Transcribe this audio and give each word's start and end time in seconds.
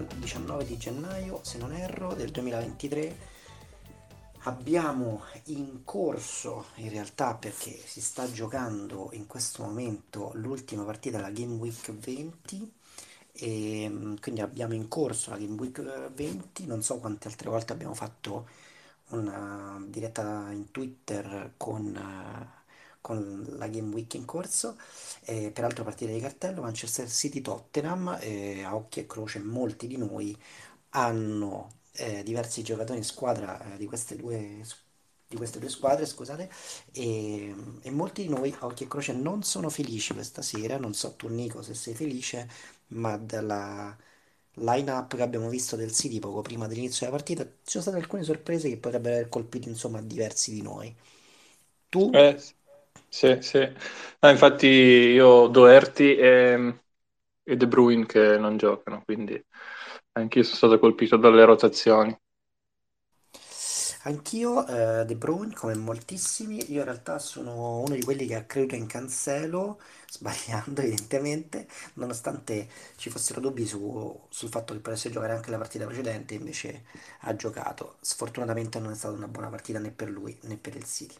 siamo 0.00 0.06
al 0.06 0.06
19 0.06 0.64
di 0.64 0.78
gennaio, 0.78 1.40
se 1.42 1.58
non 1.58 1.72
erro, 1.72 2.14
del 2.14 2.30
2023. 2.30 3.38
Abbiamo 4.44 5.24
in 5.46 5.84
corso, 5.84 6.66
in 6.76 6.88
realtà 6.88 7.34
perché 7.34 7.78
si 7.84 8.00
sta 8.00 8.30
giocando 8.30 9.10
in 9.12 9.26
questo 9.26 9.62
momento 9.62 10.30
l'ultima 10.34 10.84
partita 10.84 11.18
della 11.18 11.30
Game 11.30 11.56
Week 11.56 11.92
20 11.92 12.72
e 13.32 13.88
mm, 13.88 14.14
quindi 14.20 14.40
abbiamo 14.40 14.72
in 14.72 14.88
corso 14.88 15.30
la 15.30 15.36
Game 15.36 15.60
Week 15.60 16.10
20, 16.12 16.66
non 16.66 16.82
so 16.82 16.98
quante 16.98 17.28
altre 17.28 17.50
volte 17.50 17.72
abbiamo 17.74 17.94
fatto 17.94 18.48
una 19.08 19.82
diretta 19.86 20.50
in 20.52 20.70
Twitter 20.70 21.52
con, 21.58 21.94
eh, 21.94 22.59
con 23.00 23.46
la 23.58 23.68
Game 23.68 23.92
Week 23.94 24.12
in 24.14 24.24
corso. 24.24 24.76
E 25.24 25.50
peraltro 25.52 25.84
partita 25.84 26.12
di 26.12 26.20
cartello 26.20 26.62
Manchester 26.62 27.08
City 27.08 27.40
Tottenham, 27.40 28.18
eh, 28.20 28.62
a 28.64 28.74
occhio 28.74 29.02
e 29.02 29.06
croce 29.06 29.38
molti 29.40 29.86
di 29.86 29.96
noi 29.96 30.36
hanno 30.90 31.78
eh, 31.92 32.22
diversi 32.22 32.62
giocatori 32.62 32.98
in 32.98 33.04
squadra 33.04 33.74
eh, 33.74 33.76
di 33.76 33.86
queste 33.86 34.16
due 34.16 34.62
di 35.28 35.36
queste 35.36 35.60
due 35.60 35.68
squadre, 35.68 36.06
scusate, 36.06 36.50
e, 36.92 37.54
e 37.82 37.90
molti 37.90 38.22
di 38.22 38.28
noi 38.28 38.52
a 38.58 38.66
occhio 38.66 38.86
e 38.86 38.88
croce 38.88 39.12
non 39.12 39.42
sono 39.44 39.70
felici 39.70 40.12
questa 40.12 40.42
sera, 40.42 40.76
non 40.76 40.92
so 40.92 41.14
tu 41.14 41.28
Nico 41.28 41.62
se 41.62 41.74
sei 41.74 41.94
felice, 41.94 42.48
ma 42.88 43.16
dalla 43.16 43.96
line-up 44.54 45.14
che 45.16 45.22
abbiamo 45.22 45.48
visto 45.48 45.76
del 45.76 45.92
City 45.92 46.18
poco 46.18 46.42
prima 46.42 46.66
dell'inizio 46.66 47.06
della 47.06 47.16
partita, 47.16 47.44
ci 47.44 47.52
sono 47.64 47.82
state 47.84 47.98
alcune 47.98 48.24
sorprese 48.24 48.68
che 48.68 48.76
potrebbero 48.78 49.14
aver 49.16 49.28
colpito 49.28 49.68
insomma 49.68 50.00
diversi 50.02 50.52
di 50.52 50.62
noi. 50.62 50.94
Tu? 51.90 52.02
Eh, 52.12 52.36
sì. 53.40 53.58
No, 54.20 54.30
infatti 54.30 54.66
io 54.66 55.26
ho 55.26 55.48
Doherty 55.48 56.14
e, 56.16 56.80
e 57.42 57.56
De 57.56 57.66
Bruyne 57.66 58.06
che 58.06 58.38
non 58.38 58.56
giocano, 58.56 59.02
quindi 59.04 59.42
anch'io 60.12 60.42
sono 60.44 60.56
stato 60.56 60.78
colpito 60.78 61.16
dalle 61.16 61.44
rotazioni. 61.44 62.16
Anch'io, 64.04 64.66
eh, 64.66 65.04
De 65.04 65.14
Bruyne, 65.16 65.54
come 65.54 65.74
moltissimi, 65.74 66.70
io 66.72 66.78
in 66.80 66.84
realtà 66.84 67.18
sono 67.18 67.80
uno 67.80 67.94
di 67.94 68.02
quelli 68.02 68.26
che 68.26 68.34
ha 68.34 68.44
creduto 68.44 68.74
in 68.74 68.86
Cancelo, 68.86 69.80
sbagliando 70.10 70.80
evidentemente, 70.80 71.68
nonostante 71.94 72.68
ci 72.96 73.10
fossero 73.10 73.40
dubbi 73.40 73.66
su- 73.66 74.18
sul 74.30 74.48
fatto 74.48 74.72
che 74.74 74.80
potesse 74.80 75.10
giocare 75.10 75.32
anche 75.34 75.50
la 75.50 75.58
partita 75.58 75.84
precedente, 75.86 76.34
invece 76.34 76.84
ha 77.20 77.36
giocato. 77.36 77.96
Sfortunatamente 78.00 78.78
non 78.80 78.92
è 78.92 78.94
stata 78.94 79.14
una 79.14 79.28
buona 79.28 79.48
partita 79.48 79.78
né 79.78 79.90
per 79.90 80.08
lui 80.10 80.36
né 80.42 80.56
per 80.56 80.76
il 80.76 80.84
City. 80.84 81.14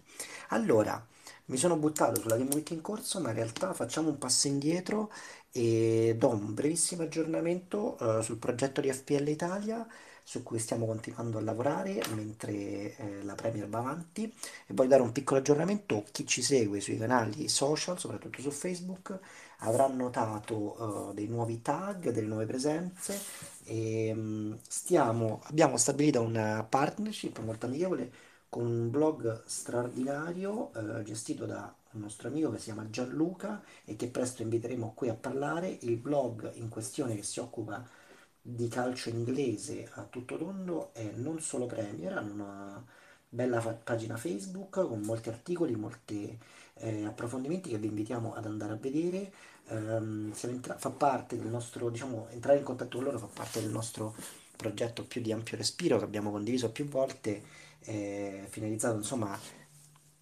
Allora, 0.48 1.04
mi 1.50 1.56
sono 1.56 1.76
buttato 1.76 2.20
sulla 2.20 2.36
Game 2.36 2.54
Week 2.54 2.70
in 2.70 2.80
corso, 2.80 3.20
ma 3.20 3.30
in 3.30 3.34
realtà 3.34 3.74
facciamo 3.74 4.08
un 4.08 4.18
passo 4.18 4.46
indietro 4.46 5.10
e 5.50 6.14
do 6.16 6.28
un 6.28 6.54
brevissimo 6.54 7.02
aggiornamento, 7.02 7.98
eh, 7.98 8.22
sul 8.22 8.36
progetto 8.38 8.80
di 8.80 8.92
FPL 8.92 9.28
Italia 9.28 9.86
su 10.22 10.44
cui 10.44 10.60
stiamo 10.60 10.86
continuando 10.86 11.38
a 11.38 11.40
lavorare 11.40 12.00
mentre 12.14 12.96
eh, 12.96 13.22
la 13.24 13.34
Premier 13.34 13.68
va 13.68 13.78
avanti 13.78 14.32
e 14.66 14.74
voglio 14.74 14.90
dare 14.90 15.02
un 15.02 15.10
piccolo 15.10 15.40
aggiornamento. 15.40 16.04
Chi 16.12 16.24
ci 16.24 16.40
segue 16.40 16.80
sui 16.80 16.96
canali 16.96 17.48
social, 17.48 17.98
soprattutto 17.98 18.40
su 18.40 18.50
Facebook, 18.52 19.18
avrà 19.58 19.88
notato 19.88 21.10
eh, 21.10 21.14
dei 21.14 21.26
nuovi 21.26 21.62
tag, 21.62 22.10
delle 22.10 22.28
nuove 22.28 22.46
presenze 22.46 23.18
e 23.64 24.12
mm, 24.14 24.52
stiamo, 24.68 25.42
abbiamo 25.46 25.76
stabilito 25.76 26.20
una 26.20 26.64
partnership 26.68 27.40
molto 27.40 27.66
amichevole 27.66 28.29
con 28.50 28.66
un 28.66 28.90
blog 28.90 29.42
straordinario 29.46 30.72
eh, 30.74 31.02
gestito 31.04 31.46
da 31.46 31.74
un 31.92 32.00
nostro 32.02 32.28
amico 32.28 32.50
che 32.50 32.58
si 32.58 32.64
chiama 32.64 32.90
Gianluca 32.90 33.62
e 33.84 33.96
che 33.96 34.08
presto 34.08 34.42
inviteremo 34.42 34.92
qui 34.94 35.08
a 35.08 35.14
parlare. 35.14 35.78
Il 35.82 35.96
blog 35.96 36.52
in 36.54 36.68
questione 36.68 37.16
che 37.16 37.22
si 37.22 37.40
occupa 37.40 37.86
di 38.42 38.68
calcio 38.68 39.08
inglese 39.10 39.88
a 39.94 40.02
tutto 40.02 40.36
tondo 40.36 40.90
è 40.94 41.10
non 41.14 41.40
solo 41.40 41.66
Premier, 41.66 42.12
hanno 42.16 42.32
una 42.34 42.84
bella 43.28 43.60
fa- 43.60 43.72
pagina 43.72 44.16
Facebook 44.16 44.86
con 44.86 45.00
molti 45.02 45.28
articoli, 45.28 45.74
molti 45.76 46.36
eh, 46.74 47.04
approfondimenti 47.04 47.70
che 47.70 47.78
vi 47.78 47.86
invitiamo 47.88 48.34
ad 48.34 48.46
andare 48.46 48.72
a 48.72 48.76
vedere. 48.76 49.32
Siamo 49.70 50.54
entra- 50.54 50.76
fa 50.76 50.90
parte 50.90 51.36
del 51.38 51.46
nostro, 51.46 51.90
diciamo, 51.90 52.26
entrare 52.30 52.58
in 52.58 52.64
contatto 52.64 52.96
con 52.96 53.04
loro 53.06 53.18
fa 53.18 53.28
parte 53.32 53.60
del 53.60 53.70
nostro 53.70 54.14
progetto 54.56 55.04
più 55.04 55.20
di 55.22 55.32
ampio 55.32 55.56
respiro 55.56 55.98
che 55.98 56.04
abbiamo 56.04 56.30
condiviso 56.30 56.70
più 56.70 56.86
volte, 56.86 57.42
eh, 57.80 58.46
finalizzato 58.48 58.96
insomma 58.96 59.32
a 59.32 59.38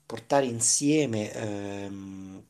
portare 0.07 0.47
insieme 0.47 1.33
ehm, 1.33 2.43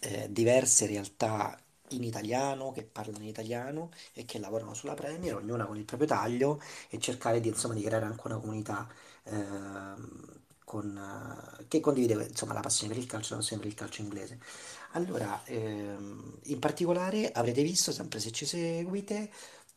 eh, 0.00 0.26
diverse 0.30 0.86
realtà 0.86 1.58
in 1.92 2.04
italiano, 2.04 2.72
che 2.72 2.84
parlano 2.84 3.18
in 3.20 3.28
italiano 3.28 3.90
e 4.12 4.24
che 4.24 4.38
lavorano 4.38 4.74
sulla 4.74 4.94
Premier, 4.94 5.34
ognuna 5.36 5.64
con 5.66 5.76
il 5.78 5.84
proprio 5.84 6.08
taglio 6.08 6.60
e 6.90 6.98
cercare 6.98 7.40
di, 7.40 7.48
insomma, 7.48 7.74
di 7.74 7.82
creare 7.82 8.04
anche 8.04 8.22
una 8.26 8.38
comunità 8.38 8.86
ehm, 9.24 10.40
con, 10.64 11.56
eh, 11.60 11.66
che 11.68 11.80
condivide 11.80 12.26
insomma, 12.28 12.52
la 12.52 12.60
passione 12.60 12.92
per 12.92 13.02
il 13.02 13.08
calcio, 13.08 13.36
passione 13.36 13.62
per 13.62 13.70
il 13.70 13.76
calcio 13.76 14.02
inglese. 14.02 14.38
Allora, 14.92 15.40
ehm, 15.44 16.38
in 16.44 16.58
particolare 16.58 17.30
avrete 17.32 17.62
visto, 17.62 17.92
sempre 17.92 18.20
se 18.20 18.30
ci 18.32 18.44
seguite, 18.46 19.30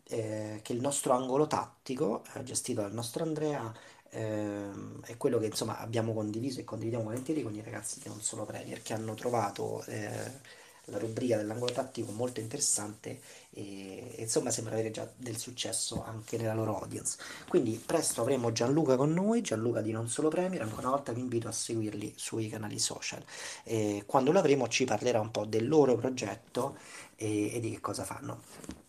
eh, 0.03 0.59
che 0.61 0.73
il 0.73 0.81
nostro 0.81 1.13
angolo 1.13 1.47
tattico, 1.47 2.23
eh, 2.33 2.43
gestito 2.43 2.81
dal 2.81 2.93
nostro 2.93 3.23
Andrea, 3.23 3.73
ehm, 4.11 5.01
è 5.05 5.17
quello 5.17 5.39
che 5.39 5.47
insomma 5.47 5.79
abbiamo 5.79 6.13
condiviso 6.13 6.59
e 6.59 6.63
condividiamo 6.63 7.05
volentieri 7.05 7.43
con 7.43 7.55
i 7.55 7.61
ragazzi 7.61 7.99
che 7.99 8.09
non 8.09 8.21
sono 8.21 8.45
Premier, 8.45 8.81
che 8.81 8.93
hanno 8.93 9.13
trovato 9.15 9.83
eh, 9.85 10.59
la 10.85 10.97
rubrica 10.97 11.37
dell'angolo 11.37 11.71
tattico 11.71 12.11
molto 12.11 12.39
interessante 12.39 13.21
e, 13.51 14.13
e 14.15 14.21
insomma 14.21 14.49
sembra 14.51 14.73
avere 14.73 14.91
già 14.91 15.07
del 15.15 15.37
successo 15.37 16.03
anche 16.03 16.37
nella 16.37 16.53
loro 16.53 16.79
audience. 16.79 17.17
Quindi 17.47 17.81
presto 17.83 18.21
avremo 18.21 18.51
Gianluca 18.51 18.95
con 18.95 19.13
noi, 19.13 19.41
Gianluca 19.41 19.81
di 19.81 19.91
Non 19.91 20.09
Solo 20.09 20.29
Premier, 20.29 20.61
ancora 20.61 20.87
una 20.87 20.95
volta 20.95 21.11
vi 21.13 21.21
invito 21.21 21.47
a 21.47 21.51
seguirli 21.51 22.13
sui 22.15 22.49
canali 22.49 22.79
social. 22.79 23.23
E 23.63 24.03
quando 24.05 24.31
lo 24.31 24.39
avremo 24.39 24.67
ci 24.67 24.85
parlerà 24.85 25.19
un 25.19 25.31
po' 25.31 25.45
del 25.45 25.67
loro 25.67 25.95
progetto 25.95 26.77
e, 27.15 27.55
e 27.55 27.59
di 27.59 27.71
che 27.71 27.79
cosa 27.79 28.03
fanno. 28.03 28.41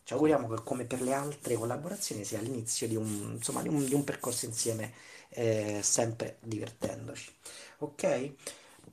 Ci 0.04 0.14
auguriamo 0.14 0.48
che 0.48 0.62
come 0.64 0.84
per 0.84 1.00
le 1.00 1.12
altre 1.12 1.54
collaborazioni 1.54 2.24
sia 2.24 2.40
l'inizio 2.40 2.88
di 2.88 2.96
un, 2.96 3.32
insomma, 3.34 3.62
di 3.62 3.68
un, 3.68 3.84
di 3.86 3.94
un 3.94 4.02
percorso 4.04 4.46
insieme 4.46 4.92
eh, 5.34 5.80
sempre 5.82 6.38
divertendoci. 6.42 7.32
Ok? 7.78 8.34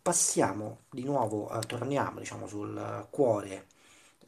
Passiamo 0.01 0.81
di 0.89 1.03
nuovo, 1.03 1.49
eh, 1.51 1.59
torniamo 1.65 2.19
diciamo 2.19 2.47
sul 2.47 3.07
cuore 3.09 3.67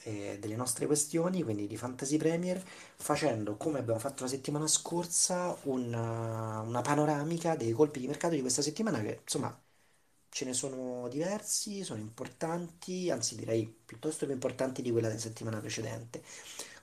eh, 0.03 0.37
delle 0.39 0.55
nostre 0.55 0.85
questioni, 0.85 1.43
quindi 1.43 1.67
di 1.67 1.77
Fantasy 1.77 2.17
Premier, 2.17 2.61
facendo 2.95 3.55
come 3.57 3.79
abbiamo 3.79 3.99
fatto 3.99 4.23
la 4.23 4.29
settimana 4.29 4.67
scorsa 4.67 5.55
una, 5.63 6.61
una 6.61 6.81
panoramica 6.81 7.55
dei 7.55 7.71
colpi 7.71 7.99
di 7.99 8.07
mercato 8.07 8.35
di 8.35 8.41
questa 8.41 8.61
settimana 8.61 9.01
che 9.01 9.19
insomma 9.23 9.57
ce 10.29 10.45
ne 10.45 10.53
sono 10.53 11.07
diversi, 11.09 11.83
sono 11.83 11.99
importanti, 11.99 13.09
anzi 13.11 13.35
direi 13.35 13.65
piuttosto 13.85 14.25
più 14.25 14.33
importanti 14.33 14.81
di 14.81 14.91
quella 14.91 15.07
della 15.09 15.19
settimana 15.19 15.59
precedente. 15.59 16.23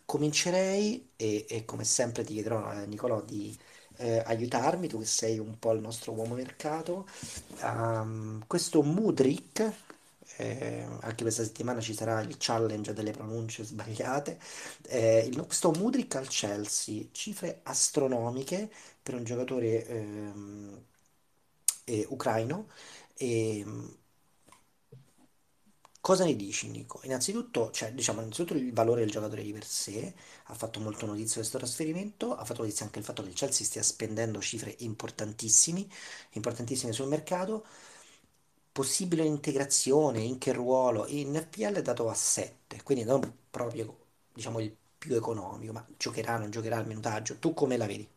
Comincerei 0.04 1.10
e, 1.16 1.46
e 1.48 1.64
come 1.64 1.84
sempre 1.84 2.24
ti 2.24 2.34
chiederò, 2.34 2.72
eh, 2.82 2.86
Nicolò, 2.86 3.22
di 3.22 3.56
eh, 3.98 4.22
aiutarmi, 4.24 4.88
tu 4.88 4.98
che 5.00 5.04
sei 5.06 5.38
un 5.38 5.58
po' 5.58 5.72
il 5.72 5.80
nostro 5.80 6.12
uomo 6.12 6.34
mercato. 6.34 7.06
Um, 7.62 8.44
questo 8.46 8.82
Mudrik, 8.82 9.72
eh, 10.36 10.86
anche 11.00 11.22
questa 11.22 11.42
settimana 11.44 11.80
ci 11.80 11.94
sarà 11.94 12.20
il 12.20 12.36
challenge 12.38 12.92
delle 12.92 13.10
pronunce 13.12 13.64
sbagliate. 13.64 14.38
Eh, 14.88 15.26
il, 15.30 15.44
questo 15.46 15.70
Mudrik 15.72 16.14
al 16.16 16.28
Chelsea, 16.28 17.04
cifre 17.12 17.60
astronomiche 17.64 18.70
per 19.02 19.14
un 19.14 19.24
giocatore 19.24 19.86
ehm, 19.86 20.84
eh, 21.84 22.06
ucraino. 22.10 22.68
E, 23.16 23.64
Cosa 26.00 26.24
ne 26.24 26.34
dici, 26.36 26.68
Nico? 26.70 27.00
Innanzitutto, 27.04 27.70
cioè, 27.70 27.92
diciamo, 27.92 28.20
innanzitutto 28.20 28.54
il 28.54 28.72
valore 28.72 29.00
del 29.00 29.10
giocatore 29.10 29.42
di 29.42 29.52
per 29.52 29.64
sé, 29.64 30.14
ha 30.44 30.54
fatto 30.54 30.80
molto 30.80 31.06
notizia 31.06 31.36
questo 31.36 31.58
trasferimento, 31.58 32.34
ha 32.34 32.44
fatto 32.44 32.62
notizia 32.62 32.84
anche 32.86 32.98
il 32.98 33.04
fatto 33.04 33.22
che 33.22 33.28
il 33.28 33.34
Chelsea 33.34 33.66
stia 33.66 33.82
spendendo 33.82 34.40
cifre 34.40 34.74
importantissime, 34.78 35.86
importantissime 36.32 36.92
sul 36.92 37.08
mercato, 37.08 37.64
possibile 38.72 39.24
integrazione, 39.24 40.20
in 40.20 40.38
che 40.38 40.52
ruolo, 40.52 41.06
in 41.08 41.34
FPL 41.34 41.74
è 41.74 41.82
dato 41.82 42.08
a 42.08 42.14
7, 42.14 42.82
quindi 42.82 43.04
non 43.04 43.20
proprio, 43.50 43.96
diciamo, 44.32 44.60
il 44.60 44.74
più 44.96 45.14
economico, 45.14 45.72
ma 45.72 45.86
giocherà, 45.96 46.36
non 46.38 46.50
giocherà 46.50 46.78
il 46.78 46.86
minutaggio, 46.86 47.38
tu 47.38 47.54
come 47.54 47.76
la 47.76 47.86
vedi? 47.86 48.08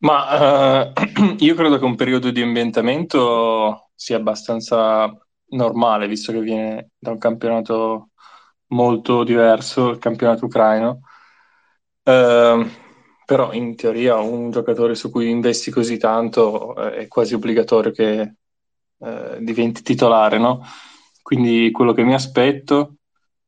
Ma 0.00 0.92
eh, 0.92 1.36
io 1.38 1.54
credo 1.54 1.78
che 1.78 1.84
un 1.84 1.96
periodo 1.96 2.30
di 2.30 2.40
ambientamento 2.42 3.90
sia 3.94 4.16
abbastanza 4.16 5.08
normale, 5.50 6.08
visto 6.08 6.32
che 6.32 6.40
viene 6.40 6.90
da 6.98 7.10
un 7.10 7.18
campionato 7.18 8.10
molto 8.68 9.24
diverso, 9.24 9.90
il 9.90 9.98
campionato 9.98 10.46
ucraino. 10.46 11.00
Eh, 12.02 12.70
però 13.24 13.52
in 13.52 13.76
teoria 13.76 14.16
un 14.16 14.50
giocatore 14.50 14.94
su 14.94 15.10
cui 15.10 15.28
investi 15.30 15.70
così 15.70 15.98
tanto 15.98 16.74
eh, 16.76 16.96
è 17.04 17.08
quasi 17.08 17.34
obbligatorio 17.34 17.90
che, 17.92 18.34
eh, 18.98 19.38
diventi 19.40 19.82
titolare, 19.82 20.38
no? 20.38 20.62
Quindi 21.22 21.70
quello 21.70 21.92
che 21.92 22.04
mi 22.04 22.14
aspetto, 22.14 22.96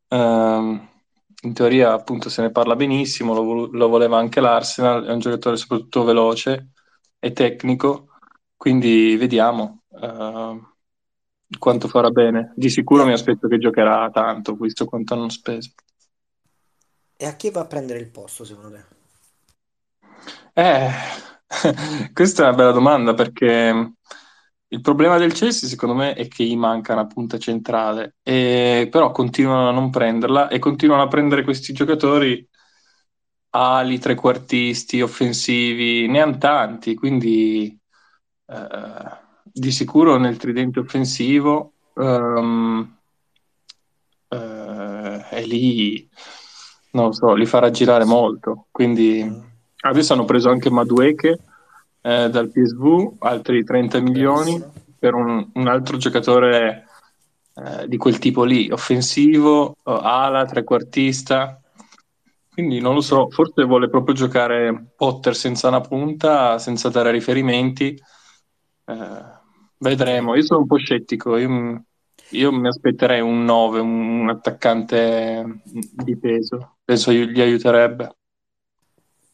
ehm, 0.09 0.89
in 1.43 1.53
teoria 1.55 1.93
appunto 1.95 2.29
se 2.29 2.43
ne 2.43 2.51
parla 2.51 2.77
benissimo, 2.77 3.33
lo, 3.35 3.67
lo 3.73 3.89
voleva 3.89 4.19
anche 4.19 4.41
l'Arsenal, 4.41 5.07
è 5.07 5.13
un 5.13 5.19
giocatore 5.21 5.57
soprattutto 5.57 6.05
veloce 6.05 6.73
e 7.19 7.33
tecnico, 7.33 8.09
quindi 8.57 9.17
vediamo 9.17 9.83
eh, 10.01 10.61
quanto 11.59 11.89
farà 11.89 12.11
bene. 12.11 12.53
Di 12.57 12.71
sicuro 12.71 13.05
mi 13.05 13.13
aspetto 13.13 13.49
che 13.49 13.59
giocherà 13.59 14.11
tanto, 14.11 14.55
visto 14.55 14.85
quanto 14.85 15.15
hanno 15.15 15.29
speso. 15.29 15.73
e 17.17 17.27
a 17.27 17.37
chi 17.37 17.51
va 17.51 17.61
a 17.61 17.67
prendere 17.67 17.99
il 18.01 18.09
posto, 18.11 18.45
secondo 18.45 18.71
te? 18.73 18.85
Eh, 20.55 20.91
questa 22.13 22.43
è 22.43 22.47
una 22.47 22.57
bella 22.57 22.73
domanda 22.73 23.15
perché 23.15 23.93
il 24.73 24.81
problema 24.81 25.19
del 25.19 25.33
Chelsea, 25.33 25.69
secondo 25.69 25.95
me, 25.95 26.15
è 26.15 26.29
che 26.29 26.45
gli 26.45 26.57
manca 26.57 26.93
una 26.93 27.07
punta 27.07 27.39
centrale, 27.39 28.17
e, 28.23 28.89
però 28.91 29.11
continuano 29.11 29.69
a 29.69 29.73
non 29.73 29.91
prenderla 29.91 30.49
e 30.49 30.59
continuano 30.59 31.03
a 31.03 31.09
prendere 31.09 31.43
questi 31.45 31.73
giocatori 31.73 32.49
ali, 33.51 33.99
trequartisti, 33.99 35.01
offensivi, 35.03 36.07
ne 36.09 36.21
hanno 36.21 36.39
tanti, 36.39 36.95
quindi 36.95 37.79
eh, 38.47 39.29
di 39.53 39.71
sicuro 39.71 40.17
nel 40.17 40.37
tridente 40.37 40.81
offensivo 40.81 41.73
ehm, 41.95 42.97
eh, 44.29 45.29
è 45.29 45.45
lì, 45.45 46.09
non 46.93 47.07
lo 47.07 47.13
so, 47.13 47.35
li 47.35 47.47
farà 47.47 47.71
girare 47.71 48.05
molto. 48.05 48.67
Quindi 48.71 49.25
Mm, 49.25 49.41
adesso 49.81 50.13
hanno 50.13 50.25
preso 50.25 50.51
anche 50.51 50.71
Madueke 50.71 51.39
eh, 52.03 52.29
dal 52.31 52.51
PSV, 52.51 53.17
altri 53.19 53.65
30 53.65 54.01
milioni 54.01 54.63
per 54.99 55.15
un, 55.15 55.51
un 55.55 55.67
altro 55.67 55.97
giocatore 55.97 56.87
eh, 57.55 57.89
di 57.89 57.97
quel 57.97 58.19
tipo 58.19 58.45
lì, 58.45 58.71
offensivo, 58.71 59.77
eh, 59.85 59.99
ala, 60.03 60.45
trequartista. 60.47 61.61
Quindi 62.53 62.81
non 62.81 62.95
lo 62.95 63.01
so, 63.01 63.31
forse 63.31 63.65
vuole 63.65 63.89
proprio 63.89 64.15
giocare 64.15 64.93
Potter 64.97 65.35
senza 65.35 65.69
una 65.69 65.81
punta, 65.81 66.59
senza 66.59 66.89
dare 66.89 67.11
riferimenti. 67.11 67.99
Eh. 68.85 69.39
Vedremo. 69.81 70.35
Io 70.37 70.43
sono 70.43 70.61
un 70.61 70.67
po' 70.67 70.77
scettico. 70.77 71.37
Io, 71.37 71.85
io 72.31 72.53
mi 72.53 72.69
aspetterei 72.69 73.21
un 73.21 73.45
9, 73.45 73.81
un, 73.81 74.29
attaccante 74.29 75.63
di 75.65 76.17
peso. 76.19 76.79
Penso 76.85 77.13
gli 77.13 77.41
aiuterebbe. 77.41 78.15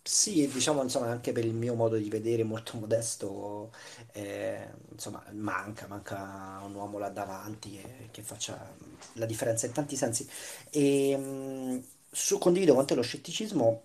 Sì, 0.02 0.46
diciamo 0.48 0.82
insomma 0.84 1.08
anche 1.08 1.32
per 1.32 1.44
il 1.44 1.52
mio 1.52 1.74
modo 1.74 1.96
di 1.96 2.08
vedere 2.08 2.44
molto 2.44 2.78
modesto, 2.78 3.72
eh, 4.12 4.68
insomma 4.92 5.24
manca, 5.32 5.88
manca 5.88 6.60
un 6.64 6.74
uomo 6.74 6.98
là 6.98 7.08
davanti 7.08 7.72
che, 7.72 8.08
che 8.12 8.22
faccia 8.22 8.72
la 9.14 9.26
differenza 9.26 9.66
in 9.66 9.72
tanti 9.72 9.96
sensi. 9.96 10.28
E, 10.70 11.16
mh, 11.16 11.84
su, 12.08 12.38
condivido 12.38 12.74
con 12.74 12.86
te 12.86 12.94
lo 12.94 13.02
scetticismo, 13.02 13.82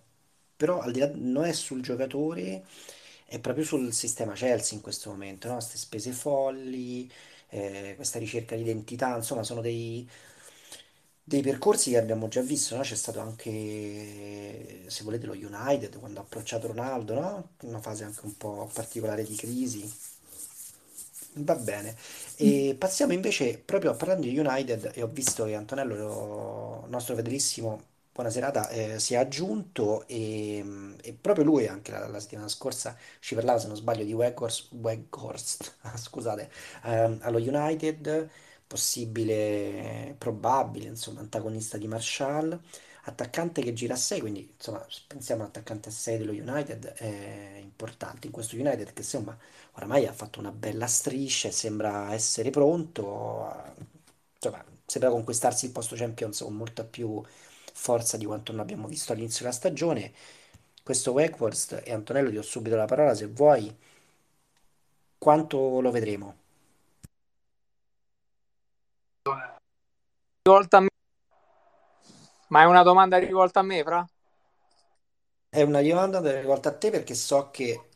però 0.56 0.80
al 0.82 0.92
di 0.92 1.00
là 1.00 1.10
non 1.16 1.46
è 1.46 1.54
sul 1.54 1.82
giocatore, 1.82 2.66
è 3.36 3.40
proprio 3.40 3.64
sul 3.66 3.94
sistema 3.94 4.34
Chelsea 4.34 4.76
in 4.78 4.82
questo 4.84 5.10
momento, 5.10 5.48
no? 5.48 5.56
Queste 5.56 5.78
spese 5.78 6.12
folli, 6.12 7.10
eh, 7.50 7.94
questa 7.96 8.20
ricerca 8.20 8.56
di 8.56 8.62
identità, 8.62 9.16
insomma 9.16 9.44
sono 9.44 9.62
dei 9.62 10.08
dei 11.24 11.42
percorsi 11.42 11.92
che 11.92 11.98
abbiamo 11.98 12.28
già 12.28 12.42
visto, 12.42 12.76
no? 12.76 12.82
C'è 12.84 12.96
stato 12.96 13.20
anche, 13.20 14.84
se 14.88 15.04
volete, 15.04 15.26
lo 15.26 15.34
United 15.34 15.98
quando 16.00 16.20
ha 16.20 16.24
approcciato 16.24 16.68
Ronaldo, 16.68 17.14
no? 17.14 17.50
Una 17.64 17.80
fase 17.80 18.04
anche 18.04 18.26
un 18.26 18.36
po' 18.38 18.70
particolare 18.74 19.24
di 19.24 19.36
crisi. 19.36 19.90
Va 21.36 21.56
bene. 21.56 21.96
E 22.36 22.76
passiamo 22.78 23.14
invece 23.14 23.58
proprio 23.60 23.92
a 23.92 23.94
parlando 23.96 24.28
di 24.28 24.38
United 24.38 24.92
e 24.94 25.02
ho 25.02 25.08
visto 25.08 25.46
che 25.46 25.56
Antonello, 25.56 26.86
nostro 26.90 27.16
fedelissimo, 27.16 27.82
buona 28.14 28.30
serata, 28.30 28.70
eh, 28.70 29.00
si 29.00 29.14
è 29.14 29.18
aggiunto 29.18 30.06
e, 30.08 30.64
e 31.02 31.14
proprio 31.14 31.46
lui 31.46 31.68
anche 31.68 31.92
la, 31.92 32.08
la 32.08 32.20
settimana 32.20 32.48
scorsa 32.48 32.98
ci 33.20 33.36
parlava, 33.36 33.60
se 33.60 33.68
non 33.68 33.76
sbaglio, 33.76 34.04
di 34.04 34.14
Weghorst, 34.14 34.70
Weghorst, 34.74 35.78
scusate, 35.96 36.52
ehm, 36.84 37.20
allo 37.22 37.38
United, 37.38 38.30
possibile, 38.68 40.16
probabile, 40.18 40.88
insomma, 40.88 41.20
antagonista 41.22 41.78
di 41.78 41.88
Martial, 41.88 42.60
attaccante 43.06 43.62
che 43.62 43.74
gira 43.74 43.94
a 43.96 43.98
6, 43.98 44.20
quindi 44.20 44.52
insomma, 44.56 44.86
pensiamo 45.08 45.42
all'attaccante 45.44 45.90
a 45.90 45.92
6 45.92 46.18
dello 46.18 46.32
United, 46.32 46.86
è 46.94 47.58
importante 47.62 48.28
in 48.28 48.34
questo 48.34 48.56
United 48.56 48.94
che 48.94 49.02
insomma 49.02 49.38
oramai 49.74 50.06
ha 50.06 50.14
fatto 50.14 50.40
una 50.40 50.52
bella 50.52 50.86
striscia 50.88 51.48
e 51.48 51.52
sembra 51.52 52.14
essere 52.14 52.50
pronto, 52.52 53.44
a- 53.46 53.74
insomma, 54.36 54.64
sembra 54.86 55.10
conquistarsi 55.12 55.66
il 55.66 55.72
posto 55.72 55.96
Champions 55.96 56.40
con 56.42 56.56
molta 56.56 56.84
più 56.84 57.22
forza 57.82 58.16
di 58.16 58.26
quanto 58.26 58.52
non 58.52 58.62
abbiamo 58.62 58.88
visto 58.88 59.12
all'inizio 59.12 59.42
della 59.44 59.56
stagione. 59.56 60.14
Questo 60.84 61.12
Weghorst 61.14 61.82
e 61.84 61.92
Antonello 61.92 62.30
ti 62.30 62.36
do 62.36 62.42
subito 62.44 62.76
la 62.76 62.86
parola 62.86 63.16
se 63.16 63.26
vuoi, 63.26 63.76
quanto 65.18 65.80
lo 65.80 65.90
vedremo? 65.90 66.36
rivolta 70.44 70.78
a 70.78 70.82
me. 70.82 70.90
Ma 72.50 72.62
è 72.62 72.66
una 72.66 72.84
domanda 72.84 73.18
rivolta 73.18 73.62
a 73.62 73.64
me, 73.64 73.84
Fra? 73.84 74.06
È 75.50 75.62
una 75.62 75.82
domanda 75.82 76.20
rivolta 76.40 76.70
a 76.70 76.74
te 76.78 76.90
perché 76.90 77.14
so 77.14 77.52
che 77.52 77.90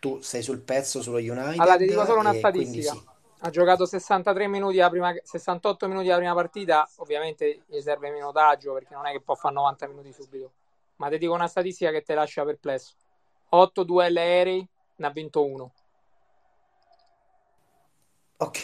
tu 0.00 0.20
sei 0.20 0.42
sul 0.42 0.60
pezzo 0.60 1.00
sullo 1.00 1.18
Allora, 1.56 1.76
ti 1.76 1.86
dico 1.86 2.00
United 2.00 2.06
solo 2.06 2.20
una 2.20 2.32
statistica. 2.32 2.92
sì. 2.92 3.15
Ha 3.40 3.50
giocato 3.50 3.84
63 3.84 4.48
minuti 4.48 4.76
la 4.78 4.88
prima, 4.88 5.14
68 5.22 5.88
minuti 5.88 6.08
la 6.08 6.16
prima 6.16 6.34
partita, 6.34 6.88
ovviamente 6.96 7.62
gli 7.66 7.80
serve 7.80 8.10
minutaggio 8.10 8.72
perché 8.72 8.94
non 8.94 9.06
è 9.06 9.12
che 9.12 9.20
può 9.20 9.34
fare 9.34 9.54
90 9.54 9.86
minuti 9.86 10.12
subito. 10.12 10.52
Ma 10.96 11.08
ti 11.10 11.18
dico 11.18 11.34
una 11.34 11.46
statistica 11.46 11.90
che 11.90 12.02
ti 12.02 12.14
lascia 12.14 12.44
perplesso. 12.44 12.94
8 13.50 13.82
duelli 13.84 14.18
aerei, 14.18 14.66
ne 14.96 15.06
ha 15.06 15.10
vinto 15.10 15.44
uno. 15.44 15.72
Ok, 18.38 18.60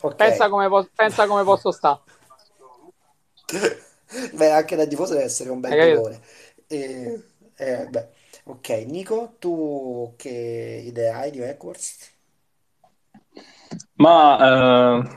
ok. 0.00 0.16
Pensa 0.16 0.48
come, 0.48 0.68
po- 0.68 0.88
pensa 0.94 1.26
come 1.26 1.44
posso 1.44 1.70
stare. 1.70 2.00
Beh, 4.34 4.50
anche 4.50 4.76
da 4.76 4.86
tifoso 4.86 5.14
deve 5.14 5.24
essere 5.24 5.50
un 5.50 5.60
bel 5.60 5.74
dolore. 5.74 6.22
Eh, 6.68 7.86
beh, 7.88 8.08
ok, 8.44 8.68
Nico, 8.86 9.36
tu 9.38 10.14
che 10.16 10.82
idea 10.84 11.18
hai 11.18 11.30
di 11.30 11.38
Weghorst? 11.38 12.11
Ma 13.96 15.00
eh, 15.00 15.08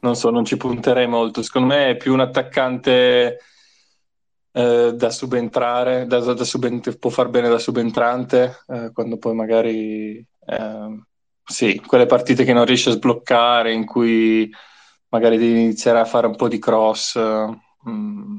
non 0.00 0.14
so, 0.16 0.30
non 0.30 0.44
ci 0.44 0.56
punterei 0.56 1.06
molto. 1.06 1.42
Secondo 1.42 1.68
me 1.74 1.90
è 1.90 1.96
più 1.96 2.12
un 2.12 2.20
attaccante 2.20 3.38
eh, 4.52 4.92
da 4.94 5.10
subentrare, 5.10 6.06
da, 6.06 6.18
da 6.20 6.44
subent- 6.44 6.96
può 6.98 7.10
far 7.10 7.28
bene 7.28 7.48
da 7.48 7.58
subentrante, 7.58 8.58
eh, 8.68 8.90
quando 8.92 9.18
poi 9.18 9.34
magari 9.34 10.24
ehm, 10.46 11.04
sì, 11.44 11.80
quelle 11.84 12.06
partite 12.06 12.44
che 12.44 12.52
non 12.52 12.64
riesce 12.64 12.90
a 12.90 12.92
sbloccare, 12.92 13.72
in 13.72 13.84
cui 13.86 14.50
magari 15.08 15.36
devi 15.38 15.60
iniziare 15.62 15.98
a 16.00 16.04
fare 16.04 16.26
un 16.26 16.36
po' 16.36 16.48
di 16.48 16.58
cross, 16.58 17.16
eh, 17.16 17.58
mm, 17.88 18.36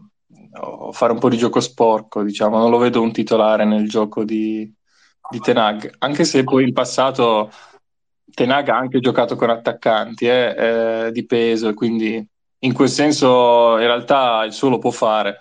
o 0.62 0.92
fare 0.92 1.14
un 1.14 1.20
po' 1.20 1.30
di 1.30 1.38
gioco 1.38 1.60
sporco, 1.60 2.24
diciamo. 2.24 2.58
Non 2.58 2.70
lo 2.70 2.78
vedo 2.78 3.02
un 3.02 3.12
titolare 3.12 3.66
nel 3.66 3.88
gioco 3.90 4.24
di, 4.24 4.72
di 5.30 5.40
Ten 5.40 5.58
Hag, 5.58 5.96
anche 6.00 6.24
se 6.26 6.44
poi 6.44 6.64
in 6.66 6.74
passato 6.74 7.52
Ten 8.34 8.52
Hag 8.52 8.70
ha 8.70 8.78
anche 8.78 9.00
giocato 9.00 9.36
con 9.36 9.50
attaccanti 9.50 10.28
eh, 10.28 10.56
eh, 11.06 11.12
di 11.12 11.26
peso, 11.26 11.74
quindi 11.74 12.26
in 12.60 12.74
quel 12.74 12.90
senso 12.90 13.78
in 13.78 13.86
realtà 13.86 14.44
il 14.44 14.54
suo 14.54 14.70
lo 14.70 14.78
può 14.78 14.92
fare. 14.92 15.40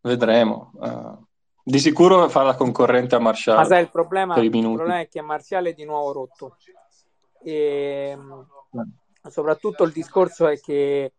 Vedremo. 0.00 0.72
Eh, 0.82 1.28
di 1.62 1.78
sicuro 1.78 2.28
fa 2.28 2.42
la 2.42 2.54
concorrente 2.54 3.14
a 3.14 3.18
Ma 3.18 3.24
Martial 3.24 3.66
sai, 3.66 3.82
il 3.82 3.90
problema, 3.90 4.36
il 4.36 4.50
problema 4.50 5.00
è 5.00 5.08
che 5.08 5.20
Marziale 5.20 5.70
è 5.70 5.74
di 5.74 5.84
nuovo 5.84 6.12
rotto. 6.12 6.56
E 7.42 8.16
mh, 8.16 9.28
soprattutto 9.28 9.84
il 9.84 9.92
discorso 9.92 10.46
è 10.46 10.58
che 10.58 11.12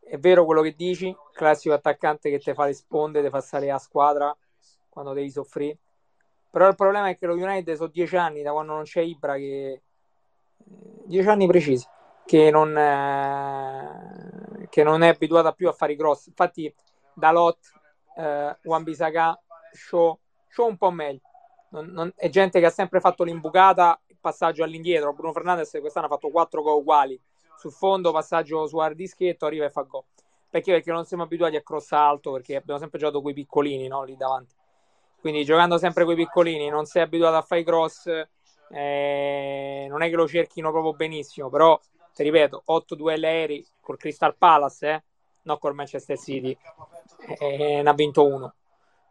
è 0.00 0.18
vero 0.18 0.44
quello 0.44 0.62
che 0.62 0.74
dici, 0.74 1.14
classico 1.32 1.74
attaccante 1.74 2.30
che 2.30 2.38
ti 2.38 2.52
fa 2.54 2.64
le 2.64 2.72
sponde, 2.72 3.22
ti 3.22 3.28
fa 3.28 3.40
salire 3.40 3.72
a 3.72 3.78
squadra 3.78 4.36
quando 4.88 5.12
devi 5.12 5.30
soffrire. 5.30 5.78
Però 6.50 6.66
il 6.66 6.74
problema 6.74 7.08
è 7.08 7.16
che 7.16 7.26
lo 7.26 7.34
United 7.34 7.76
sono 7.76 7.88
dieci 7.88 8.16
anni 8.16 8.42
da 8.42 8.50
quando 8.52 8.72
non 8.72 8.82
c'è 8.82 9.02
Ibra 9.02 9.36
che 9.36 9.82
dieci 11.04 11.28
anni 11.28 11.46
precisi 11.46 11.86
che 12.24 12.50
non, 12.50 12.76
eh, 12.76 14.66
che 14.68 14.82
non 14.84 15.02
è 15.02 15.08
abituata 15.08 15.52
più 15.52 15.68
a 15.68 15.72
fare 15.72 15.92
i 15.92 15.96
cross. 15.96 16.26
Infatti, 16.28 16.72
Dalot, 17.12 17.58
eh, 18.16 18.56
Wan 18.64 18.84
Bissaka, 18.84 19.36
Shaw, 19.72 20.16
Shaw 20.48 20.68
un 20.68 20.76
po' 20.76 20.90
meglio. 20.90 21.20
Non, 21.70 21.86
non- 21.86 22.12
è 22.14 22.28
gente 22.28 22.60
che 22.60 22.66
ha 22.66 22.70
sempre 22.70 23.00
fatto 23.00 23.24
l'imbucata, 23.24 24.00
passaggio 24.20 24.62
all'indietro. 24.62 25.12
Bruno 25.12 25.32
Fernandes 25.32 25.76
quest'anno 25.80 26.06
ha 26.06 26.10
fatto 26.10 26.30
quattro 26.30 26.62
gol 26.62 26.76
uguali. 26.78 27.20
Sul 27.56 27.72
fondo, 27.72 28.12
passaggio 28.12 28.66
su 28.66 28.78
hard 28.78 28.94
dischetto, 28.94 29.46
arriva 29.46 29.64
e 29.64 29.70
fa 29.70 29.82
gol. 29.82 30.04
Perché? 30.48 30.72
Perché 30.72 30.92
non 30.92 31.04
siamo 31.04 31.24
abituati 31.24 31.56
a 31.56 31.62
cross 31.62 31.92
alto, 31.92 32.32
perché 32.32 32.56
abbiamo 32.56 32.80
sempre 32.80 32.98
giocato 32.98 33.20
quei 33.20 33.34
piccolini, 33.34 33.86
no? 33.88 34.02
Lì 34.04 34.16
davanti. 34.16 34.54
Quindi 35.20 35.44
giocando 35.44 35.78
sempre 35.78 36.04
quei 36.04 36.16
piccolini, 36.16 36.68
non 36.68 36.86
sei 36.86 37.02
abituato 37.02 37.36
a 37.36 37.42
fare 37.42 37.60
i 37.60 37.64
cross, 37.64 38.10
eh, 38.70 39.86
non 39.88 40.02
è 40.02 40.08
che 40.08 40.16
lo 40.16 40.28
cerchino 40.28 40.70
proprio 40.70 40.94
benissimo, 40.94 41.48
però 41.50 41.78
ti 42.14 42.22
ripeto, 42.22 42.62
8 42.64 42.94
duelli 42.94 43.26
aerei 43.26 43.66
col 43.80 43.98
Crystal 43.98 44.36
Palace, 44.36 44.88
eh? 44.88 45.02
non 45.42 45.58
col 45.58 45.74
Manchester 45.74 46.18
City, 46.18 46.56
e 47.38 47.80
ne 47.82 47.88
ha 47.88 47.94
vinto 47.94 48.24
uno. 48.24 48.54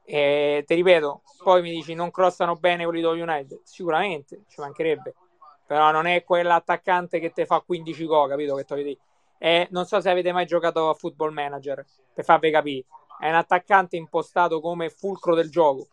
E 0.03 0.63
ti 0.65 0.73
ripeto, 0.73 1.21
poi 1.43 1.61
mi 1.61 1.71
dici 1.71 1.93
non 1.93 2.11
crossano 2.11 2.55
bene 2.55 2.83
quelli 2.85 3.01
dello 3.01 3.13
United, 3.13 3.61
sicuramente 3.63 4.43
ci 4.47 4.59
mancherebbe, 4.59 5.13
però 5.65 5.91
non 5.91 6.07
è 6.07 6.23
quell'attaccante 6.23 7.19
che 7.19 7.31
ti 7.31 7.45
fa 7.45 7.59
15 7.59 8.05
gol, 8.05 8.29
capito 8.29 8.55
che 8.55 8.65
ti 8.65 8.97
eh, 9.41 9.67
non 9.71 9.85
so 9.85 10.01
se 10.01 10.09
avete 10.09 10.33
mai 10.33 10.45
giocato 10.45 10.89
a 10.89 10.93
Football 10.93 11.31
Manager 11.31 11.85
per 12.13 12.25
farvi 12.25 12.51
capire, 12.51 12.85
è 13.19 13.29
un 13.29 13.35
attaccante 13.35 13.95
impostato 13.95 14.59
come 14.59 14.89
fulcro 14.89 15.35
del 15.35 15.49
gioco, 15.49 15.87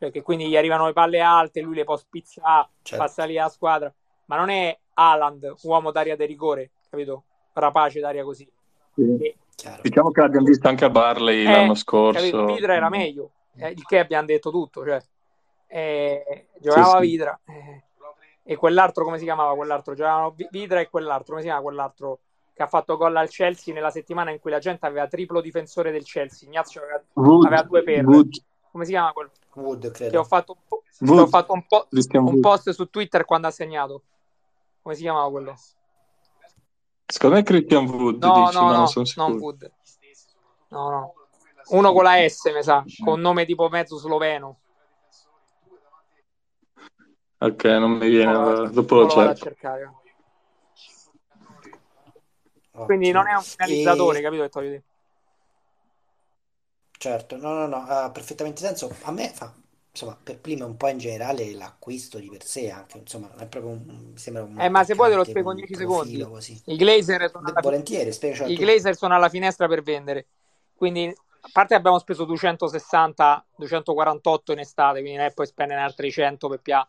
cioè 0.00 0.10
che 0.10 0.22
quindi 0.22 0.48
gli 0.48 0.56
arrivano 0.56 0.86
le 0.86 0.94
palle 0.94 1.20
alte, 1.20 1.60
lui 1.60 1.74
le 1.74 1.84
può 1.84 1.94
spizzare, 1.94 2.68
certo. 2.80 3.04
fa 3.04 3.10
salire 3.10 3.42
la 3.42 3.50
squadra, 3.50 3.92
ma 4.24 4.36
non 4.36 4.48
è 4.48 4.76
Haaland, 4.94 5.56
uomo 5.64 5.90
d'aria 5.90 6.16
di 6.16 6.24
rigore, 6.24 6.70
capito? 6.88 7.24
Rapace 7.52 8.00
d'aria 8.00 8.24
così. 8.24 8.50
Sì. 8.94 9.18
E, 9.18 9.36
diciamo 9.82 10.10
che 10.10 10.22
l'abbiamo 10.22 10.46
visto 10.46 10.66
anche 10.68 10.86
a 10.86 10.90
Barley 10.90 11.44
eh, 11.44 11.52
l'anno 11.52 11.74
scorso. 11.74 12.18
Capito? 12.18 12.46
Vidra 12.46 12.74
era 12.74 12.88
meglio, 12.88 13.32
eh, 13.56 13.68
il 13.68 13.84
che 13.84 13.98
abbiamo 13.98 14.24
detto 14.24 14.50
tutto, 14.50 14.82
cioè, 14.86 15.02
eh, 15.66 16.46
giocava 16.58 17.00
sì, 17.00 17.06
Vidra. 17.06 17.38
Eh, 17.44 17.82
e 18.42 18.56
quell'altro 18.56 19.04
come 19.04 19.18
si 19.18 19.24
chiamava 19.24 19.54
quell'altro? 19.54 19.92
Giocavano 19.92 20.34
Vidra 20.50 20.80
e 20.80 20.88
quell'altro, 20.88 21.34
come 21.34 21.42
si 21.42 21.46
chiama 21.48 21.60
quell'altro? 21.60 22.20
che 22.54 22.66
ha 22.66 22.68
fatto 22.68 22.98
gol 22.98 23.16
al 23.16 23.30
Chelsea 23.30 23.72
nella 23.72 23.88
settimana 23.88 24.30
in 24.30 24.38
cui 24.38 24.50
la 24.50 24.58
gente 24.58 24.84
aveva 24.84 25.06
triplo 25.06 25.40
difensore 25.40 25.90
del 25.90 26.04
Chelsea. 26.04 26.46
Ignazio 26.46 26.82
aveva, 26.82 27.02
Wood, 27.14 27.46
aveva 27.46 27.62
due 27.62 27.82
perle. 27.82 28.14
Wood. 28.14 28.42
Come 28.70 28.84
si 28.84 28.90
chiama 28.90 29.12
quello? 29.12 29.30
Wood, 29.54 29.90
credo. 29.90 30.10
Che 30.10 30.16
ho 30.16 30.24
fatto, 30.24 30.56
un, 30.98 31.18
ho 31.18 31.26
fatto 31.26 31.52
un, 31.52 31.66
po- 31.66 31.88
un 31.90 32.40
post 32.40 32.70
su 32.70 32.86
Twitter 32.86 33.24
quando 33.24 33.48
ha 33.48 33.50
segnato. 33.50 34.02
Come 34.82 34.94
si 34.94 35.02
chiamava 35.02 35.28
quello? 35.30 35.54
Secondo 37.06 37.36
me 37.36 37.42
Christian 37.42 37.88
Wood. 37.88 38.22
No, 38.22 38.44
dici, 38.46 38.54
no, 38.54 38.70
no, 38.70 38.90
non, 38.94 39.04
non 39.16 39.38
Wood. 39.38 39.72
No, 40.68 40.90
no. 40.90 41.14
Uno 41.70 41.92
con 41.92 42.04
la 42.04 42.28
S, 42.28 42.50
mi 42.54 42.62
sa, 42.62 42.84
con 43.04 43.20
nome 43.20 43.44
tipo 43.44 43.68
mezzo 43.68 43.96
sloveno. 43.96 44.60
Ok, 47.38 47.64
non 47.64 47.92
mi 47.92 48.08
viene, 48.08 48.32
no, 48.32 48.68
dopo 48.70 49.00
lo, 49.00 49.34
cerco. 49.34 49.58
Quindi 52.84 53.10
non 53.10 53.28
è 53.28 53.34
un 53.34 53.42
finalizzatore, 53.42 54.18
e... 54.18 54.22
capito 54.22 54.42
che 54.42 54.50
voglio 54.52 54.68
dire? 54.68 54.84
Certo, 57.00 57.38
no, 57.38 57.54
no, 57.54 57.66
no, 57.66 57.76
ha 57.86 58.10
perfettamente 58.10 58.60
senso. 58.60 58.94
A 59.04 59.10
me 59.10 59.30
fa, 59.30 59.50
insomma, 59.90 60.14
per 60.22 60.38
prima 60.38 60.66
un 60.66 60.76
po' 60.76 60.88
in 60.88 60.98
generale 60.98 61.50
l'acquisto 61.54 62.18
di 62.18 62.28
per 62.28 62.44
sé 62.44 62.70
anche, 62.70 62.98
insomma, 62.98 63.30
non 63.32 63.40
è 63.40 63.46
proprio 63.46 63.72
un, 63.72 64.12
sembra 64.16 64.42
un 64.42 64.60
Eh, 64.60 64.68
ma 64.68 64.84
se 64.84 64.92
vuoi 64.92 65.08
te 65.08 65.16
lo 65.16 65.24
spiego 65.24 65.52
in 65.52 65.56
10 65.56 65.76
secondi. 65.76 66.22
Così. 66.22 66.60
I 66.66 66.76
Glazer 66.76 67.30
sono 67.30 67.48
alla, 67.48 67.60
Volentieri, 67.62 68.12
spiego, 68.12 68.44
I 68.44 68.54
Glazer 68.54 68.94
sono 68.94 69.14
alla 69.14 69.30
finestra 69.30 69.66
per 69.66 69.82
vendere. 69.82 70.26
Quindi 70.74 71.06
a 71.06 71.48
parte 71.50 71.74
abbiamo 71.74 71.98
speso 71.98 72.26
260, 72.26 73.46
248 73.56 74.52
in 74.52 74.58
estate, 74.58 75.00
quindi 75.00 75.16
non 75.16 75.26
è 75.28 75.32
poi 75.32 75.46
spendere 75.46 75.80
altri 75.80 76.10
100 76.10 76.48
per 76.50 76.60
PA. 76.60 76.86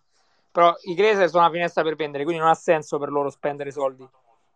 Però 0.51 0.75
i 0.89 0.93
Glazer 0.93 1.29
sono 1.29 1.43
alla 1.45 1.53
finestra 1.53 1.83
per 1.83 1.95
vendere, 1.95 2.25
quindi 2.25 2.41
non 2.41 2.51
ha 2.51 2.55
senso 2.55 2.99
per 2.99 3.07
loro 3.11 3.29
spendere 3.29 3.71
soldi 3.71 4.05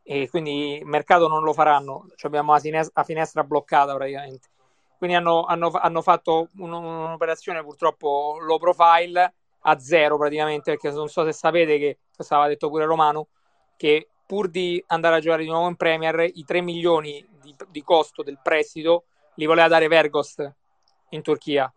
e 0.04 0.30
quindi 0.30 0.80
il 0.80 0.86
mercato 0.86 1.30
non 1.30 1.44
lo 1.44 1.54
faranno, 1.54 2.08
cioè 2.18 2.30
abbiamo 2.30 2.52
la 2.52 3.04
finestra, 3.06 3.46
bloccata 3.46 3.96
praticamente. 3.96 4.50
Quindi 4.98 5.16
hanno, 5.16 5.44
hanno, 5.44 5.70
hanno 5.72 6.02
fatto 6.02 6.50
un, 6.58 6.72
un'operazione 6.72 7.62
purtroppo 7.64 8.38
low 8.40 8.58
profile 8.58 9.34
a 9.68 9.80
zero 9.80 10.18
praticamente, 10.18 10.72
perché 10.72 10.92
non 10.92 11.08
so 11.08 11.26
se 11.26 11.34
sapete 11.34 11.78
che, 11.78 11.98
questo 12.16 12.36
aveva 12.36 12.50
detto 12.50 12.70
pure 12.70 12.86
Romano, 12.86 13.28
che 13.76 14.08
pur 14.26 14.50
di 14.50 14.84
andare 14.88 15.16
a 15.16 15.20
giocare 15.20 15.44
di 15.44 15.50
nuovo 15.50 15.68
in 15.68 15.76
Premier, 15.76 16.30
i 16.34 16.44
3 16.44 16.62
milioni 16.62 17.26
di, 17.42 17.56
di 17.70 17.84
costo 17.84 18.24
del 18.24 18.40
prestito 18.42 19.06
li 19.36 19.46
voleva 19.46 19.68
dare 19.68 19.88
Vergost 19.88 20.54
in 21.10 21.22
Turchia. 21.22 21.72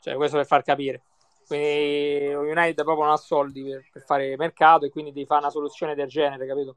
Cioè, 0.00 0.14
questo 0.16 0.36
per 0.36 0.46
far 0.46 0.62
capire. 0.62 1.02
Quindi 1.46 2.32
United 2.32 2.84
proprio 2.84 3.04
non 3.04 3.14
ha 3.14 3.16
soldi 3.16 3.62
per, 3.62 3.84
per 3.92 4.02
fare 4.02 4.36
mercato 4.36 4.86
e 4.86 4.90
quindi 4.90 5.12
devi 5.12 5.26
fare 5.26 5.40
una 5.40 5.50
soluzione 5.50 5.94
del 5.94 6.08
genere, 6.08 6.46
capito? 6.46 6.76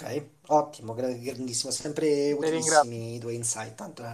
Ok, 0.00 0.26
ottimo, 0.46 0.94
grandissimo, 0.94 1.72
sempre 1.72 2.30
utilissimi 2.32 3.16
i 3.16 3.18
tuoi 3.18 3.34
insight. 3.34 3.74
Tanto, 3.74 4.04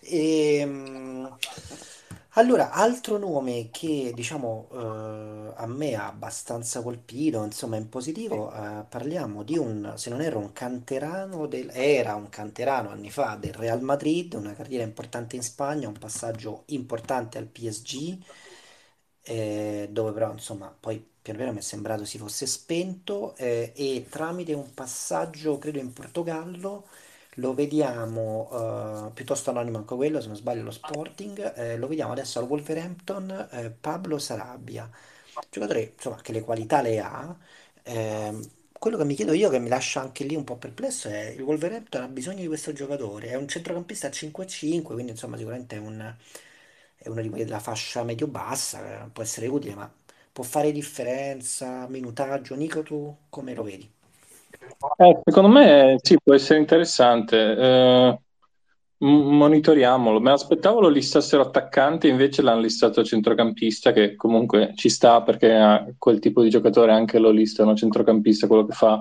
e, 0.00 0.56
ehm, 0.56 1.36
allora, 2.36 2.70
altro 2.72 3.18
nome 3.18 3.68
che 3.70 4.12
diciamo 4.14 4.68
eh, 4.72 5.52
a 5.54 5.66
me 5.66 5.94
ha 5.96 6.06
abbastanza 6.06 6.80
colpito, 6.82 7.44
insomma, 7.44 7.76
in 7.76 7.90
positivo, 7.90 8.52
eh, 8.54 8.84
parliamo 8.88 9.42
di 9.42 9.58
un, 9.58 9.92
se 9.96 10.08
non 10.08 10.22
era 10.22 10.38
un 10.38 10.52
canterano, 10.52 11.46
del, 11.46 11.70
era 11.72 12.14
un 12.14 12.28
canterano 12.30 12.88
anni 12.90 13.10
fa 13.10 13.36
del 13.38 13.52
Real 13.52 13.82
Madrid, 13.82 14.32
una 14.34 14.54
carriera 14.54 14.82
importante 14.82 15.36
in 15.36 15.42
Spagna, 15.42 15.88
un 15.88 15.98
passaggio 15.98 16.62
importante 16.66 17.36
al 17.36 17.46
PSG, 17.46 18.18
eh, 19.24 19.88
dove 19.90 20.12
però 20.12 20.32
insomma 20.32 20.74
poi 20.78 21.04
piano 21.22 21.38
piano 21.38 21.54
mi 21.54 21.60
è 21.60 21.62
sembrato 21.62 22.04
si 22.04 22.18
fosse 22.18 22.46
spento 22.46 23.34
eh, 23.36 23.72
e 23.74 24.06
tramite 24.10 24.52
un 24.54 24.74
passaggio, 24.74 25.58
credo 25.58 25.78
in 25.78 25.92
Portogallo, 25.92 26.86
lo 27.36 27.54
vediamo, 27.54 29.08
eh, 29.08 29.12
piuttosto 29.14 29.50
anonimo 29.50 29.78
anche 29.78 29.94
quello, 29.96 30.20
se 30.20 30.28
non 30.28 30.36
sbaglio 30.36 30.62
lo 30.62 30.70
Sporting, 30.70 31.54
eh, 31.56 31.76
lo 31.78 31.88
vediamo 31.88 32.12
adesso 32.12 32.38
al 32.38 32.46
Wolverhampton, 32.46 33.48
eh, 33.52 33.70
Pablo 33.70 34.18
Sarabia, 34.18 34.88
giocatore 35.50 35.92
insomma, 35.96 36.20
che 36.20 36.32
le 36.32 36.42
qualità 36.42 36.80
le 36.82 37.00
ha. 37.00 37.36
ehm, 37.84 38.50
quello 38.78 38.96
che 38.98 39.04
mi 39.04 39.14
chiedo 39.14 39.32
io, 39.32 39.48
che 39.48 39.58
mi 39.58 39.68
lascia 39.68 40.00
anche 40.00 40.24
lì 40.24 40.34
un 40.36 40.44
po' 40.44 40.56
perplesso, 40.56 41.08
è 41.08 41.28
il 41.30 41.40
Wolverhampton 41.42 42.02
ha 42.02 42.08
bisogno 42.08 42.40
di 42.40 42.46
questo 42.48 42.72
giocatore, 42.72 43.28
è 43.28 43.34
un 43.34 43.48
centrocampista 43.48 44.08
a 44.08 44.10
5-5, 44.10 44.92
quindi 44.94 45.12
insomma 45.12 45.36
sicuramente 45.38 45.76
è, 45.76 45.78
un, 45.78 46.14
è 47.04 47.08
uno 47.08 47.20
di 47.20 47.28
quelli 47.28 47.44
della 47.44 47.58
fascia 47.58 48.02
medio-bassa, 48.02 49.10
può 49.12 49.22
essere 49.22 49.46
utile, 49.46 49.74
ma 49.74 49.90
può 50.32 50.42
fare 50.42 50.72
differenza, 50.72 51.86
minutaggio. 51.86 52.54
Nico, 52.54 52.82
tu 52.82 53.14
come 53.28 53.54
lo 53.54 53.62
vedi? 53.62 53.88
Eh, 54.96 55.20
secondo 55.22 55.48
me 55.48 55.98
sì, 56.00 56.16
può 56.22 56.32
essere 56.32 56.60
interessante. 56.60 57.36
Eh, 57.36 58.18
monitoriamolo. 58.96 60.18
Me 60.18 60.30
l'aspettavo 60.30 60.80
lo 60.80 60.88
listassero 60.88 61.42
attaccante, 61.42 62.08
invece 62.08 62.40
l'hanno 62.40 62.62
listato 62.62 63.04
centrocampista, 63.04 63.92
che 63.92 64.16
comunque 64.16 64.72
ci 64.74 64.88
sta 64.88 65.20
perché 65.20 65.52
a 65.52 65.86
quel 65.98 66.20
tipo 66.20 66.40
di 66.40 66.48
giocatore 66.48 66.92
anche 66.92 67.18
lo 67.18 67.28
listano 67.28 67.74
centrocampista, 67.74 68.46
quello 68.46 68.64
che 68.64 68.72
fa 68.72 68.98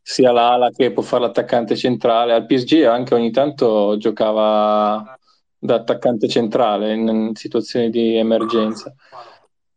sia 0.00 0.32
l'ala 0.32 0.70
che 0.70 0.90
può 0.90 1.02
fare 1.02 1.24
l'attaccante 1.24 1.76
centrale. 1.76 2.32
Al 2.32 2.46
PSG 2.46 2.84
anche 2.84 3.14
ogni 3.14 3.30
tanto 3.30 3.98
giocava 3.98 5.15
da 5.58 5.74
attaccante 5.74 6.28
centrale 6.28 6.92
in 6.92 7.30
situazioni 7.34 7.90
di 7.90 8.16
emergenza. 8.16 8.94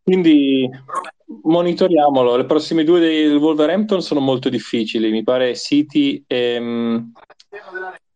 Quindi 0.03 0.69
monitoriamolo. 1.43 2.35
Le 2.35 2.45
prossime 2.45 2.83
due 2.83 2.99
del 2.99 3.35
Wolverhampton 3.35 4.01
sono 4.01 4.19
molto 4.19 4.49
difficili, 4.49 5.11
mi 5.11 5.23
pare 5.23 5.55
City 5.55 6.23
e, 6.25 7.03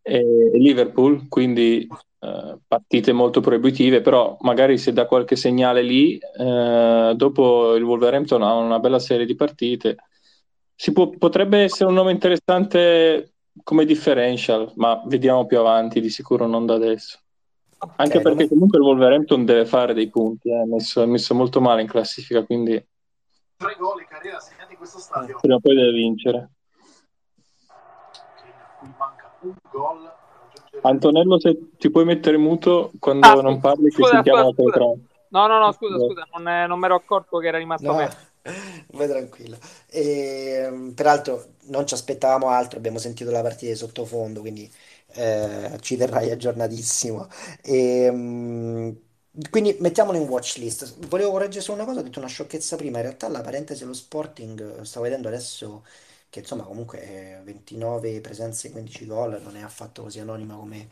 e 0.02 0.50
Liverpool, 0.54 1.28
quindi 1.28 1.86
eh, 2.20 2.58
partite 2.66 3.12
molto 3.12 3.40
proibitive, 3.40 4.00
però 4.00 4.36
magari 4.40 4.78
se 4.78 4.92
dà 4.92 5.06
qualche 5.06 5.36
segnale 5.36 5.82
lì, 5.82 6.18
eh, 6.18 7.12
dopo 7.14 7.74
il 7.74 7.82
Wolverhampton 7.82 8.42
ha 8.42 8.54
una 8.54 8.78
bella 8.78 8.98
serie 8.98 9.26
di 9.26 9.34
partite. 9.34 9.96
Può, 10.92 11.10
potrebbe 11.10 11.58
essere 11.58 11.88
un 11.88 11.94
nome 11.94 12.10
interessante 12.10 13.34
come 13.62 13.84
differential, 13.84 14.72
ma 14.74 15.00
vediamo 15.06 15.46
più 15.46 15.58
avanti, 15.58 16.00
di 16.00 16.10
sicuro 16.10 16.46
non 16.46 16.66
da 16.66 16.74
adesso. 16.74 17.20
Anche 17.96 18.20
perché 18.20 18.48
come... 18.48 18.48
comunque 18.48 18.78
il 18.78 18.84
Wolverhampton 18.84 19.44
deve 19.44 19.66
fare 19.66 19.94
dei 19.94 20.08
punti, 20.08 20.50
eh. 20.50 20.62
è, 20.62 20.64
messo, 20.64 21.02
è 21.02 21.06
messo 21.06 21.34
molto 21.34 21.60
male 21.60 21.82
in 21.82 21.88
classifica, 21.88 22.44
quindi 22.44 22.84
tre 23.56 23.76
gol 23.78 24.00
in 24.00 24.06
carriera 24.08 24.40
segnati 24.40 24.72
in 24.72 24.78
questo 24.78 24.98
stadio. 24.98 25.38
Prima 25.40 25.56
o 25.56 25.60
poi 25.60 25.74
deve 25.74 25.92
vincere. 25.92 26.50
Antonello, 30.82 31.38
se 31.38 31.70
ti 31.78 31.90
puoi 31.90 32.04
mettere 32.04 32.36
muto 32.36 32.92
quando 32.98 33.26
ah, 33.26 33.40
non 33.40 33.60
parli, 33.60 33.90
scusa, 33.90 34.08
che 34.08 34.14
sentiamo 34.14 34.52
scusa, 34.52 34.70
scusa. 34.70 34.84
No, 35.28 35.46
no, 35.46 35.58
no, 35.58 35.72
scusa, 35.72 35.96
scusa, 35.96 36.26
non, 36.36 36.66
non 36.68 36.78
mi 36.78 36.84
ero 36.84 36.94
accorto 36.94 37.38
che 37.38 37.48
era 37.48 37.58
rimasto 37.58 37.86
no. 37.86 37.94
aperto. 37.94 38.32
Vai 38.92 39.08
tranquillo. 39.08 39.56
E, 39.88 40.64
ehm, 40.66 40.92
peraltro 40.92 41.44
non 41.68 41.86
ci 41.86 41.94
aspettavamo 41.94 42.48
altro, 42.48 42.78
abbiamo 42.78 42.98
sentito 42.98 43.30
la 43.30 43.40
partita 43.40 43.72
di 43.72 43.78
sottofondo, 43.78 44.40
quindi 44.40 44.70
eh, 45.14 45.78
ci 45.80 45.96
terrai 45.96 46.30
aggiornatissimo. 46.30 47.28
E, 47.62 48.08
um, 48.08 48.96
quindi 49.50 49.76
mettiamolo 49.80 50.18
in 50.18 50.28
watch 50.28 50.56
list. 50.58 51.06
Volevo 51.08 51.30
correggere 51.32 51.60
solo 51.62 51.78
una 51.78 51.86
cosa, 51.86 52.00
ho 52.00 52.02
detto 52.02 52.18
una 52.18 52.28
sciocchezza 52.28 52.76
prima. 52.76 52.98
In 52.98 53.04
realtà 53.04 53.28
la 53.28 53.40
parentesi 53.40 53.80
dello 53.80 53.92
Sporting, 53.94 54.82
stavo 54.82 55.04
vedendo 55.04 55.28
adesso 55.28 55.84
che 56.30 56.40
insomma 56.40 56.64
comunque 56.64 57.00
eh, 57.38 57.40
29 57.44 58.20
presenze, 58.20 58.70
15 58.70 59.06
gol, 59.06 59.40
non 59.42 59.56
è 59.56 59.62
affatto 59.62 60.02
così 60.02 60.18
anonima 60.20 60.54
come 60.56 60.88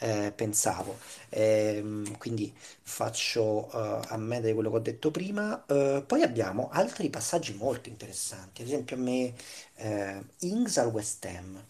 eh, 0.00 0.32
pensavo. 0.34 0.98
Ehm, 1.30 2.16
quindi 2.18 2.52
faccio 2.82 3.70
eh, 3.72 4.00
a 4.08 4.16
me 4.16 4.40
di 4.40 4.52
quello 4.52 4.70
che 4.70 4.76
ho 4.76 4.80
detto 4.80 5.10
prima. 5.10 5.64
Eh, 5.66 6.02
poi 6.06 6.22
abbiamo 6.22 6.68
altri 6.72 7.10
passaggi 7.10 7.54
molto 7.54 7.88
interessanti, 7.88 8.62
ad 8.62 8.68
esempio 8.68 8.96
a 8.96 8.98
me 9.00 9.34
eh, 9.76 10.24
Ings 10.40 10.78
al 10.78 10.88
West 10.88 11.24
Ham. 11.26 11.62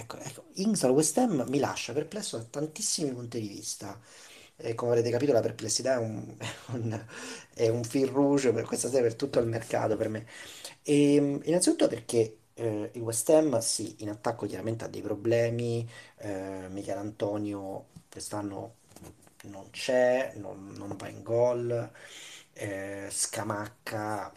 Ecco, 0.00 0.16
ecco, 0.18 0.44
Ings 0.54 0.84
al 0.84 0.90
West 0.92 1.18
Ham 1.18 1.44
mi 1.48 1.58
lascia 1.58 1.92
perplesso 1.92 2.36
da 2.38 2.44
tantissimi 2.44 3.10
punti 3.12 3.40
di 3.40 3.48
vista. 3.48 3.98
E 4.56 4.74
come 4.74 4.90
avrete 4.92 5.10
capito, 5.10 5.32
la 5.32 5.40
perplessità 5.40 5.94
è 5.94 5.96
un, 5.98 6.34
è 6.38 6.46
un, 6.72 7.04
è 7.54 7.68
un 7.68 7.82
fil 7.84 8.06
rouge 8.08 8.52
per 8.52 8.64
questa 8.64 8.88
sera, 8.88 9.02
per 9.02 9.14
tutto 9.16 9.40
il 9.40 9.46
mercato 9.46 9.96
per 9.96 10.08
me. 10.08 10.26
E, 10.82 11.14
innanzitutto 11.16 11.88
perché 11.88 12.38
eh, 12.54 12.90
il 12.94 13.00
West 13.02 13.28
Ham, 13.30 13.58
sì, 13.58 13.96
in 14.00 14.10
attacco 14.10 14.46
chiaramente 14.46 14.84
ha 14.84 14.88
dei 14.88 15.02
problemi. 15.02 15.88
eh, 16.18 16.66
Michael 16.70 16.98
Antonio 16.98 17.86
quest'anno 18.10 18.74
non 19.44 19.70
c'è, 19.70 20.32
non, 20.36 20.72
non 20.76 20.96
va 20.96 21.08
in 21.08 21.22
gol. 21.22 21.90
eh, 22.52 23.08
Scamacca, 23.10 24.32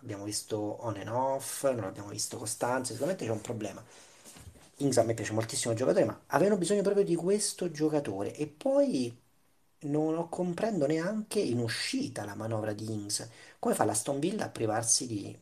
abbiamo 0.00 0.24
visto 0.24 0.56
on 0.84 0.96
and 0.96 1.08
off, 1.08 1.64
non 1.70 1.84
abbiamo 1.84 2.08
visto 2.08 2.36
costanza. 2.38 2.92
Sicuramente 2.92 3.24
c'è 3.26 3.30
un 3.30 3.40
problema. 3.40 3.82
Ings 4.84 4.98
a 4.98 5.02
me 5.02 5.14
piace 5.14 5.32
moltissimo 5.32 5.72
il 5.72 5.78
giocatore, 5.78 6.04
ma 6.04 6.20
avevano 6.28 6.58
bisogno 6.58 6.82
proprio 6.82 7.04
di 7.04 7.14
questo 7.16 7.70
giocatore. 7.70 8.34
E 8.34 8.46
poi 8.46 9.16
non 9.80 10.28
comprendo 10.28 10.86
neanche 10.86 11.40
in 11.40 11.58
uscita 11.58 12.24
la 12.24 12.34
manovra 12.34 12.72
di 12.72 12.90
Ings. 12.90 13.28
Come 13.58 13.74
fa 13.74 13.84
l'Aston 13.84 14.18
Villa 14.20 14.44
a 14.44 14.50
privarsi 14.50 15.06
di, 15.06 15.36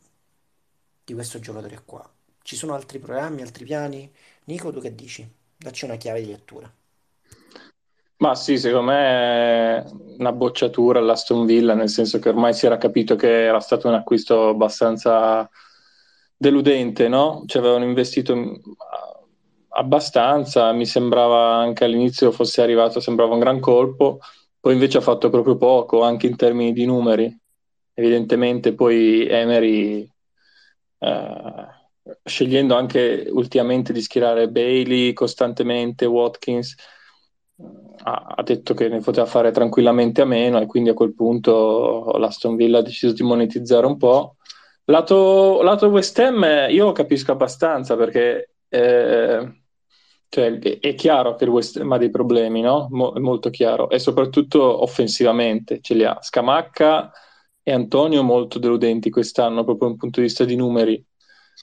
di 1.05 1.15
questo 1.15 1.39
giocatore 1.39 1.83
qua? 1.85 2.09
Ci 2.43 2.57
sono 2.57 2.75
altri 2.75 2.99
programmi, 2.99 3.43
altri 3.43 3.65
piani? 3.65 4.13
Nico, 4.45 4.73
tu 4.73 4.81
che 4.81 4.95
dici? 4.95 5.29
Dacci 5.57 5.85
una 5.85 5.97
chiave 5.97 6.23
di 6.23 6.29
lettura. 6.29 6.73
Ma 8.17 8.37
sì, 8.37 8.57
secondo 8.57 8.93
me 8.93 9.85
una 10.19 10.33
bocciatura 10.33 11.01
all'Aston 11.01 11.45
Villa, 11.45 11.75
nel 11.75 11.89
senso 11.89 12.21
che 12.21 12.29
ormai 12.29 12.55
si 12.55 12.67
era 12.67 12.79
capito 12.79 13.17
che 13.17 13.47
era 13.47 13.59
stato 13.59 13.89
un 13.89 13.95
acquisto 13.95 14.49
abbastanza 14.49 15.49
deludente, 16.37 17.09
no? 17.09 17.43
Ci 17.47 17.59
avevano 17.59 17.85
investito 17.85 18.61
abbastanza, 19.73 20.73
mi 20.73 20.87
sembrava 20.87 21.55
anche 21.55 21.85
all'inizio 21.85 22.31
fosse 22.33 22.63
arrivato, 22.63 23.01
sembrava 23.01 23.35
un 23.35 23.41
gran 23.41 23.61
colpo, 23.61 24.21
poi 24.61 24.75
invece 24.75 24.99
ha 24.99 25.01
fatto 25.01 25.31
proprio 25.31 25.57
poco, 25.57 26.03
anche 26.03 26.27
in 26.27 26.37
termini 26.37 26.73
di 26.73 26.85
numeri. 26.85 27.37
Evidentemente 27.95 28.75
poi 28.75 29.27
Emery, 29.27 30.09
eh, 30.99 31.67
scegliendo 32.25 32.75
anche 32.75 33.29
ultimamente 33.31 33.93
di 33.93 34.01
schierare 34.01 34.49
Bailey 34.49 35.13
costantemente, 35.13 36.07
Watkins, 36.07 36.75
ha, 38.05 38.35
ha 38.37 38.43
detto 38.43 38.75
che 38.75 38.89
ne 38.89 39.01
poteva 39.01 39.27
fare 39.27 39.51
tranquillamente 39.51 40.23
a 40.23 40.25
meno 40.25 40.61
e 40.61 40.67
quindi 40.67 40.91
a 40.91 40.95
quel 40.95 41.15
punto 41.15 42.13
l'Aston 42.19 42.57
Villa 42.57 42.79
ha 42.79 42.83
deciso 42.83 43.13
di 43.13 43.23
monetizzare 43.23 43.87
un 43.87 43.97
po'. 43.97 44.37
Lato, 44.87 45.63
lato 45.63 45.87
West 45.89 46.19
Ham 46.19 46.67
io 46.71 46.93
capisco 46.93 47.33
abbastanza 47.33 47.97
perché 47.97 48.51
eh, 48.69 49.62
cioè, 50.33 50.59
è, 50.59 50.95
chiaro 50.95 51.35
che 51.35 51.45
il 51.45 51.51
West 51.51 51.77
Ham 51.77 51.93
ha 51.93 51.99
dei 51.99 52.09
problemi, 52.09 52.63
no? 52.63 52.87
Mo- 52.91 53.13
molto 53.19 53.51
chiaro 53.51 53.91
e 53.91 53.99
soprattutto 53.99 54.83
offensivamente 54.83 55.81
ce 55.83 55.93
li 55.93 56.05
ha. 56.05 56.17
Scamacca 56.23 57.13
e 57.63 57.71
Antonio 57.71 58.23
molto 58.23 58.59
deludenti 58.59 59.11
quest'anno 59.11 59.63
proprio 59.63 59.89
da 59.89 59.93
un 59.93 59.99
punto 59.99 60.21
di 60.21 60.27
vista 60.27 60.45
di 60.45 60.57
numeri. 60.57 61.05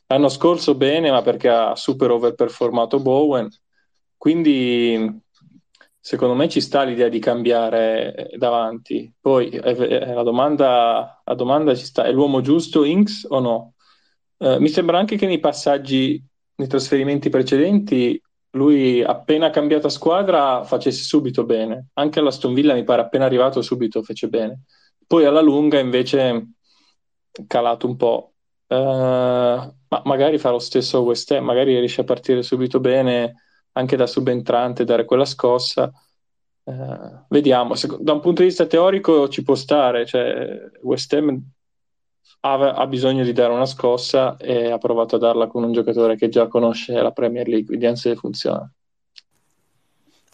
L'anno 0.05 0.29
scorso 0.29 0.75
bene, 0.75 1.10
ma 1.10 1.23
perché 1.23 1.49
ha 1.49 1.75
super 1.75 2.12
overperformato 2.12 2.99
Bowen. 2.99 3.49
Quindi 4.15 5.19
Secondo 6.01 6.34
me 6.34 6.47
ci 6.47 6.62
sta 6.62 6.84
l'idea 6.84 7.10
di 7.10 7.19
cambiare 7.19 8.32
davanti. 8.38 9.13
Poi 9.19 9.51
la 9.51 10.23
domanda, 10.23 11.21
la 11.23 11.34
domanda 11.34 11.75
ci 11.75 11.86
sta: 11.86 12.03
è 12.05 12.12
l'uomo 12.12 12.41
giusto 12.41 12.84
Inks 12.84 13.25
o 13.29 13.39
no? 13.39 13.73
Eh, 14.38 14.60
mi 14.60 14.69
sembra 14.69 14.97
anche 14.97 15.17
che 15.17 15.27
nei 15.27 15.39
passaggi, 15.39 16.23
nei 16.55 16.67
trasferimenti 16.67 17.29
precedenti, 17.29 18.19
lui 18.51 19.03
appena 19.03 19.49
cambiato 19.49 19.89
squadra 19.89 20.63
facesse 20.63 21.03
subito 21.03 21.43
bene. 21.43 21.88
Anche 21.93 22.19
all'Aston 22.19 22.53
Villa 22.53 22.73
mi 22.73 22.83
pare 22.83 23.01
appena 23.01 23.25
arrivato 23.25 23.62
subito 23.62 24.01
fece 24.01 24.27
bene. 24.27 24.62
Poi 25.05 25.25
alla 25.25 25.41
lunga 25.41 25.79
invece 25.79 26.53
calato 27.47 27.88
un 27.88 27.95
po'. 27.95 28.33
Eh, 28.67 28.75
ma 28.75 30.01
magari 30.05 30.38
fa 30.38 30.51
lo 30.51 30.59
stesso 30.59 31.01
West 31.01 31.31
Ham, 31.31 31.43
magari 31.43 31.77
riesce 31.77 32.01
a 32.01 32.05
partire 32.05 32.43
subito 32.43 32.79
bene 32.79 33.43
anche 33.73 33.95
da 33.95 34.07
subentrante, 34.07 34.83
dare 34.83 35.05
quella 35.05 35.25
scossa. 35.25 35.91
Eh, 36.63 37.23
vediamo, 37.29 37.73
da 37.99 38.13
un 38.13 38.19
punto 38.19 38.41
di 38.41 38.47
vista 38.47 38.65
teorico 38.65 39.27
ci 39.29 39.43
può 39.43 39.55
stare, 39.55 40.05
cioè 40.05 40.59
West 40.81 41.13
Ham 41.13 41.41
ha, 42.41 42.73
ha, 42.73 42.88
bisogno 42.88 43.23
di 43.23 43.34
dare 43.34 43.54
una 43.54 43.65
scossa 43.65 44.38
e 44.38 44.71
ha 44.71 44.78
provato 44.78 45.15
a 45.15 45.19
darla 45.19 45.47
con 45.47 45.63
un 45.63 45.73
giocatore 45.73 46.15
che 46.15 46.30
già 46.30 46.47
conosce 46.47 46.93
la 46.93 47.12
Premier 47.12 47.47
League, 47.47 47.67
vediamo 47.69 47.95
se 47.95 48.15
funziona. 48.15 48.71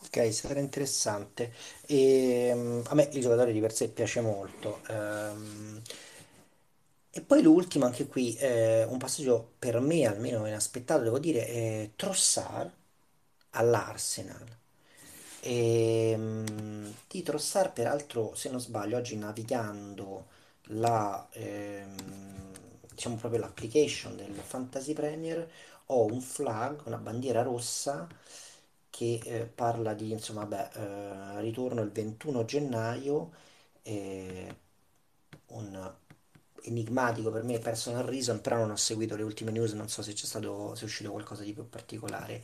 Ok, 0.06 0.34
sarà 0.34 0.60
interessante. 0.60 1.52
E, 1.86 2.52
um, 2.54 2.84
a 2.88 2.96
me 2.96 3.10
il 3.12 3.22
giocatore 3.22 3.52
di 3.52 3.60
per 3.60 3.74
sé 3.74 3.90
piace 3.90 4.22
molto. 4.22 4.82
Um, 4.90 5.82
e 7.10 7.22
poi 7.22 7.42
l'ultimo, 7.42 7.86
anche 7.86 8.08
qui, 8.08 8.36
eh, 8.36 8.84
un 8.84 8.98
passaggio 8.98 9.54
per 9.58 9.80
me 9.80 10.06
almeno 10.06 10.46
inaspettato, 10.46 11.02
devo 11.04 11.18
dire, 11.18 11.46
è 11.48 11.90
Trossard 11.96 12.72
all'Arsenal. 13.52 14.46
E, 15.42 16.16
mh, 16.18 16.94
di 17.08 17.22
Trossard, 17.24 17.72
peraltro, 17.74 18.34
se 18.36 18.50
non 18.50 18.60
sbaglio, 18.60 18.98
oggi 18.98 19.16
navigando 19.18 20.26
la, 20.68 21.28
ehm, 21.32 21.96
diciamo 22.94 23.16
proprio 23.16 23.40
l'application 23.42 24.16
del 24.16 24.34
Fantasy 24.36 24.94
Premier, 24.94 25.50
ho 25.88 26.06
un 26.06 26.22
flag, 26.22 26.82
una 26.86 26.98
bandiera 26.98 27.42
rossa 27.44 28.08
che 28.90 29.20
eh, 29.24 29.46
parla 29.46 29.94
di, 29.94 30.12
insomma, 30.12 30.46
beh, 30.46 30.70
eh, 31.38 31.42
ritorno 31.42 31.82
il 31.82 31.92
21 31.92 32.46
gennaio, 32.46 33.32
eh, 33.84 34.56
un 35.48 35.94
enigmatico 36.64 37.32
per 37.32 37.44
me 37.44 37.60
personal 37.60 38.04
reason, 38.06 38.42
però 38.42 38.58
non 38.58 38.72
ho 38.72 38.76
seguito 38.76 39.16
le 39.16 39.24
ultime 39.24 39.52
news, 39.52 39.74
non 39.74 39.90
so 39.90 40.02
se 40.02 40.14
c'è 40.14 40.26
stato, 40.26 40.74
se 40.76 40.82
è 40.84 40.86
uscito 40.86 41.12
qualcosa 41.12 41.44
di 41.44 41.54
più 41.54 41.68
particolare. 41.70 42.42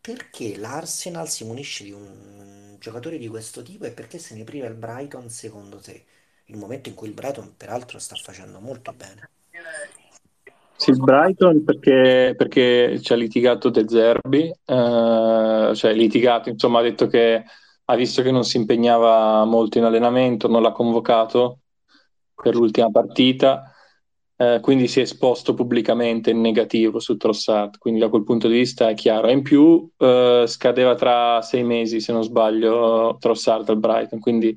Perché 0.00 0.56
l'Arsenal 0.56 1.28
si 1.28 1.44
munisce 1.44 1.84
di 1.84 1.92
un 1.92 2.76
giocatore 2.78 3.18
di 3.18 3.28
questo 3.28 3.62
tipo 3.62 3.84
e 3.84 3.90
perché 3.92 4.18
se 4.18 4.34
ne 4.36 4.44
priva 4.44 4.66
il 4.66 4.74
Brighton 4.74 5.28
secondo 5.30 5.78
te? 5.78 6.04
Il 6.46 6.56
momento 6.56 6.88
in 6.88 6.94
cui 6.94 7.08
il 7.08 7.14
Brighton 7.14 7.54
peraltro 7.56 7.98
sta 7.98 8.14
facendo 8.16 8.60
molto 8.60 8.92
bene. 8.92 9.30
Sì, 10.76 10.92
Brighton 10.92 11.64
perché, 11.64 12.34
perché 12.36 13.00
ci 13.00 13.12
ha 13.12 13.16
litigato 13.16 13.70
De 13.70 13.88
Zerbi, 13.88 14.52
eh, 14.64 15.72
cioè 15.74 15.92
litigato, 15.94 16.50
insomma 16.50 16.80
ha 16.80 16.82
detto 16.82 17.06
che 17.06 17.44
ha 17.84 17.96
visto 17.96 18.22
che 18.22 18.30
non 18.30 18.44
si 18.44 18.58
impegnava 18.58 19.44
molto 19.44 19.78
in 19.78 19.84
allenamento, 19.84 20.48
non 20.48 20.62
l'ha 20.62 20.72
convocato 20.72 21.60
per 22.34 22.54
l'ultima 22.54 22.90
partita 22.90 23.70
eh, 24.38 24.58
quindi 24.60 24.86
si 24.86 24.98
è 25.00 25.02
esposto 25.02 25.54
pubblicamente 25.54 26.30
in 26.30 26.40
negativo 26.42 26.98
su 26.98 27.16
Trossard, 27.16 27.78
quindi 27.78 28.00
da 28.00 28.10
quel 28.10 28.22
punto 28.22 28.48
di 28.48 28.58
vista 28.58 28.88
è 28.88 28.94
chiaro. 28.94 29.28
E 29.28 29.32
in 29.32 29.42
più 29.42 29.88
eh, 29.96 30.44
scadeva 30.46 30.94
tra 30.94 31.40
sei 31.40 31.64
mesi, 31.64 32.00
se 32.00 32.12
non 32.12 32.22
sbaglio, 32.22 33.16
Trossard 33.18 33.68
al 33.70 33.78
Brighton, 33.78 34.20
quindi 34.20 34.54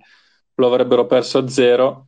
lo 0.60 0.68
avrebbero 0.68 1.06
perso 1.06 1.40
a 1.40 1.48
zero. 1.48 2.08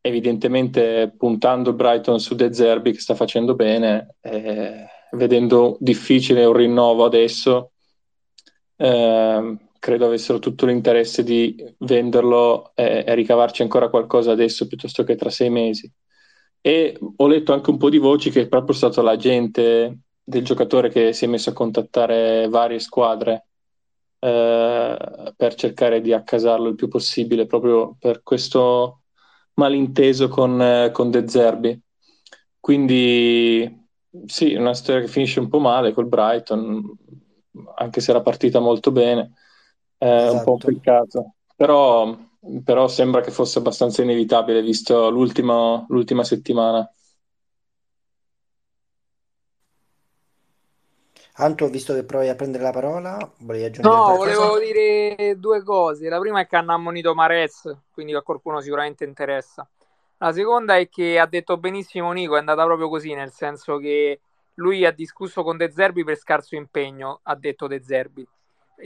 Evidentemente 0.00 1.12
puntando 1.16 1.70
il 1.70 1.76
Brighton 1.76 2.20
su 2.20 2.34
De 2.34 2.52
Zerbi 2.52 2.92
che 2.92 3.00
sta 3.00 3.14
facendo 3.14 3.54
bene, 3.54 4.16
eh, 4.20 4.86
vedendo 5.12 5.76
difficile 5.80 6.44
un 6.44 6.52
rinnovo 6.52 7.04
adesso, 7.04 7.72
eh, 8.76 9.56
credo 9.78 10.06
avessero 10.06 10.38
tutto 10.38 10.66
l'interesse 10.66 11.24
di 11.24 11.56
venderlo 11.78 12.72
e, 12.74 13.04
e 13.06 13.14
ricavarci 13.14 13.62
ancora 13.62 13.88
qualcosa 13.88 14.32
adesso 14.32 14.66
piuttosto 14.68 15.02
che 15.02 15.16
tra 15.16 15.30
sei 15.30 15.50
mesi. 15.50 15.90
E 16.60 16.98
ho 17.16 17.26
letto 17.26 17.52
anche 17.52 17.70
un 17.70 17.76
po' 17.76 17.90
di 17.90 17.98
voci 17.98 18.30
che 18.30 18.42
è 18.42 18.48
proprio 18.48 18.74
stato 18.74 19.02
l'agente 19.02 19.98
del 20.22 20.44
giocatore 20.44 20.88
che 20.88 21.12
si 21.12 21.24
è 21.24 21.28
messo 21.28 21.50
a 21.50 21.52
contattare 21.52 22.48
varie 22.48 22.78
squadre 22.80 23.46
eh, 24.18 25.32
per 25.36 25.54
cercare 25.54 26.00
di 26.00 26.12
accasarlo 26.12 26.68
il 26.68 26.74
più 26.74 26.88
possibile, 26.88 27.46
proprio 27.46 27.96
per 27.98 28.22
questo 28.22 29.02
malinteso 29.54 30.28
con, 30.28 30.60
eh, 30.60 30.90
con 30.92 31.10
De 31.10 31.28
Zerbi. 31.28 31.80
Quindi 32.58 33.84
sì, 34.26 34.54
una 34.54 34.74
storia 34.74 35.02
che 35.02 35.08
finisce 35.08 35.40
un 35.40 35.48
po' 35.48 35.60
male 35.60 35.92
col 35.92 36.08
Brighton, 36.08 36.82
anche 37.76 38.00
se 38.00 38.10
era 38.10 38.22
partita 38.22 38.58
molto 38.60 38.90
bene, 38.90 39.32
è 39.96 40.06
esatto. 40.06 40.32
un 40.32 40.42
po' 40.42 40.52
un 40.52 40.56
esatto. 40.58 40.72
peccato. 40.72 41.34
Però 41.54 42.16
però 42.62 42.86
sembra 42.88 43.20
che 43.20 43.30
fosse 43.30 43.58
abbastanza 43.58 44.02
inevitabile 44.02 44.62
visto 44.62 45.10
l'ultima 45.10 45.84
settimana. 46.22 46.88
Anto, 51.38 51.66
ho 51.66 51.68
visto 51.68 51.92
che 51.92 52.04
provi 52.04 52.28
a 52.28 52.34
prendere 52.34 52.62
la 52.62 52.70
parola, 52.70 53.30
volevi 53.40 53.64
aggiungere 53.64 53.94
No, 53.94 54.16
volevo 54.16 54.58
dire 54.58 55.38
due 55.38 55.62
cose. 55.62 56.08
La 56.08 56.18
prima 56.18 56.40
è 56.40 56.46
che 56.46 56.56
hanno 56.56 56.72
ammonito 56.72 57.14
Mares, 57.14 57.76
quindi 57.92 58.14
a 58.14 58.22
qualcuno 58.22 58.60
sicuramente 58.60 59.04
interessa. 59.04 59.68
La 60.18 60.32
seconda 60.32 60.78
è 60.78 60.88
che 60.88 61.18
ha 61.18 61.26
detto 61.26 61.58
benissimo 61.58 62.10
Nico, 62.12 62.36
è 62.36 62.38
andata 62.38 62.64
proprio 62.64 62.88
così, 62.88 63.12
nel 63.12 63.32
senso 63.32 63.76
che 63.76 64.20
lui 64.54 64.86
ha 64.86 64.92
discusso 64.92 65.42
con 65.42 65.58
De 65.58 65.70
Zerbi 65.70 66.04
per 66.04 66.16
scarso 66.16 66.54
impegno, 66.54 67.20
ha 67.24 67.34
detto 67.34 67.66
De 67.66 67.82
Zerbi. 67.82 68.26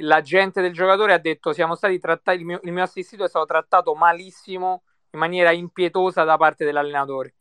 L'agente 0.00 0.60
del 0.60 0.72
giocatore 0.72 1.12
ha 1.12 1.18
detto 1.18 1.52
siamo 1.52 1.76
stati 1.76 2.00
trattati, 2.00 2.38
il 2.38 2.44
mio, 2.44 2.60
il 2.64 2.72
mio 2.72 2.82
assistito 2.82 3.22
è 3.22 3.28
stato 3.28 3.46
trattato 3.46 3.94
malissimo, 3.94 4.82
in 5.12 5.20
maniera 5.20 5.52
impietosa 5.52 6.24
da 6.24 6.36
parte 6.36 6.64
dell'allenatore. 6.64 7.34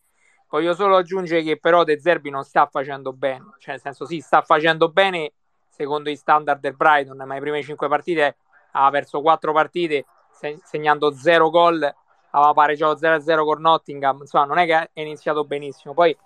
Voglio 0.49 0.73
solo 0.73 0.97
aggiungere 0.97 1.43
che 1.43 1.59
però 1.59 1.83
De 1.83 1.99
Zerbi 1.99 2.31
non 2.31 2.43
sta 2.43 2.65
facendo 2.65 3.13
bene, 3.13 3.53
cioè 3.59 3.73
nel 3.73 3.81
senso 3.81 4.05
sì, 4.05 4.19
sta 4.19 4.41
facendo 4.41 4.89
bene 4.89 5.31
secondo 5.69 6.09
i 6.09 6.15
standard 6.15 6.59
del 6.59 6.75
Brighton, 6.75 7.17
ma 7.17 7.35
le 7.35 7.39
prime 7.39 7.61
5 7.61 7.87
partite 7.87 8.37
ha 8.71 8.89
perso 8.89 9.21
4 9.21 9.53
partite 9.53 10.05
segnando 10.63 11.13
0 11.13 11.49
gol, 11.51 11.95
aveva 12.31 12.53
pareggiato 12.53 12.97
0-0 12.99 13.43
con 13.43 13.61
Nottingham, 13.61 14.21
insomma 14.21 14.45
non 14.45 14.57
è 14.57 14.65
che 14.65 14.89
è 14.91 15.01
iniziato 15.01 15.43
benissimo, 15.45 15.93
poi 15.93 16.17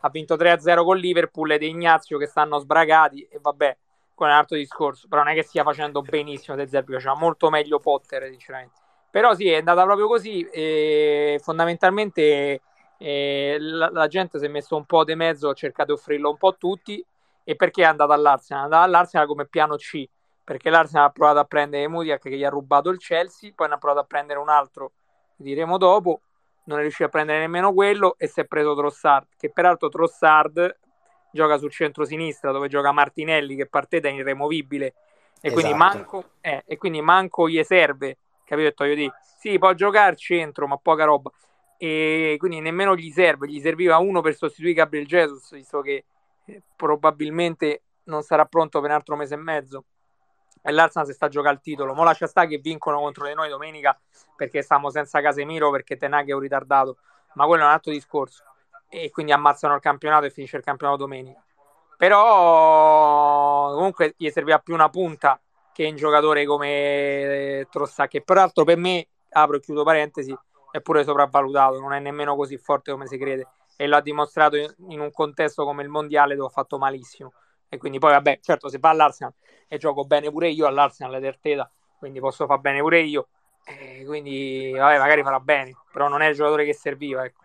ha 0.00 0.08
vinto 0.10 0.36
3-0 0.36 0.84
con 0.84 0.98
Liverpool 0.98 1.50
ed 1.52 1.62
Ignazio 1.62 2.18
che 2.18 2.26
stanno 2.26 2.58
sbragati 2.58 3.22
e 3.30 3.38
vabbè, 3.40 3.76
con 4.14 4.28
un 4.28 4.34
altro 4.34 4.56
discorso, 4.56 5.08
però 5.08 5.22
non 5.22 5.32
è 5.32 5.34
che 5.34 5.42
stia 5.42 5.62
facendo 5.62 6.02
benissimo 6.02 6.54
De 6.54 6.68
Zerbi, 6.68 6.92
faceva 6.92 7.14
molto 7.14 7.48
meglio 7.48 7.78
Potter 7.78 8.28
sinceramente. 8.28 8.78
Però 9.10 9.34
sì, 9.34 9.48
è 9.48 9.56
andata 9.56 9.82
proprio 9.84 10.06
così 10.06 10.46
fondamentalmente 11.40 12.60
la, 13.00 13.90
la, 13.90 14.06
gente 14.08 14.38
si 14.38 14.44
è 14.44 14.48
messo 14.48 14.76
un 14.76 14.84
po' 14.84 15.04
di 15.04 15.14
mezzo, 15.14 15.48
ha 15.48 15.54
cercato 15.54 15.94
di 15.94 15.98
offrirlo 15.98 16.30
un 16.30 16.36
po' 16.36 16.48
a 16.48 16.56
tutti. 16.58 17.04
E 17.42 17.56
perché 17.56 17.82
è 17.82 17.86
andata 17.86 18.12
all'Arsenal? 18.12 18.62
È 18.62 18.64
andata 18.64 18.84
all'Arsenal 18.84 19.26
come 19.26 19.46
piano 19.46 19.76
C, 19.76 20.06
perché 20.44 20.68
l'Arsenal 20.68 21.06
ha 21.06 21.10
provato 21.10 21.38
a 21.38 21.44
prendere 21.44 21.88
Mudiak 21.88 22.20
che 22.20 22.36
gli 22.36 22.44
ha 22.44 22.50
rubato 22.50 22.90
il 22.90 22.98
Chelsea, 22.98 23.52
poi 23.54 23.68
ne 23.68 23.74
ha 23.74 23.78
provato 23.78 24.00
a 24.00 24.04
prendere 24.04 24.38
un 24.38 24.50
altro, 24.50 24.92
diremo 25.36 25.78
dopo, 25.78 26.20
non 26.64 26.78
è 26.78 26.82
riuscito 26.82 27.06
a 27.06 27.08
prendere 27.08 27.38
nemmeno 27.38 27.72
quello 27.72 28.14
e 28.18 28.26
si 28.26 28.40
è 28.40 28.44
preso 28.44 28.74
Trossard, 28.76 29.26
che 29.36 29.50
peraltro 29.50 29.88
Trossard 29.88 30.78
gioca 31.32 31.56
sul 31.56 31.70
centro-sinistra 31.70 32.52
dove 32.52 32.68
gioca 32.68 32.92
Martinelli 32.92 33.56
che 33.56 33.66
partita 33.66 34.08
è 34.08 34.12
irremovibile 34.12 34.86
e, 34.86 34.94
esatto. 35.40 35.54
quindi 35.54 35.78
manco, 35.78 36.24
eh, 36.40 36.62
e 36.66 36.76
quindi 36.76 37.00
manco 37.00 37.48
gli 37.48 37.62
serve, 37.64 38.18
capito? 38.44 38.84
Io 38.84 38.94
dico, 38.94 39.14
sì, 39.38 39.58
può 39.58 39.72
giocare 39.72 40.16
centro, 40.16 40.66
ma 40.66 40.76
poca 40.76 41.04
roba 41.04 41.30
e 41.82 42.36
quindi 42.38 42.60
nemmeno 42.60 42.94
gli 42.94 43.10
serve, 43.10 43.48
gli 43.48 43.58
serviva 43.58 43.96
uno 43.96 44.20
per 44.20 44.34
sostituire 44.34 44.74
Gabriel 44.74 45.06
Jesus, 45.06 45.50
visto 45.52 45.80
che 45.80 46.04
eh, 46.44 46.62
probabilmente 46.76 47.84
non 48.04 48.20
sarà 48.20 48.44
pronto 48.44 48.82
per 48.82 48.90
un 48.90 48.96
altro 48.96 49.16
mese 49.16 49.32
e 49.32 49.38
mezzo. 49.38 49.84
E 50.60 50.72
l'Arsenal 50.72 51.08
si 51.08 51.14
sta 51.14 51.24
a 51.24 51.28
giocare 51.30 51.54
il 51.54 51.62
titolo. 51.62 51.94
Mo 51.94 52.04
lascia 52.04 52.26
sta 52.26 52.44
che 52.44 52.58
vincono 52.58 53.00
contro 53.00 53.26
di 53.26 53.32
noi 53.32 53.48
domenica 53.48 53.98
perché 54.36 54.60
stiamo 54.60 54.90
senza 54.90 55.22
Casemiro 55.22 55.70
perché 55.70 55.96
Tenag 55.96 56.28
è 56.28 56.32
un 56.32 56.40
ritardato, 56.40 56.98
ma 57.32 57.46
quello 57.46 57.62
è 57.62 57.66
un 57.66 57.72
altro 57.72 57.92
discorso. 57.92 58.44
E 58.90 59.08
quindi 59.08 59.32
ammazzano 59.32 59.74
il 59.74 59.80
campionato 59.80 60.26
e 60.26 60.30
finisce 60.30 60.58
il 60.58 60.62
campionato 60.62 60.98
domenica. 60.98 61.42
Però 61.96 63.72
comunque 63.72 64.12
gli 64.18 64.28
serviva 64.28 64.58
più 64.58 64.74
una 64.74 64.90
punta 64.90 65.40
che 65.72 65.86
un 65.86 65.96
giocatore 65.96 66.44
come 66.44 66.68
eh, 66.68 67.68
Trossà, 67.70 68.06
che 68.06 68.20
peraltro 68.20 68.64
per 68.64 68.76
me, 68.76 69.06
apro 69.30 69.56
e 69.56 69.60
chiudo 69.60 69.82
parentesi, 69.82 70.36
è 70.70 70.80
pure 70.80 71.04
sopravvalutato, 71.04 71.80
non 71.80 71.92
è 71.92 72.00
nemmeno 72.00 72.36
così 72.36 72.56
forte 72.56 72.92
come 72.92 73.06
si 73.06 73.18
crede 73.18 73.46
e 73.76 73.86
l'ha 73.86 74.00
dimostrato 74.00 74.56
in 74.56 75.00
un 75.00 75.10
contesto 75.10 75.64
come 75.64 75.82
il 75.82 75.88
mondiale 75.88 76.34
dove 76.34 76.48
ha 76.48 76.52
fatto 76.52 76.78
malissimo. 76.78 77.32
E 77.68 77.78
quindi 77.78 77.98
poi, 77.98 78.10
vabbè, 78.12 78.40
certo, 78.42 78.68
se 78.68 78.78
va 78.78 78.90
all'Arsenal 78.90 79.32
e 79.68 79.78
gioco 79.78 80.04
bene 80.04 80.30
pure 80.30 80.48
io 80.48 80.66
all'Arsenal 80.66 81.20
Terteta, 81.20 81.70
quindi 81.98 82.20
posso 82.20 82.46
far 82.46 82.58
bene 82.58 82.80
pure 82.80 83.00
io. 83.00 83.28
E 83.64 84.04
quindi, 84.04 84.72
vabbè, 84.76 84.98
magari 84.98 85.22
farà 85.22 85.40
bene, 85.40 85.76
però 85.92 86.08
non 86.08 86.22
è 86.22 86.28
il 86.28 86.34
giocatore 86.34 86.64
che 86.64 86.74
serviva. 86.74 87.24
Ecco. 87.24 87.40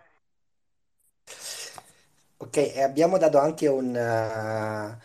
Ok, 2.38 2.74
abbiamo 2.78 3.18
dato 3.18 3.38
anche 3.38 3.68
un, 3.68 3.88
uh, 3.96 5.04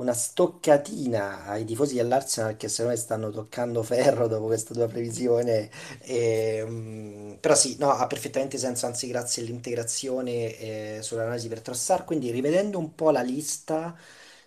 una 0.00 0.12
stoccatina 0.14 1.44
ai 1.44 1.64
tifosi 1.64 1.94
dell'Arsenal 1.96 2.56
che 2.56 2.68
secondo 2.68 2.92
me 2.92 2.96
stanno 2.96 3.30
toccando 3.30 3.82
ferro 3.82 4.26
dopo 4.28 4.46
questa 4.46 4.74
tua 4.74 4.88
previsione. 4.88 5.70
E, 6.00 6.62
um, 6.66 7.36
però 7.40 7.54
sì, 7.54 7.76
no, 7.78 7.90
ha 7.90 8.06
perfettamente 8.06 8.58
senso, 8.58 8.86
anzi 8.86 9.06
grazie 9.08 9.42
all'integrazione 9.42 10.56
eh, 10.58 10.98
sull'analisi 11.02 11.48
per 11.48 11.60
Trossard. 11.60 12.04
Quindi 12.04 12.30
rivedendo 12.30 12.78
un 12.78 12.94
po' 12.94 13.10
la 13.10 13.22
lista, 13.22 13.94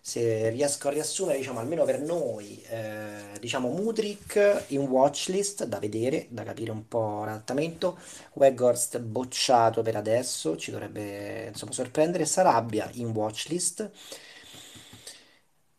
se 0.06 0.50
riesco 0.50 0.88
a 0.90 0.92
riassumere, 0.92 1.38
diciamo 1.38 1.60
almeno 1.60 1.86
per 1.86 2.02
noi, 2.02 2.62
eh, 2.70 3.38
diciamo 3.40 3.70
Mudrik 3.70 4.66
in 4.68 4.82
watchlist 4.82 5.66
da 5.66 5.80
vedere, 5.80 6.28
da 6.30 6.44
capire 6.44 6.72
un 6.72 6.88
po' 6.88 7.24
l'adattamento. 7.26 7.98
Weghorst 8.34 9.00
bocciato 9.00 9.82
per 9.82 9.96
adesso, 9.96 10.58
ci 10.58 10.72
dovrebbe 10.72 11.46
insomma 11.48 11.72
sorprendere. 11.72 12.26
Sarabia 12.26 12.90
in 12.94 13.10
watchlist. 13.12 13.90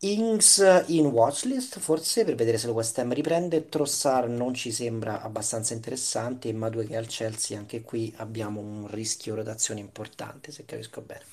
Ings 0.06 0.84
in 0.88 1.06
watchlist, 1.06 1.78
forse 1.78 2.24
per 2.24 2.34
vedere 2.34 2.58
se 2.58 2.66
lo 2.66 2.74
West 2.74 2.98
Ham 2.98 3.12
riprende. 3.12 3.68
Trossard 3.70 4.30
non 4.30 4.52
ci 4.52 4.70
sembra 4.70 5.22
abbastanza 5.22 5.72
interessante. 5.72 6.48
E 6.48 6.52
Madueke 6.52 6.96
al 6.96 7.06
Chelsea, 7.06 7.56
anche 7.58 7.80
qui 7.82 8.12
abbiamo 8.18 8.60
un 8.60 8.86
rischio 8.90 9.34
rotazione 9.34 9.80
importante, 9.80 10.52
se 10.52 10.64
capisco 10.66 11.00
bene. 11.00 11.24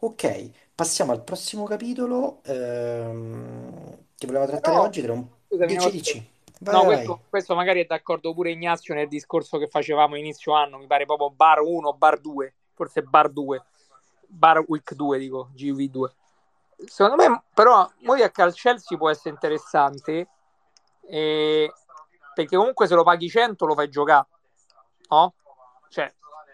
Ok, 0.00 0.50
passiamo 0.74 1.12
al 1.12 1.22
prossimo 1.22 1.64
capitolo 1.64 2.40
ehm, 2.44 3.98
che 4.16 4.26
volevamo 4.26 4.50
trattare 4.50 4.76
No, 4.76 4.82
oggi. 4.82 5.00
Che 5.00 5.06
era 5.06 5.12
un... 5.14 5.26
scusami, 5.46 5.74
Dici, 5.74 5.84
no, 5.84 5.90
dici. 5.90 6.30
Vai, 6.60 6.74
no, 6.74 6.84
vai, 6.84 7.04
questo, 7.04 7.20
questo 7.28 7.54
magari 7.54 7.80
è 7.80 7.86
d'accordo 7.86 8.32
pure 8.34 8.50
Ignazio 8.50 8.94
nel 8.94 9.08
discorso 9.08 9.58
che 9.58 9.68
facevamo 9.68 10.16
inizio 10.16 10.52
anno, 10.54 10.78
mi 10.78 10.86
pare 10.86 11.04
proprio 11.06 11.30
bar 11.30 11.60
1, 11.60 11.92
bar 11.94 12.18
2, 12.18 12.54
forse 12.74 13.02
bar 13.02 13.30
2, 13.30 13.62
bar 14.26 14.64
week 14.68 14.94
2 14.94 15.18
dico, 15.18 15.50
GV2. 15.54 16.14
Secondo 16.86 17.16
me 17.16 17.42
però 17.52 17.88
Modiak 18.00 18.38
al 18.38 18.54
Chelsea 18.54 18.96
può 18.96 19.10
essere 19.10 19.30
interessante 19.30 20.28
eh, 21.08 21.72
perché 22.34 22.56
comunque 22.56 22.86
se 22.86 22.94
lo 22.94 23.02
paghi 23.02 23.28
100 23.28 23.66
lo 23.66 23.74
fai 23.74 23.88
giocare, 23.88 24.26
no? 25.08 25.34
Cioè, 25.88 26.12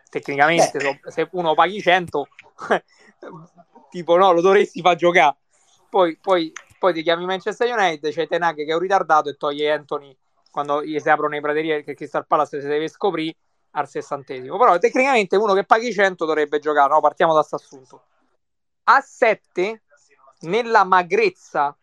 tecnicamente 0.09 0.79
Beh, 0.79 1.11
se 1.11 1.29
uno 1.33 1.55
paghi 1.55 1.81
100 1.81 2.29
tipo 3.91 4.17
no, 4.17 4.33
lo 4.33 4.41
dovresti 4.41 4.81
far 4.81 4.97
giocare. 4.97 5.37
Poi, 5.89 6.19
poi, 6.21 6.53
poi 6.79 6.93
ti 6.93 7.03
chiami 7.03 7.25
Manchester 7.25 7.71
United, 7.73 8.13
c'è 8.13 8.27
Tenag 8.27 8.57
che 8.57 8.65
è 8.65 8.75
un 8.75 8.81
ritardato 8.81 9.29
e 9.29 9.37
toglie 9.37 9.73
Anthony 9.73 10.17
quando 10.51 10.83
gli 10.83 10.99
si 10.99 11.11
aprono 11.11 11.37
i 11.37 11.41
praterie 11.41 11.77
perché 11.77 11.95
Crystal 11.95 12.27
Palace 12.27 12.61
si 12.63 12.67
deve 12.67 12.89
scoprire 12.89 13.37
al 13.73 13.89
sessantesimo. 13.89 14.57
Però 14.57 14.79
tecnicamente 14.79 15.37
uno 15.37 15.53
che 15.53 15.65
paghi 15.65 15.93
100 15.93 16.25
dovrebbe 16.25 16.59
giocare, 16.59 16.89
no? 16.89 17.01
Partiamo 17.01 17.35
da 17.35 17.41
questo 17.41 17.57
assunto. 17.57 18.03
A 18.85 19.01
7, 19.01 19.83
nella 20.41 20.85
magrezza 20.85 21.77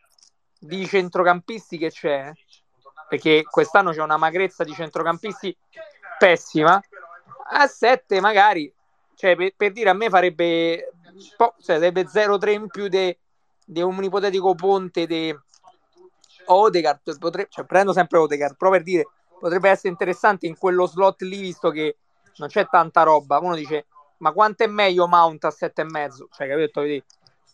di 0.59 0.85
centrocampisti 0.87 1.77
che 1.77 1.89
c'è, 1.89 2.31
perché 3.09 3.43
quest'anno 3.43 3.91
c'è 3.91 4.01
una 4.01 4.17
magrezza 4.17 4.63
di 4.63 4.73
centrocampisti 4.73 5.55
pessima, 6.17 6.81
a 7.51 7.67
7 7.67 8.19
magari, 8.21 8.73
cioè 9.15 9.35
per, 9.35 9.53
per 9.55 9.71
dire 9.71 9.89
a 9.89 9.93
me 9.93 10.09
farebbe, 10.09 10.91
po- 11.35 11.55
cioè, 11.61 11.77
sarebbe 11.77 12.05
0-3 12.07 12.49
in 12.51 12.67
più 12.67 12.87
di 12.87 13.81
un 13.81 14.03
ipotetico 14.03 14.55
ponte 14.55 15.05
di 15.05 15.35
Odegaard, 16.45 17.17
potre- 17.19 17.47
cioè, 17.49 17.65
prendo 17.65 17.93
sempre 17.93 18.19
Odegaard, 18.19 18.55
però 18.57 18.71
per 18.71 18.83
dire, 18.83 19.07
potrebbe 19.39 19.69
essere 19.69 19.89
interessante 19.89 20.47
in 20.47 20.57
quello 20.57 20.85
slot 20.85 21.21
lì, 21.21 21.41
visto 21.41 21.69
che 21.69 21.97
non 22.37 22.47
c'è 22.47 22.67
tanta 22.67 23.03
roba. 23.03 23.39
Uno 23.39 23.55
dice, 23.55 23.87
ma 24.17 24.31
quanto 24.31 24.63
è 24.63 24.67
meglio 24.67 25.07
Mount 25.07 25.43
a 25.45 25.49
7,5? 25.49 26.27
Cioè, 26.31 26.47
capito? 26.47 26.81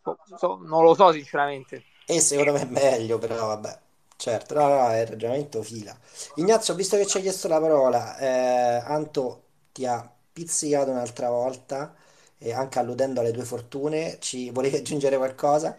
Vedi? 0.05 0.37
So- 0.37 0.57
non 0.63 0.83
lo 0.83 0.93
so, 0.93 1.11
sinceramente. 1.11 1.85
e 2.05 2.19
secondo 2.21 2.53
me 2.53 2.61
è 2.61 2.65
meglio, 2.65 3.17
però 3.19 3.47
vabbè. 3.47 3.79
Certo, 4.15 4.53
no, 4.55 4.67
no, 4.67 4.89
è 4.89 5.01
il 5.01 5.07
ragionamento 5.07 5.61
fila. 5.63 5.97
Ignazio, 6.35 6.75
visto 6.75 6.97
che 6.97 7.05
ci 7.05 7.17
hai 7.17 7.23
chiesto 7.23 7.47
la 7.47 7.59
parola, 7.59 8.17
eh, 8.17 8.81
Anto 8.85 9.43
ti 9.71 9.85
ha 9.85 10.11
pizzicato 10.33 10.91
un'altra 10.91 11.29
volta, 11.29 11.95
e 12.37 12.51
anche 12.53 12.79
alludendo 12.79 13.21
alle 13.21 13.31
tue 13.31 13.45
fortune, 13.45 14.17
ci 14.19 14.49
volevi 14.49 14.75
aggiungere 14.77 15.15
qualcosa? 15.17 15.77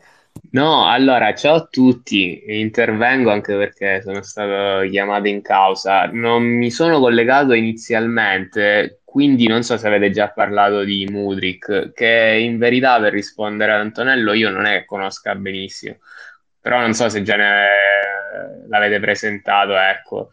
No, 0.53 0.89
allora, 0.89 1.35
ciao 1.35 1.55
a 1.57 1.67
tutti, 1.67 2.43
intervengo 2.61 3.31
anche 3.31 3.57
perché 3.57 4.01
sono 4.03 4.23
stato 4.23 4.89
chiamato 4.89 5.29
in 5.29 5.43
causa. 5.43 6.07
Non 6.07 6.43
mi 6.45 6.71
sono 6.71 6.99
collegato 6.99 7.53
inizialmente, 7.53 9.00
quindi 9.11 9.49
non 9.49 9.65
so 9.65 9.77
se 9.77 9.89
avete 9.89 10.11
già 10.13 10.31
parlato 10.31 10.85
di 10.85 11.05
Mudrik, 11.11 11.93
che 11.93 12.39
in 12.41 12.59
verità 12.59 13.01
per 13.01 13.13
rispondere 13.13 13.73
ad 13.73 13.81
Antonello 13.81 14.33
io 14.35 14.51
non 14.51 14.67
è 14.67 14.79
che 14.79 14.85
conosca 14.85 15.35
benissimo, 15.35 15.97
però 16.61 16.79
non 16.79 16.95
so 16.95 17.09
se 17.09 17.23
già 17.23 17.35
ne... 17.35 17.67
l'avete 18.69 19.01
presentato, 19.01 19.77
ecco. 19.77 20.31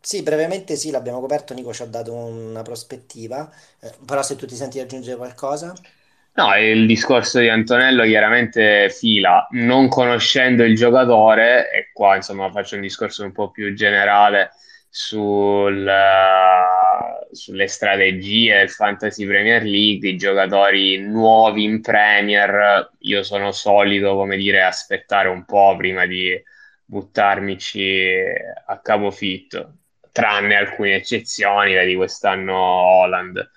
Sì, 0.00 0.22
brevemente 0.22 0.76
sì, 0.76 0.90
l'abbiamo 0.90 1.20
coperto, 1.20 1.54
Nico 1.54 1.72
ci 1.72 1.82
ha 1.82 1.86
dato 1.86 2.12
una 2.12 2.62
prospettiva, 2.62 3.50
eh, 3.80 3.92
però 4.04 4.22
se 4.22 4.36
tu 4.36 4.44
ti 4.46 4.56
senti 4.56 4.78
di 4.78 4.82
aggiungere 4.84 5.16
qualcosa, 5.16 5.72
No, 6.34 6.54
il 6.56 6.86
discorso 6.86 7.40
di 7.40 7.48
Antonello 7.48 8.04
chiaramente 8.04 8.90
fila, 8.90 9.48
non 9.50 9.88
conoscendo 9.88 10.62
il 10.62 10.76
giocatore, 10.76 11.68
e 11.72 11.90
qua 11.92 12.14
insomma 12.14 12.48
faccio 12.52 12.76
un 12.76 12.82
discorso 12.82 13.24
un 13.24 13.32
po' 13.32 13.50
più 13.50 13.74
generale 13.74 14.52
sul, 14.88 15.90
sulle 17.30 17.66
strategie 17.68 18.58
del 18.58 18.70
Fantasy 18.70 19.26
Premier 19.26 19.62
League, 19.62 20.08
i 20.10 20.16
giocatori 20.16 20.98
nuovi 20.98 21.64
in 21.64 21.80
Premier, 21.80 22.90
io 23.00 23.22
sono 23.22 23.52
solito, 23.52 24.14
come 24.14 24.36
dire, 24.36 24.62
aspettare 24.62 25.28
un 25.28 25.44
po' 25.44 25.76
prima 25.76 26.06
di 26.06 26.40
buttarmici 26.84 28.08
a 28.66 28.80
capofitto, 28.80 29.74
tranne 30.10 30.56
alcune 30.56 30.94
eccezioni, 30.94 31.74
vedi 31.74 31.94
quest'anno 31.94 32.56
Holland 32.56 33.50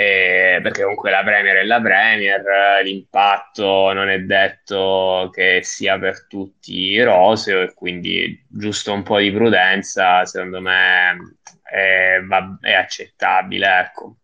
eh, 0.00 0.60
perché 0.62 0.82
comunque 0.82 1.10
la 1.10 1.24
Premier 1.24 1.56
è 1.56 1.64
la 1.64 1.80
Premier, 1.80 2.40
l'impatto 2.84 3.92
non 3.92 4.08
è 4.08 4.20
detto 4.20 5.28
che 5.32 5.58
sia 5.64 5.98
per 5.98 6.28
tutti 6.28 7.02
roseo 7.02 7.62
e 7.62 7.74
quindi 7.74 8.46
giusto 8.48 8.92
un 8.92 9.02
po' 9.02 9.18
di 9.18 9.32
prudenza 9.32 10.24
secondo 10.24 10.60
me 10.60 11.16
è, 11.64 12.20
va, 12.24 12.58
è 12.60 12.74
accettabile. 12.74 13.66
Ecco. 13.80 14.18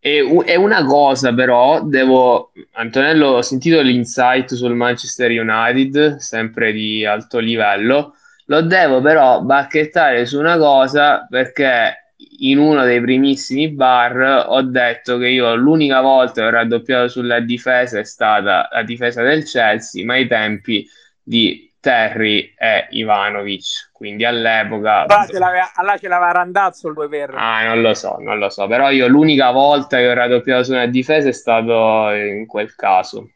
E, 0.00 0.42
e, 0.46 0.56
una 0.56 0.84
cosa 0.84 1.32
però, 1.32 1.84
devo, 1.84 2.50
Antonello, 2.72 3.28
ho 3.28 3.42
sentito 3.42 3.80
l'insight 3.80 4.52
sul 4.52 4.74
Manchester 4.74 5.30
United, 5.30 6.16
sempre 6.16 6.72
di 6.72 7.06
alto 7.06 7.38
livello, 7.38 8.16
lo 8.46 8.62
devo 8.62 9.00
però 9.00 9.42
bacchettare 9.42 10.26
su 10.26 10.40
una 10.40 10.56
cosa 10.58 11.24
perché 11.30 12.01
in 12.40 12.58
uno 12.58 12.84
dei 12.84 13.00
primissimi 13.00 13.70
bar 13.70 14.46
ho 14.48 14.62
detto 14.62 15.18
che 15.18 15.28
io 15.28 15.54
l'unica 15.54 16.00
volta 16.00 16.40
che 16.40 16.46
ho 16.46 16.50
raddoppiato 16.50 17.08
sulla 17.08 17.40
difesa 17.40 17.98
è 17.98 18.04
stata 18.04 18.68
la 18.70 18.82
difesa 18.82 19.22
del 19.22 19.44
Chelsea, 19.44 20.04
ma 20.04 20.14
ai 20.14 20.26
tempi 20.26 20.88
di 21.22 21.72
Terry 21.82 22.54
e 22.56 22.86
Ivanovic, 22.90 23.90
quindi 23.92 24.24
all'epoca... 24.24 25.00
Allora 25.02 25.26
ce 25.26 25.38
l'aveva, 25.38 25.72
allora 25.74 25.98
ce 25.98 26.08
l'aveva 26.08 26.30
Randazzo 26.30 26.86
il 26.86 26.94
2 26.94 27.08
per... 27.08 27.34
Ah, 27.34 27.64
non 27.64 27.80
lo 27.80 27.92
so, 27.94 28.18
non 28.20 28.38
lo 28.38 28.50
so, 28.50 28.68
però 28.68 28.90
io 28.90 29.08
l'unica 29.08 29.50
volta 29.50 29.96
che 29.96 30.08
ho 30.08 30.14
raddoppiato 30.14 30.62
su 30.62 30.72
una 30.72 30.86
difesa 30.86 31.28
è 31.28 31.32
stato 31.32 32.10
in 32.12 32.46
quel 32.46 32.74
caso. 32.76 33.30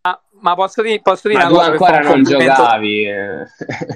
Ah, 0.00 0.18
ma 0.40 0.54
posso 0.54 0.80
dire, 0.80 1.00
posso 1.02 1.28
dire 1.28 1.42
ma 1.42 1.50
una 1.50 1.58
cosa? 1.58 1.70
ancora 1.72 1.98
non 2.00 2.22
giocavi. 2.22 3.04
Eh. 3.04 3.40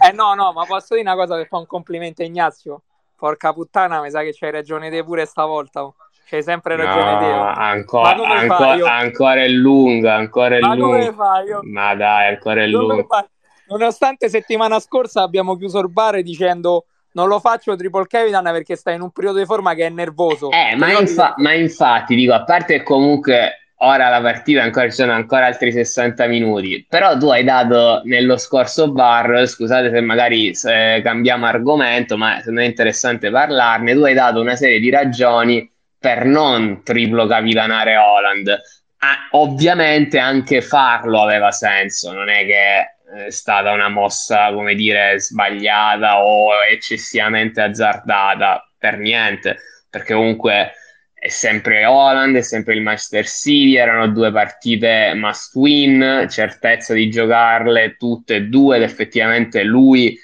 eh 0.09 0.13
no, 0.13 0.35
no, 0.35 0.53
ma 0.53 0.67
posso 0.67 0.95
dire 0.95 1.09
una 1.09 1.17
cosa 1.17 1.37
per 1.37 1.47
fare 1.47 1.63
un 1.63 1.69
complimento 1.69 2.21
a 2.21 2.27
Ignazio? 2.27 2.83
Porca 3.21 3.53
puttana, 3.53 4.01
mi 4.01 4.09
sa 4.09 4.23
che 4.23 4.33
c'hai 4.33 4.51
ragione 4.51 4.89
te 4.89 5.05
pure 5.05 5.27
stavolta. 5.27 5.85
Oh. 5.85 5.95
C'hai 6.27 6.43
sempre 6.43 6.75
ragione 6.75 7.13
no, 7.13 7.19
te. 7.19 7.27
Oh. 7.27 7.43
Ancora, 7.43 8.17
ancora, 8.17 8.95
ancora 8.97 9.43
è 9.43 9.49
lunga, 9.49 10.15
ancora 10.15 10.57
è 10.57 10.61
ma 10.61 10.75
lunga. 10.75 11.61
Ma 11.63 11.95
dai, 11.95 12.29
ancora 12.29 12.63
è 12.63 12.67
lunga. 12.67 13.29
Nonostante 13.69 14.31
settimana 14.31 14.81
scorsa 14.81 15.21
abbiamo 15.21 15.55
chiuso 15.57 15.81
il 15.81 15.91
bar 15.91 16.23
dicendo 16.23 16.87
non 17.13 17.29
lo 17.29 17.41
faccio 17.41 17.77
triple 17.77 18.07
capitan 18.07 18.45
perché 18.45 18.75
sta 18.75 18.91
in 18.91 19.03
un 19.03 19.11
periodo 19.11 19.39
di 19.39 19.45
forma 19.45 19.75
che 19.75 19.87
è 19.87 19.91
nervoso. 19.91 20.51
Eh, 20.51 20.77
ma, 20.77 20.99
infa- 20.99 21.35
ma, 21.37 21.53
infatti, 21.53 22.15
dico, 22.15 22.33
a 22.33 22.45
parte 22.45 22.83
comunque 22.83 23.60
ora 23.83 24.09
la 24.09 24.21
partita 24.21 24.63
ancora 24.63 24.87
ci 24.87 24.97
sono 24.97 25.13
ancora 25.13 25.47
altri 25.47 25.73
60 25.73 26.27
minuti, 26.27 26.85
però 26.89 27.17
tu 27.17 27.31
hai 27.31 27.45
dato 27.45 28.03
nello 28.05 28.37
scorso 28.37 28.93
bar, 28.93 29.47
scusate 29.47 29.91
se 29.91 30.01
magari 30.01 30.55
se 30.55 31.01
cambiamo 31.03 31.47
argomento, 31.47 32.17
ma 32.17 32.39
secondo 32.39 32.61
me 32.61 32.67
è 32.67 32.69
interessante 32.69 33.31
parlarne, 33.31 33.95
tu 33.95 34.03
hai 34.03 34.15
dato 34.15 34.41
una 34.41 34.57
serie 34.57 34.81
di 34.81 34.91
ragioni 34.91 35.71
per 35.99 36.25
non 36.25 36.83
triplo 36.83 37.27
capitanare 37.27 37.97
Holland. 37.97 38.61
Ah, 39.03 39.29
ovviamente 39.33 40.19
anche 40.19 40.61
farlo 40.61 41.23
aveva 41.23 41.51
senso, 41.51 42.13
non 42.13 42.29
è 42.29 42.45
che 42.45 43.25
è 43.27 43.31
stata 43.31 43.73
una 43.73 43.89
mossa, 43.89 44.53
come 44.53 44.75
dire, 44.75 45.19
sbagliata 45.19 46.23
o 46.23 46.51
eccessivamente 46.71 47.63
azzardata, 47.63 48.71
per 48.79 48.99
niente, 48.99 49.57
perché 49.89 50.15
comunque 50.15 50.73
è 51.21 51.29
sempre 51.29 51.85
Holland, 51.85 52.35
è 52.35 52.41
sempre 52.41 52.75
il 52.75 52.81
Manchester 52.81 53.27
City, 53.29 53.77
erano 53.77 54.09
due 54.09 54.33
partite 54.33 55.13
must 55.15 55.55
win, 55.55 56.27
certezza 56.31 56.95
di 56.95 57.11
giocarle 57.11 57.97
tutte 57.99 58.37
e 58.37 58.43
due 58.45 58.77
ed 58.77 58.83
effettivamente 58.83 59.63
lui 59.63 60.19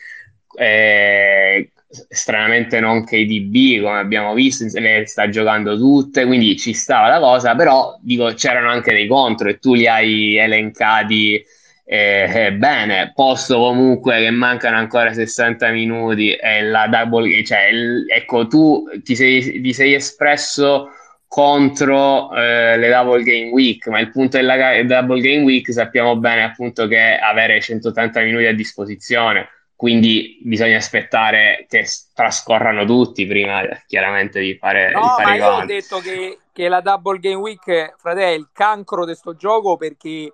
eh, 0.59 1.71
stranamente 2.09 2.81
non 2.81 3.05
KDB 3.05 3.83
come 3.83 3.99
abbiamo 3.99 4.33
visto, 4.33 4.65
le 4.81 5.07
sta 5.07 5.29
giocando 5.29 5.77
tutte, 5.77 6.25
quindi 6.25 6.57
ci 6.57 6.73
stava 6.73 7.09
la 7.09 7.19
cosa, 7.21 7.55
però 7.55 7.99
dico 8.01 8.33
c'erano 8.33 8.71
anche 8.71 8.93
dei 8.93 9.07
contro 9.07 9.51
e 9.51 9.59
tu 9.59 9.75
li 9.75 9.87
hai 9.87 10.37
elencati 10.39 11.45
eh, 11.89 12.29
eh, 12.47 12.53
bene, 12.53 13.13
posto 13.15 13.59
comunque 13.59 14.19
che 14.19 14.31
mancano 14.31 14.77
ancora 14.77 15.13
60 15.13 15.71
minuti 15.71 16.35
e 16.35 16.63
la 16.63 16.89
double, 16.89 17.45
cioè, 17.45 17.69
il, 17.69 18.07
ecco, 18.09 18.49
tu 18.49 18.85
ti 19.05 19.15
sei, 19.15 19.61
ti 19.61 19.73
sei 19.73 19.95
espresso 19.95 20.91
contro 21.29 22.35
eh, 22.35 22.77
le 22.77 22.89
double 22.89 23.23
game 23.23 23.51
week, 23.51 23.87
ma 23.87 24.01
il 24.01 24.11
punto 24.11 24.37
della 24.37 24.83
double 24.83 25.21
game 25.21 25.45
week 25.45 25.73
sappiamo 25.73 26.17
bene 26.17 26.43
appunto 26.43 26.89
che 26.89 27.17
avere 27.19 27.61
180 27.61 28.21
minuti 28.23 28.47
a 28.47 28.55
disposizione, 28.55 29.49
quindi 29.77 30.41
bisogna 30.43 30.79
aspettare 30.79 31.67
che 31.69 31.87
trascorrano 32.13 32.85
tutti 32.85 33.25
prima 33.27 33.63
chiaramente 33.87 34.41
di 34.41 34.57
fare, 34.57 34.91
no, 34.91 35.01
di 35.03 35.23
fare 35.23 35.25
ma 35.25 35.35
io 35.37 35.51
ho 35.53 35.65
detto 35.65 35.99
che, 35.99 36.39
che 36.53 36.67
la 36.67 36.81
double 36.81 37.21
game 37.21 37.37
week, 37.37 37.95
frate, 37.97 38.23
è 38.23 38.31
il 38.31 38.49
cancro 38.53 39.03
di 39.05 39.13
questo 39.13 39.37
gioco 39.37 39.77
perché 39.77 40.33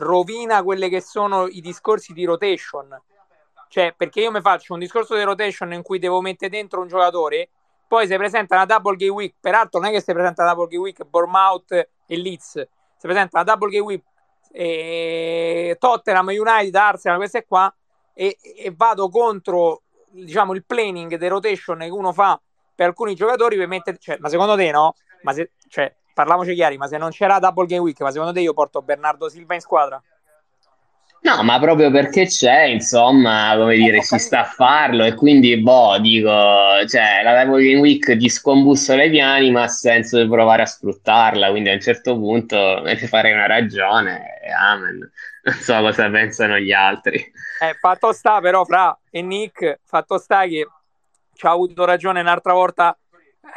rovina 0.00 0.62
quelli 0.62 0.88
che 0.88 1.00
sono 1.00 1.46
i 1.46 1.60
discorsi 1.60 2.12
di 2.12 2.24
rotation. 2.24 3.00
Cioè, 3.68 3.94
perché 3.96 4.20
io 4.20 4.32
mi 4.32 4.40
faccio 4.40 4.72
un 4.72 4.80
discorso 4.80 5.14
di 5.14 5.22
rotation 5.22 5.72
in 5.72 5.82
cui 5.82 5.98
devo 5.98 6.20
mettere 6.20 6.50
dentro 6.50 6.80
un 6.80 6.88
giocatore, 6.88 7.50
poi 7.86 8.06
si 8.06 8.16
presenta 8.16 8.56
una 8.56 8.64
double 8.64 8.96
game 8.96 9.12
week, 9.12 9.34
peraltro 9.40 9.80
non 9.80 9.90
è 9.90 9.92
che 9.92 10.00
si 10.00 10.12
presenta 10.12 10.42
una 10.42 10.52
double 10.52 10.68
game 10.68 10.82
week 10.82 11.04
Bournemouth 11.04 11.72
e 11.72 12.16
Leeds, 12.16 12.52
si 12.52 13.06
presenta 13.06 13.40
una 13.40 13.44
double 13.44 13.70
game 13.70 13.84
week 13.84 14.02
eh, 14.52 15.76
Tottenham, 15.78 16.28
United, 16.28 16.74
Arsenal, 16.74 17.18
queste 17.18 17.44
qua, 17.46 17.72
e, 18.12 18.36
e, 18.40 18.72
vado 18.76 19.08
contro 19.08 19.82
diciamo 20.10 20.52
il 20.54 20.64
planning 20.64 21.16
di 21.16 21.28
rotation 21.28 21.78
che 21.78 21.88
uno 21.88 22.12
fa 22.12 22.40
per 22.74 22.88
alcuni 22.88 23.14
giocatori 23.14 23.56
per 23.56 23.68
mettere, 23.68 23.98
cioè, 23.98 24.18
ma 24.18 24.28
secondo 24.28 24.56
te 24.56 24.70
no? 24.70 24.94
Ma 25.22 25.32
se, 25.32 25.52
cioè, 25.68 25.94
parliamoci 26.12 26.54
chiari, 26.54 26.76
ma 26.76 26.86
se 26.86 26.98
non 26.98 27.10
c'era 27.10 27.38
Double 27.38 27.66
Game 27.66 27.82
Week, 27.82 28.00
ma 28.00 28.10
secondo 28.10 28.32
te 28.32 28.40
io 28.40 28.52
porto 28.52 28.82
Bernardo 28.82 29.28
Silva 29.28 29.54
in 29.54 29.60
squadra? 29.60 30.02
No, 31.22 31.42
ma 31.42 31.60
proprio 31.60 31.90
perché 31.90 32.24
c'è, 32.26 32.62
insomma, 32.62 33.52
come 33.54 33.76
dire, 33.76 34.00
si 34.00 34.18
sta 34.18 34.40
a 34.40 34.44
farlo 34.44 35.04
e 35.04 35.12
quindi, 35.12 35.58
boh, 35.58 35.98
dico, 35.98 36.30
cioè, 36.88 37.22
la 37.22 37.44
Double 37.44 37.62
Game 37.62 37.80
Week 37.80 38.16
ti 38.16 38.28
scombussola 38.30 39.04
i 39.04 39.10
piani, 39.10 39.50
ma 39.50 39.64
ha 39.64 39.68
senso 39.68 40.18
di 40.18 40.26
provare 40.26 40.62
a 40.62 40.66
sfruttarla, 40.66 41.50
quindi 41.50 41.68
a 41.68 41.74
un 41.74 41.80
certo 41.80 42.14
punto 42.14 42.80
ne 42.80 42.96
farei 42.96 43.34
una 43.34 43.46
ragione 43.46 44.40
e 44.40 44.50
amen. 44.50 45.10
Non 45.42 45.54
so 45.54 45.78
cosa 45.80 46.08
pensano 46.08 46.58
gli 46.58 46.72
altri. 46.72 47.16
Eh, 47.16 47.74
fatto 47.78 48.12
sta 48.12 48.40
però, 48.40 48.64
Fra 48.64 48.98
e 49.10 49.20
Nick, 49.20 49.80
fatto 49.84 50.16
sta 50.16 50.44
che 50.44 50.66
ci 51.34 51.46
ha 51.46 51.50
avuto 51.50 51.84
ragione 51.84 52.20
un'altra 52.20 52.54
volta 52.54 52.96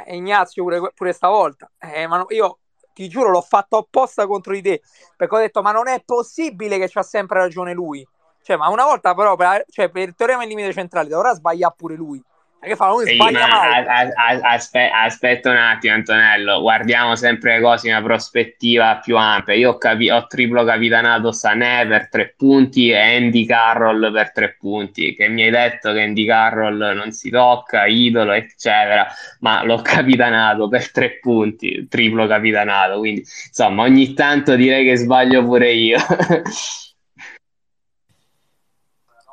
eh, 0.06 0.16
Ignazio 0.16 0.64
pure, 0.64 0.92
pure 0.94 1.14
stavolta. 1.14 1.72
Eh, 1.80 2.08
ma 2.08 2.26
io 2.30 2.60
ti 2.94 3.08
giuro, 3.08 3.30
l'ho 3.30 3.42
fatto 3.42 3.78
apposta 3.78 4.28
contro 4.28 4.54
di 4.54 4.62
te 4.62 4.82
perché 5.16 5.36
ho 5.36 5.40
detto: 5.40 5.62
Ma 5.62 5.72
non 5.72 5.88
è 5.88 6.02
possibile 6.04 6.78
che 6.78 6.90
c'ha 6.90 7.04
sempre 7.04 7.40
ragione 7.40 7.74
lui. 7.74 8.08
Cioè, 8.42 8.58
ma 8.58 8.68
una 8.70 8.84
volta 8.86 9.14
però, 9.14 9.36
per, 9.36 9.66
cioè, 9.70 9.90
per 9.90 10.10
il 10.10 10.16
teorema 10.16 10.40
del 10.40 10.50
limite 10.50 10.74
centrale, 10.74 11.08
dovrà 11.08 11.34
sbagliare 11.34 11.74
pure 11.78 11.96
lui. 11.96 12.22
Che 12.64 12.78
fa? 12.78 12.88
Non 12.88 13.06
sbaglia 13.06 13.48
mai. 13.48 13.86
A, 13.86 14.00
a, 14.00 14.40
aspe, 14.54 14.90
aspetta 14.90 15.50
un 15.50 15.58
attimo, 15.58 15.94
Antonello. 15.96 16.62
Guardiamo 16.62 17.16
sempre 17.18 17.56
le 17.56 17.62
cose 17.62 17.88
in 17.88 17.94
una 17.94 18.04
prospettiva 18.04 19.00
più 19.00 19.18
ampia. 19.18 19.54
Io 19.54 19.72
ho, 19.72 19.78
capi- 19.78 20.10
ho 20.10 20.26
triplo 20.28 20.64
capitanato 20.64 21.34
Sané 21.34 21.86
per 21.86 22.08
tre 22.10 22.34
punti 22.38 22.90
e 22.90 23.18
Andy 23.18 23.46
Carroll 23.46 24.14
per 24.14 24.32
tre 24.32 24.56
punti. 24.58 25.14
Che 25.14 25.28
mi 25.28 25.44
hai 25.44 25.52
detto 25.52 25.92
che 25.92 26.04
Andy 26.04 26.26
Carroll 26.26 26.94
non 26.96 27.12
si 27.12 27.30
tocca, 27.30 27.86
idolo, 27.86 28.32
eccetera. 28.32 29.08
Ma 29.40 29.64
l'ho 29.64 29.82
capitanato 29.82 30.70
per 30.70 30.90
tre 30.92 31.20
punti, 31.20 31.88
triplo 31.90 32.28
capitanato. 32.28 33.00
Quindi, 33.00 33.20
insomma, 33.20 33.84
ogni 33.84 34.14
tanto 34.14 34.56
direi 34.56 34.86
che 34.86 34.96
sbaglio 34.96 35.44
pure 35.44 35.72
io. 35.72 35.98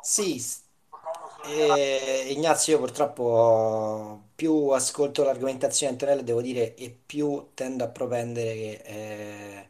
sì, 0.01 0.37
e 1.43 2.27
Ignazio, 2.31 2.73
io 2.73 2.79
purtroppo 2.79 4.29
più 4.35 4.69
ascolto 4.69 5.23
l'argomentazione 5.23 5.95
di 5.95 5.99
Antonello, 6.03 6.23
devo 6.25 6.41
dire, 6.41 6.75
e 6.75 6.89
più 6.91 7.49
tendo 7.53 7.83
a 7.83 7.87
propendere 7.89 8.53
che 8.53 8.81
eh, 8.85 9.69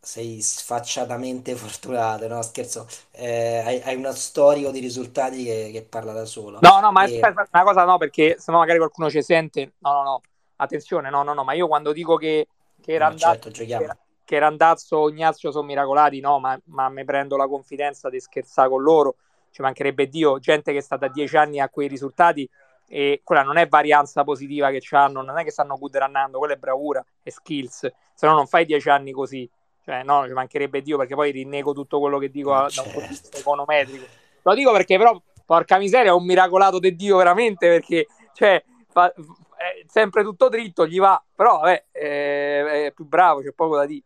sei 0.00 0.40
sfacciatamente 0.42 1.54
fortunato, 1.56 2.26
no? 2.28 2.42
Scherzo, 2.42 2.86
eh, 3.12 3.62
hai, 3.64 3.80
hai 3.82 3.96
uno 3.96 4.12
storico 4.12 4.70
di 4.70 4.80
risultati 4.80 5.44
che, 5.44 5.70
che 5.72 5.82
parla 5.82 6.12
da 6.12 6.24
solo. 6.24 6.60
No, 6.60 6.80
no, 6.80 6.90
ma 6.90 7.02
E- 7.02 7.02
aspetta, 7.02 7.46
una 7.52 7.62
cosa 7.62 7.84
no, 7.84 7.98
perché 7.98 8.36
sennò 8.38 8.58
magari 8.58 8.78
qualcuno 8.78 9.08
ci 9.10 9.22
sente. 9.22 9.74
No, 9.78 9.92
no, 9.92 10.02
no, 10.02 10.20
attenzione, 10.56 11.08
no, 11.08 11.22
no, 11.22 11.32
no, 11.32 11.44
ma 11.44 11.52
io 11.52 11.68
quando 11.68 11.92
dico 11.92 12.16
che 12.16 12.48
che 12.80 12.92
era 12.92 13.06
Ma 13.06 13.14
certo, 13.14 13.48
andato, 13.48 13.50
che 13.74 13.86
giochiamo. 13.90 13.98
che 14.24 14.36
era 14.36 14.46
Andazzo 14.46 15.08
Ignazio 15.08 15.50
sono 15.50 15.66
miracolati, 15.66 16.20
no, 16.20 16.38
ma, 16.38 16.58
ma 16.66 16.88
mi 16.88 17.04
prendo 17.04 17.36
la 17.36 17.46
confidenza 17.48 18.08
di 18.08 18.20
scherzare 18.20 18.68
con 18.68 18.82
loro, 18.82 19.16
ci 19.58 19.62
mancherebbe 19.62 20.06
Dio, 20.08 20.38
gente 20.38 20.70
che 20.70 20.78
è 20.78 20.80
stata 20.80 21.08
dieci 21.08 21.36
anni 21.36 21.58
a 21.58 21.68
quei 21.68 21.88
risultati 21.88 22.48
e 22.86 23.22
quella 23.24 23.42
non 23.42 23.56
è 23.56 23.66
varianza 23.66 24.22
positiva 24.22 24.70
che 24.70 24.80
hanno, 24.90 25.20
non 25.22 25.36
è 25.36 25.42
che 25.42 25.50
stanno 25.50 25.76
good 25.76 25.96
runnando, 25.96 26.38
quella 26.38 26.54
è 26.54 26.56
bravura 26.56 27.04
e 27.24 27.32
skills, 27.32 27.92
se 28.14 28.26
no 28.26 28.34
non 28.34 28.46
fai 28.46 28.64
dieci 28.64 28.88
anni 28.88 29.10
così, 29.10 29.50
cioè 29.84 30.04
no, 30.04 30.24
ci 30.28 30.32
mancherebbe 30.32 30.80
Dio 30.80 30.96
perché 30.96 31.16
poi 31.16 31.32
rinnego 31.32 31.72
tutto 31.72 31.98
quello 31.98 32.18
che 32.18 32.30
dico 32.30 32.54
a- 32.54 32.68
da 32.72 32.82
un 32.82 32.90
punto 32.92 33.00
di 33.00 33.08
vista 33.08 33.24
certo. 33.24 33.38
econometrico. 33.38 34.06
Lo 34.42 34.54
dico 34.54 34.70
perché 34.70 34.96
però, 34.96 35.20
porca 35.44 35.76
miseria, 35.78 36.12
è 36.12 36.14
un 36.14 36.24
miracolato 36.24 36.78
di 36.78 36.94
Dio 36.94 37.16
veramente 37.16 37.66
perché, 37.66 38.06
cioè, 38.34 38.62
fa- 38.88 39.12
è 39.12 39.84
sempre 39.88 40.22
tutto 40.22 40.48
dritto, 40.48 40.86
gli 40.86 41.00
va, 41.00 41.20
però 41.34 41.58
vabbè, 41.58 41.86
eh, 41.90 42.86
è 42.86 42.92
più 42.92 43.06
bravo, 43.06 43.40
c'è 43.40 43.50
poco 43.52 43.74
da 43.74 43.86
dire. 43.86 44.04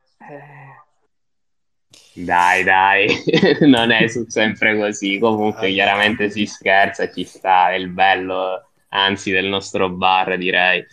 Dai, 2.14 2.62
dai, 2.62 3.07
non 3.68 3.90
è 3.90 4.07
sempre 4.28 4.76
così. 4.76 5.18
Comunque, 5.18 5.70
Vabbè. 5.70 5.72
chiaramente 5.72 6.31
si 6.31 6.44
scherza, 6.46 7.11
ci 7.11 7.24
sta, 7.24 7.70
è 7.72 7.74
il 7.76 7.88
bello, 7.88 8.70
anzi, 8.88 9.31
del 9.31 9.46
nostro 9.46 9.88
bar, 9.90 10.37
direi. 10.37 10.85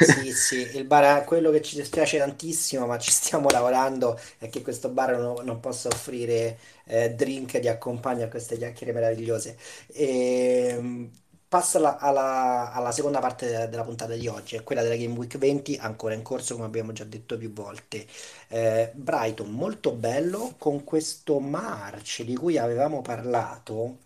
Sì, 0.00 0.32
sì, 0.32 0.76
il 0.76 0.84
bar 0.84 1.22
è 1.22 1.24
quello 1.24 1.50
che 1.50 1.60
ci 1.60 1.74
dispiace 1.76 2.18
tantissimo, 2.18 2.86
ma 2.86 2.98
ci 2.98 3.10
stiamo 3.10 3.48
lavorando 3.50 4.18
è 4.38 4.48
che 4.48 4.62
questo 4.62 4.90
bar 4.90 5.18
non, 5.18 5.44
non 5.44 5.58
possa 5.60 5.88
offrire 5.88 6.58
eh, 6.84 7.10
drink 7.14 7.58
di 7.58 7.68
accompagno 7.68 8.24
a 8.24 8.28
queste 8.28 8.56
chiacchiere 8.56 8.92
meravigliose. 8.92 9.56
E, 9.92 11.10
passa 11.48 11.78
alla, 11.98 12.72
alla- 12.72 12.92
seconda 12.92 13.20
parte 13.20 13.46
della, 13.46 13.66
della 13.66 13.84
puntata 13.84 14.14
di 14.14 14.26
oggi, 14.28 14.56
è 14.56 14.62
quella 14.62 14.82
della 14.82 14.96
Game 14.96 15.16
Week 15.16 15.36
20, 15.38 15.76
ancora 15.76 16.14
in 16.14 16.22
corso, 16.22 16.54
come 16.54 16.66
abbiamo 16.66 16.92
già 16.92 17.04
detto 17.04 17.36
più 17.38 17.52
volte. 17.52 18.06
Eh, 18.48 18.92
Brighton 18.94 19.50
molto 19.50 19.92
bello 19.92 20.54
con 20.58 20.84
questo 20.84 21.40
March 21.40 22.22
di 22.22 22.34
cui 22.36 22.58
avevamo 22.58 23.02
parlato 23.02 23.98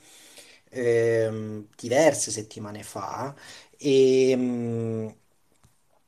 ehm, 0.71 1.67
diverse 1.77 2.31
settimane 2.31 2.83
fa 2.83 3.35
e 3.77 4.35
mm, 4.37 5.09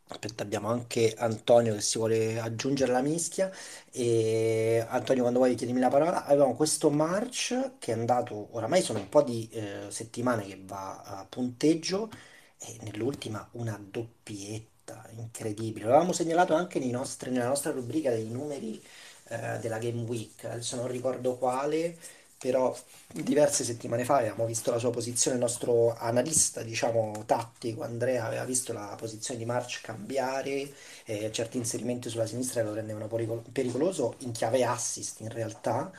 aspetta, 0.09 0.43
abbiamo 0.43 0.69
anche 0.69 1.14
Antonio 1.17 1.75
che 1.75 1.81
si 1.81 1.99
vuole 1.99 2.38
aggiungere 2.40 2.90
alla 2.93 3.03
mischia. 3.03 3.51
E 3.90 4.85
Antonio 4.88 5.23
quando 5.23 5.40
vuoi 5.40 5.55
chiedimi 5.55 5.81
la 5.81 5.88
parola. 5.88 6.25
Avevamo 6.25 6.55
questo 6.55 6.90
March 6.90 7.79
che 7.79 7.93
è 7.93 7.95
andato 7.95 8.49
oramai 8.57 8.83
sono 8.83 8.99
un 9.01 9.09
po' 9.09 9.23
di 9.23 9.49
eh, 9.53 9.87
settimane 9.90 10.47
che 10.47 10.61
va 10.64 11.03
a 11.03 11.27
punteggio 11.29 12.11
e 12.59 12.79
nell'ultima 12.83 13.47
una 13.53 13.79
doppietta 13.81 15.09
incredibile. 15.17 15.87
L'avevamo 15.87 16.12
segnalato 16.12 16.55
anche 16.55 16.79
nei 16.79 16.90
nostri- 16.90 17.31
nella 17.31 17.49
nostra 17.49 17.71
rubrica 17.73 18.11
dei 18.11 18.29
numeri 18.31 18.83
eh, 19.29 19.59
della 19.61 19.79
Game 19.79 20.03
Week. 20.03 20.45
Adesso 20.45 20.77
non 20.77 20.88
ricordo 20.88 21.37
quale 21.37 21.97
però 22.38 22.77
diverse 23.12 23.64
settimane 23.64 24.05
fa 24.05 24.16
avevamo 24.16 24.47
visto 24.47 24.70
la 24.70 24.79
sua 24.79 24.90
posizione, 24.90 25.37
il 25.37 25.42
nostro 25.42 25.94
analista, 25.97 26.62
diciamo, 26.62 27.23
tattico, 27.27 27.83
Andrea, 27.83 28.27
aveva 28.27 28.44
visto 28.44 28.73
la 28.73 28.94
posizione 28.99 29.38
di 29.38 29.47
March 29.47 29.81
cambiare, 29.83 30.70
eh, 31.07 31.31
certi 31.33 31.57
inserimenti 31.57 32.09
sulla 32.11 32.27
sinistra 32.27 32.62
lo 32.62 32.75
rendevano 32.75 33.09
pericol- 33.09 33.42
pericoloso 33.51 34.16
in 34.18 34.33
chiave 34.33 34.64
assist 34.64 35.20
in 35.20 35.31
realtà, 35.31 35.90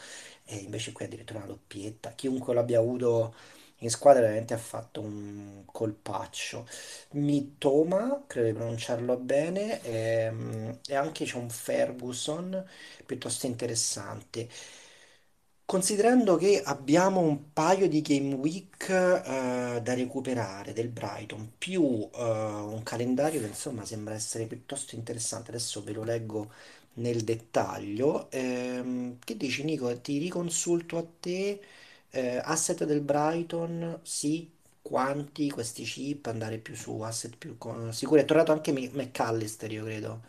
e 0.45 0.58
invece 0.58 0.91
qui 0.91 1.06
addirittura 1.06 1.39
una 1.39 1.48
doppietta. 1.48 2.12
Chiunque 2.15 2.54
l'abbia 2.54 2.80
avuto 2.80 3.34
in 3.80 3.89
squadra 3.89 4.21
veramente 4.21 4.54
ha 4.54 4.58
fatto 4.58 5.02
un 5.02 5.63
colpaccio. 5.65 6.67
Mitoma, 7.12 8.24
credo 8.28 8.48
di 8.48 8.54
pronunciarlo 8.54 9.17
bene, 9.17 9.82
ehm, 9.84 10.80
e 10.88 10.95
anche 10.95 11.26
c'è 11.26 11.38
un 11.38 11.50
Ferguson 11.50 12.63
piuttosto 13.06 13.45
interessante. 13.48 14.48
Considerando 15.67 16.36
che 16.38 16.62
abbiamo 16.63 17.21
un 17.21 17.51
paio 17.51 17.88
di 17.89 18.01
game 18.01 18.36
week 18.36 18.88
eh, 18.89 19.80
da 19.82 19.93
recuperare 19.95 20.73
del 20.73 20.89
Brighton, 20.89 21.54
più 21.58 22.08
eh, 22.13 22.21
un 22.21 22.84
calendario 22.84 23.39
che 23.41 23.47
insomma 23.47 23.84
sembra 23.84 24.13
essere 24.13 24.45
piuttosto 24.45 24.93
interessante, 24.95 25.49
adesso 25.49 25.82
ve 25.84 25.91
lo 25.93 26.04
leggo 26.04 26.51
nel 26.95 27.23
dettaglio. 27.23 28.30
Ehm, 28.32 29.17
che 29.19 29.36
dici 29.38 29.63
Nico? 29.63 29.99
Ti 29.99 30.19
riconsulto 30.19 30.97
a 30.99 31.06
te, 31.19 31.60
eh, 32.12 32.38
asset 32.43 32.84
del 32.86 33.01
Brighton, 33.01 33.99
sì, 34.04 34.47
quanti 34.84 35.49
questi 35.49 35.84
chip, 35.84 36.28
andare 36.28 36.60
più 36.60 36.75
su 36.75 36.99
asset 37.01 37.36
più 37.38 37.58
con- 37.58 37.91
sicuri. 37.91 38.21
È 38.21 38.25
tornato 38.25 38.51
anche 38.51 38.71
McAllister, 38.71 39.71
io 39.71 39.84
credo. 39.84 40.21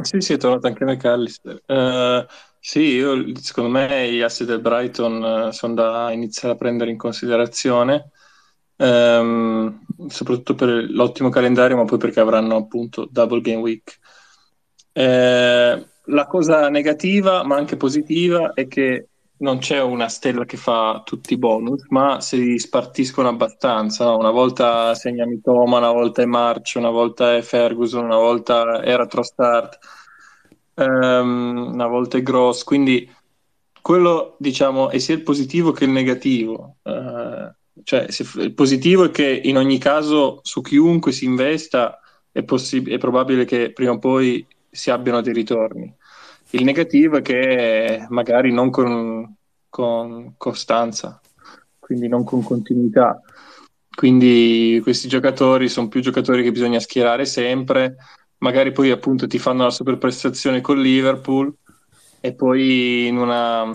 Sì, 0.00 0.20
sì, 0.20 0.34
è 0.34 0.36
tornato 0.36 0.68
anche 0.68 0.84
McAllister. 0.84 1.60
Eh, 1.66 2.26
sì, 2.60 2.80
io, 2.80 3.34
secondo 3.36 3.70
me 3.70 4.10
gli 4.12 4.20
asset 4.20 4.46
del 4.46 4.60
Brighton 4.60 5.48
eh, 5.48 5.52
sono 5.52 5.74
da 5.74 6.12
iniziare 6.12 6.54
a 6.54 6.56
prendere 6.56 6.90
in 6.90 6.96
considerazione, 6.96 8.10
ehm, 8.76 9.86
soprattutto 10.08 10.54
per 10.54 10.68
l'ottimo 10.90 11.28
calendario, 11.30 11.76
ma 11.76 11.84
poi 11.84 11.98
perché 11.98 12.20
avranno 12.20 12.56
appunto 12.56 13.08
double 13.10 13.40
game 13.40 13.60
week. 13.60 13.98
Eh, 14.92 15.86
la 16.04 16.26
cosa 16.26 16.68
negativa, 16.68 17.44
ma 17.44 17.56
anche 17.56 17.76
positiva, 17.76 18.52
è 18.54 18.66
che 18.66 19.08
non 19.38 19.58
c'è 19.58 19.80
una 19.80 20.08
stella 20.08 20.44
che 20.44 20.56
fa 20.56 21.02
tutti 21.04 21.34
i 21.34 21.38
bonus, 21.38 21.84
ma 21.90 22.20
si 22.20 22.58
spartiscono 22.58 23.28
abbastanza, 23.28 24.04
no? 24.04 24.18
Una 24.18 24.30
volta 24.30 24.94
segna 24.94 25.26
Mitoma, 25.26 25.78
una 25.78 25.92
volta 25.92 26.22
è 26.22 26.24
March, 26.24 26.74
una 26.76 26.90
volta 26.90 27.36
è 27.36 27.42
Ferguson, 27.42 28.04
una 28.04 28.16
volta 28.16 28.80
è 28.80 29.06
Trossard, 29.06 29.78
ehm, 30.78 31.70
una 31.72 31.86
volta 31.86 32.18
è 32.18 32.22
Gross, 32.22 32.62
quindi 32.64 33.10
quello 33.80 34.36
diciamo 34.38 34.90
è 34.90 34.98
sia 34.98 35.14
il 35.14 35.22
positivo 35.22 35.72
che 35.72 35.84
il 35.84 35.90
negativo. 35.90 36.76
Eh, 36.82 37.52
cioè, 37.84 38.10
se- 38.10 38.40
il 38.42 38.54
positivo 38.54 39.04
è 39.04 39.10
che 39.10 39.40
in 39.44 39.56
ogni 39.56 39.78
caso 39.78 40.40
su 40.42 40.60
chiunque 40.60 41.12
si 41.12 41.24
investa 41.24 41.98
è, 42.30 42.42
possib- 42.42 42.88
è 42.88 42.98
probabile 42.98 43.44
che 43.44 43.72
prima 43.72 43.92
o 43.92 43.98
poi 43.98 44.46
si 44.70 44.90
abbiano 44.90 45.20
dei 45.20 45.32
ritorni. 45.32 45.92
Il 46.50 46.64
negativo 46.64 47.18
è 47.18 47.22
che 47.22 48.06
magari 48.08 48.52
non 48.52 48.70
con, 48.70 49.34
con 49.68 50.34
costanza, 50.36 51.20
quindi 51.78 52.08
non 52.08 52.24
con 52.24 52.42
continuità. 52.42 53.20
Quindi 53.94 54.78
questi 54.82 55.08
giocatori 55.08 55.68
sono 55.68 55.88
più 55.88 56.00
giocatori 56.00 56.42
che 56.42 56.52
bisogna 56.52 56.78
schierare 56.78 57.24
sempre, 57.24 57.96
magari 58.38 58.72
poi 58.72 58.90
appunto 58.90 59.26
ti 59.26 59.38
fanno 59.38 59.64
la 59.64 59.70
super 59.70 59.98
prestazione 59.98 60.60
con 60.60 60.80
Liverpool 60.80 61.52
e 62.20 62.34
poi 62.34 63.06
in 63.06 63.16
una 63.16 63.70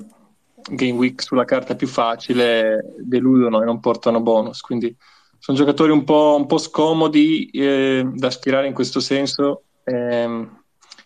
game 0.70 0.94
week 0.94 1.22
sulla 1.22 1.46
carta 1.46 1.76
più 1.76 1.88
facile 1.88 2.96
deludono 3.00 3.62
e 3.62 3.66
non 3.66 3.80
portano 3.80 4.22
bonus. 4.22 4.62
Quindi 4.62 4.96
sono 5.38 5.58
giocatori 5.58 5.92
un 5.92 6.04
po', 6.04 6.36
un 6.38 6.46
po' 6.46 6.58
scomodi 6.58 7.50
eh, 7.50 8.10
da 8.14 8.30
schierare 8.30 8.68
in 8.68 8.74
questo 8.74 9.00
senso 9.00 9.64
ehm, 9.84 10.62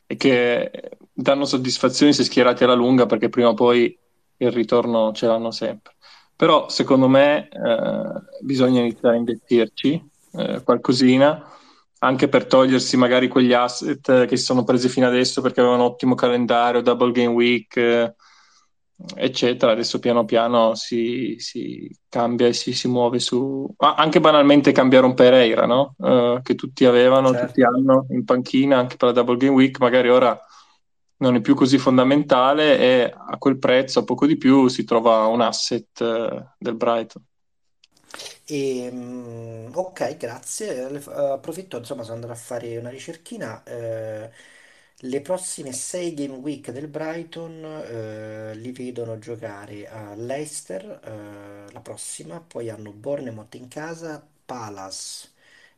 e 0.06 0.16
che 0.16 0.72
danno 1.12 1.46
soddisfazioni 1.46 2.14
se 2.14 2.24
schierati 2.24 2.64
alla 2.64 2.76
lunga 2.76 3.08
perché 3.08 3.30
prima 3.30 3.50
o 3.50 3.54
poi 3.56 3.98
il 4.38 4.52
ritorno 4.52 5.12
ce 5.14 5.26
l'hanno 5.26 5.52
sempre. 5.52 5.96
Però 6.36 6.70
secondo 6.70 7.08
me 7.08 7.50
eh, 7.50 8.42
bisogna 8.42 8.82
iniziare 8.82 9.16
a 9.16 9.20
investirci 9.20 10.10
eh, 10.34 10.62
qualcosina 10.64 11.57
anche 12.00 12.28
per 12.28 12.46
togliersi 12.46 12.98
magari 12.98 13.28
quegli 13.28 13.54
asset 13.54 14.26
che 14.26 14.38
si 14.38 14.44
sono 14.44 14.64
presi 14.64 14.90
fino 14.90 15.08
adesso 15.08 15.42
perché 15.42 15.62
avevano 15.62 15.84
un 15.84 15.90
ottimo 15.90 16.16
calendario, 16.16 16.82
double 16.82 17.12
game 17.12 17.34
week, 17.34 17.78
eh, 17.78 18.16
eccetera. 19.16 19.72
Adesso 19.72 20.00
piano 20.00 20.26
piano 20.26 20.76
si, 20.76 21.36
si 21.40 21.90
cambia 22.10 22.48
e 22.48 22.54
si, 22.54 22.74
si 22.74 22.88
muove 22.88 23.20
su... 23.20 23.68
ah, 23.78 23.96
anche 23.96 24.20
banalmente 24.20 24.72
cambiare 24.72 25.06
un 25.06 25.14
Pereira, 25.14 25.66
no? 25.66 25.96
Eh, 26.00 26.40
che 26.44 26.56
tutti 26.56 26.86
avevano, 26.86 27.30
tutti 27.32 27.62
Certo. 27.62 27.66
hanno 27.66 28.06
in 28.10 28.24
panchina 28.26 28.78
anche 28.78 28.96
per 28.96 29.10
la 29.10 29.14
double 29.14 29.38
game 29.38 29.54
week, 29.54 29.80
magari 29.80 30.10
ora 30.10 30.40
non 31.20 31.36
è 31.36 31.42
più 31.42 31.56
così 31.56 31.80
fondamentale 31.80 32.78
e 32.78 33.12
a 33.12 33.38
quel 33.38 33.58
prezzo, 33.58 34.00
a 34.00 34.04
poco 34.04 34.28
di 34.28 34.38
più, 34.38 34.68
si 34.68 34.84
trova 34.84 35.26
un 35.26 35.42
asset 35.42 36.00
eh, 36.02 36.46
del 36.60 36.76
Brighton. 36.76 37.24
E, 38.50 38.90
mm, 38.92 39.72
ok, 39.76 40.16
grazie. 40.18 40.88
Eh, 40.90 41.02
approfitto, 41.34 41.78
insomma, 41.78 42.04
sono 42.04 42.16
andato 42.16 42.32
a 42.34 42.36
fare 42.36 42.78
una 42.78 42.90
ricerchina. 42.90 43.62
eh, 43.64 44.32
le 45.02 45.22
prossime 45.22 45.74
sei 45.74 46.14
game 46.14 46.36
week 46.38 46.72
del 46.72 46.88
Brighton 46.88 47.64
eh, 47.64 48.56
li 48.56 48.72
vedono 48.72 49.20
giocare 49.20 49.88
a 49.88 50.16
Leicester 50.16 50.84
eh, 51.68 51.72
la 51.72 51.80
prossima, 51.82 52.40
poi 52.42 52.70
hanno 52.70 52.92
Bournemouth 52.92 53.54
in 53.56 53.68
casa, 53.68 54.26
Palace 54.46 55.30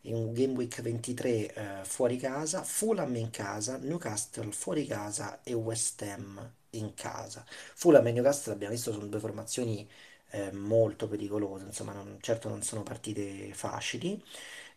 in 0.04 0.32
game 0.34 0.54
week 0.54 0.82
23 0.82 1.54
eh, 1.54 1.84
fuori 1.86 2.18
casa, 2.18 2.64
Fulham 2.64 3.16
in 3.16 3.30
casa, 3.32 3.78
Newcastle 3.78 4.52
fuori 4.52 4.86
casa 4.86 5.42
e 5.44 5.54
West 5.54 6.02
Ham 6.04 6.54
in 6.72 6.94
casa. 6.94 7.44
Fulham 7.76 8.08
e 8.08 8.12
Newcastle 8.14 8.54
abbiamo 8.54 8.74
visto 8.74 8.92
sono 8.94 9.06
due 9.08 9.20
formazioni 9.20 9.88
eh, 10.32 10.52
molto 10.52 11.08
pericolose, 11.08 11.66
insomma, 11.66 11.94
non- 11.94 12.18
certo 12.22 12.50
non 12.50 12.62
sono 12.64 12.84
partite 12.84 13.52
facili. 13.54 14.22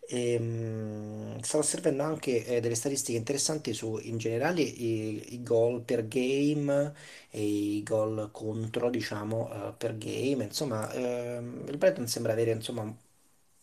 E, 0.05 0.39
mh, 0.39 1.41
stavo 1.43 1.63
osservando 1.63 2.03
anche 2.03 2.45
eh, 2.45 2.61
delle 2.61 2.75
statistiche 2.75 3.17
interessanti 3.19 3.73
su 3.73 3.99
in 4.03 4.19
generale 4.19 4.61
i, 4.63 5.35
i 5.35 5.43
gol 5.43 5.83
per 5.83 6.07
game 6.09 6.93
e 7.31 7.43
i 7.43 7.83
gol 7.83 8.31
contro, 8.33 8.91
diciamo, 8.91 9.69
eh, 9.71 9.73
per 9.77 9.97
game. 9.99 10.45
Insomma, 10.45 10.93
ehm, 10.93 11.65
il 11.69 11.77
Brighton 11.79 12.07
sembra 12.09 12.33
avere 12.33 12.51
insomma, 12.53 12.95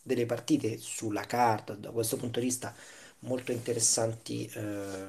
delle 0.02 0.26
partite 0.26 0.78
sulla 0.78 1.26
carta 1.26 1.76
da 1.76 1.92
questo 1.92 2.18
punto 2.18 2.40
di 2.40 2.46
vista 2.46 2.74
molto 3.20 3.52
interessanti 3.52 4.46
eh, 4.56 5.08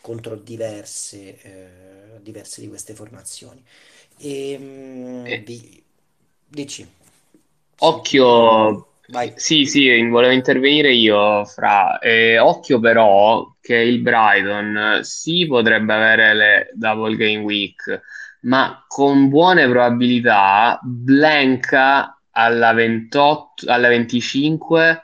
contro 0.00 0.36
diverse, 0.36 1.40
eh, 2.16 2.20
diverse 2.22 2.60
di 2.60 2.68
queste 2.68 2.94
formazioni. 2.94 3.64
E, 4.18 4.58
mh, 4.58 5.24
Eh, 5.24 5.44
di- 5.44 5.84
dici, 6.48 6.86
Occhio, 7.78 8.88
vai. 9.08 9.32
sì, 9.36 9.66
sì, 9.66 10.02
volevo 10.08 10.32
intervenire 10.32 10.92
io, 10.92 11.44
Fra. 11.44 11.98
Eh, 11.98 12.38
occhio 12.38 12.80
però 12.80 13.54
che 13.60 13.76
il 13.76 14.00
Brighton 14.00 15.00
sì 15.02 15.46
potrebbe 15.46 15.92
avere 15.92 16.34
le 16.34 16.70
double 16.74 17.16
game 17.16 17.38
week, 17.42 18.00
ma 18.42 18.84
con 18.88 19.28
buone 19.28 19.68
probabilità 19.68 20.78
blanca 20.82 22.18
alla 22.30 22.72
28, 22.72 23.70
alla 23.70 23.88
25 23.88 25.02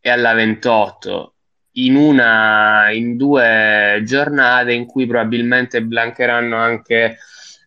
e 0.00 0.10
alla 0.10 0.34
28 0.34 1.34
in 1.74 1.94
una, 1.96 2.90
in 2.90 3.16
due 3.16 4.02
giornate 4.04 4.72
in 4.72 4.86
cui 4.86 5.06
probabilmente 5.06 5.82
blancheranno 5.82 6.56
anche 6.56 7.18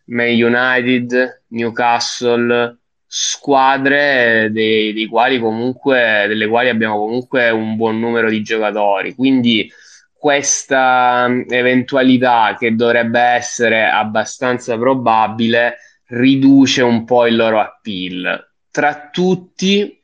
Man 0.06 0.28
United, 0.28 1.44
Newcastle, 1.48 2.78
squadre 3.16 4.48
dei, 4.50 4.92
dei 4.92 5.06
quali 5.06 5.38
comunque, 5.38 6.24
delle 6.26 6.48
quali 6.48 6.68
abbiamo 6.68 6.98
comunque 6.98 7.48
un 7.50 7.76
buon 7.76 8.00
numero 8.00 8.28
di 8.28 8.42
giocatori. 8.42 9.14
Quindi 9.14 9.70
questa 10.12 11.28
mh, 11.28 11.44
eventualità 11.48 12.56
che 12.58 12.74
dovrebbe 12.74 13.20
essere 13.20 13.84
abbastanza 13.88 14.76
probabile 14.76 15.76
riduce 16.06 16.82
un 16.82 17.04
po' 17.04 17.26
il 17.26 17.36
loro 17.36 17.60
appeal. 17.60 18.52
Tra 18.68 19.10
tutti, 19.12 20.03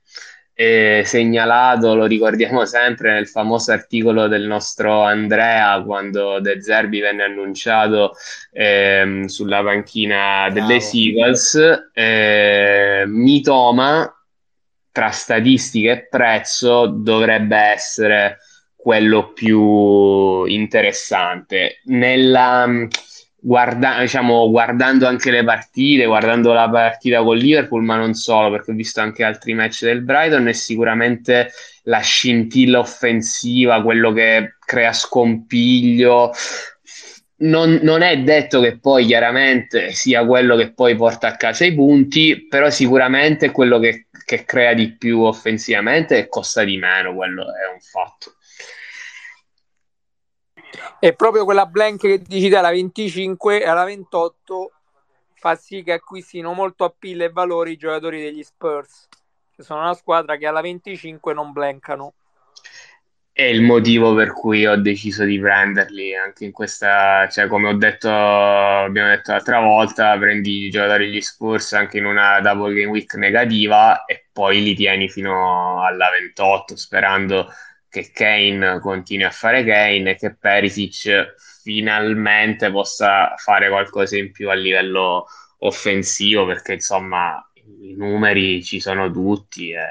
eh, 0.62 1.04
segnalato, 1.06 1.94
lo 1.94 2.04
ricordiamo 2.04 2.66
sempre, 2.66 3.14
nel 3.14 3.26
famoso 3.26 3.72
articolo 3.72 4.28
del 4.28 4.42
nostro 4.46 5.00
Andrea 5.00 5.80
quando 5.82 6.38
De 6.38 6.60
Zerbi 6.60 7.00
venne 7.00 7.22
annunciato 7.22 8.12
ehm, 8.52 9.24
sulla 9.24 9.62
panchina 9.62 10.50
delle 10.52 10.66
Bravo. 10.66 10.80
Seagulls, 10.82 11.58
eh, 11.94 13.04
Mitoma 13.06 14.14
tra 14.92 15.08
statistiche 15.08 15.90
e 15.92 16.06
prezzo 16.08 16.88
dovrebbe 16.88 17.56
essere 17.56 18.36
quello 18.76 19.32
più 19.32 20.44
interessante. 20.44 21.80
Nella, 21.84 22.68
guarda, 23.40 24.00
diciamo, 24.00 24.50
guardando 24.50 25.06
anche 25.06 25.30
le 25.30 25.42
partite, 25.44 26.04
guardando 26.04 26.52
la 26.52 26.68
partita 26.68 27.22
con 27.22 27.36
Liverpool, 27.36 27.82
ma 27.82 27.96
non 27.96 28.14
solo, 28.14 28.50
perché 28.50 28.70
ho 28.70 28.74
visto 28.74 29.00
anche 29.00 29.24
altri 29.24 29.54
match 29.54 29.84
del 29.84 30.02
Brighton, 30.02 30.46
è 30.48 30.52
sicuramente 30.52 31.50
la 31.84 32.00
scintilla 32.00 32.78
offensiva, 32.78 33.82
quello 33.82 34.12
che 34.12 34.56
crea 34.64 34.92
scompiglio. 34.92 36.32
Non, 37.42 37.80
non 37.82 38.02
è 38.02 38.18
detto 38.18 38.60
che 38.60 38.78
poi 38.78 39.06
chiaramente 39.06 39.92
sia 39.92 40.26
quello 40.26 40.56
che 40.56 40.74
poi 40.74 40.94
porta 40.94 41.28
a 41.28 41.36
casa 41.36 41.64
i 41.64 41.74
punti, 41.74 42.46
però 42.46 42.68
sicuramente 42.68 43.46
è 43.46 43.50
quello 43.50 43.78
che, 43.78 44.08
che 44.26 44.44
crea 44.44 44.74
di 44.74 44.94
più 44.96 45.20
offensivamente 45.20 46.18
e 46.18 46.28
costa 46.28 46.64
di 46.64 46.76
meno, 46.76 47.14
quello 47.14 47.44
è 47.44 47.72
un 47.72 47.80
fatto. 47.80 48.34
E 50.98 51.14
proprio 51.14 51.44
quella 51.44 51.66
blank 51.66 52.00
che 52.00 52.18
dici 52.18 52.48
te, 52.48 52.56
alla 52.56 52.70
25 52.70 53.62
e 53.62 53.66
alla 53.66 53.84
28 53.84 54.72
fa 55.34 55.54
sì 55.54 55.82
che 55.82 55.92
acquistino 55.92 56.52
molto 56.52 56.84
appeal 56.84 57.22
e 57.22 57.30
valore 57.30 57.70
i 57.70 57.76
giocatori 57.76 58.20
degli 58.20 58.42
Spurs, 58.42 59.08
che 59.56 59.62
sono 59.62 59.80
una 59.80 59.94
squadra 59.94 60.36
che 60.36 60.46
alla 60.46 60.60
25 60.60 61.32
non 61.32 61.52
blankano. 61.52 62.12
È 63.32 63.44
il 63.44 63.62
motivo 63.62 64.14
per 64.14 64.34
cui 64.34 64.66
ho 64.66 64.76
deciso 64.76 65.24
di 65.24 65.40
prenderli 65.40 66.14
anche 66.14 66.44
in 66.44 66.52
questa, 66.52 67.26
cioè 67.30 67.46
come 67.46 67.68
ho 67.68 67.74
detto, 67.74 68.10
abbiamo 68.10 69.08
detto 69.08 69.30
l'altra 69.30 69.60
volta, 69.60 70.18
prendi 70.18 70.66
i 70.66 70.70
giocatori 70.70 71.06
degli 71.06 71.22
Spurs 71.22 71.72
anche 71.72 71.96
in 71.96 72.04
una 72.04 72.38
double 72.40 72.74
game 72.74 72.90
week 72.90 73.14
negativa 73.14 74.04
e 74.04 74.26
poi 74.30 74.62
li 74.62 74.74
tieni 74.74 75.08
fino 75.08 75.82
alla 75.82 76.10
28 76.10 76.76
sperando 76.76 77.50
che 77.90 78.10
Kane 78.12 78.78
continui 78.80 79.24
a 79.24 79.30
fare 79.30 79.64
Kane 79.64 80.12
e 80.12 80.16
che 80.16 80.34
Perisic 80.34 81.34
finalmente 81.62 82.70
possa 82.70 83.34
fare 83.36 83.68
qualcosa 83.68 84.16
in 84.16 84.30
più 84.32 84.48
a 84.48 84.54
livello 84.54 85.26
offensivo 85.58 86.46
perché 86.46 86.74
insomma 86.74 87.44
i 87.82 87.94
numeri 87.94 88.62
ci 88.62 88.80
sono 88.80 89.10
tutti 89.10 89.70
e, 89.72 89.84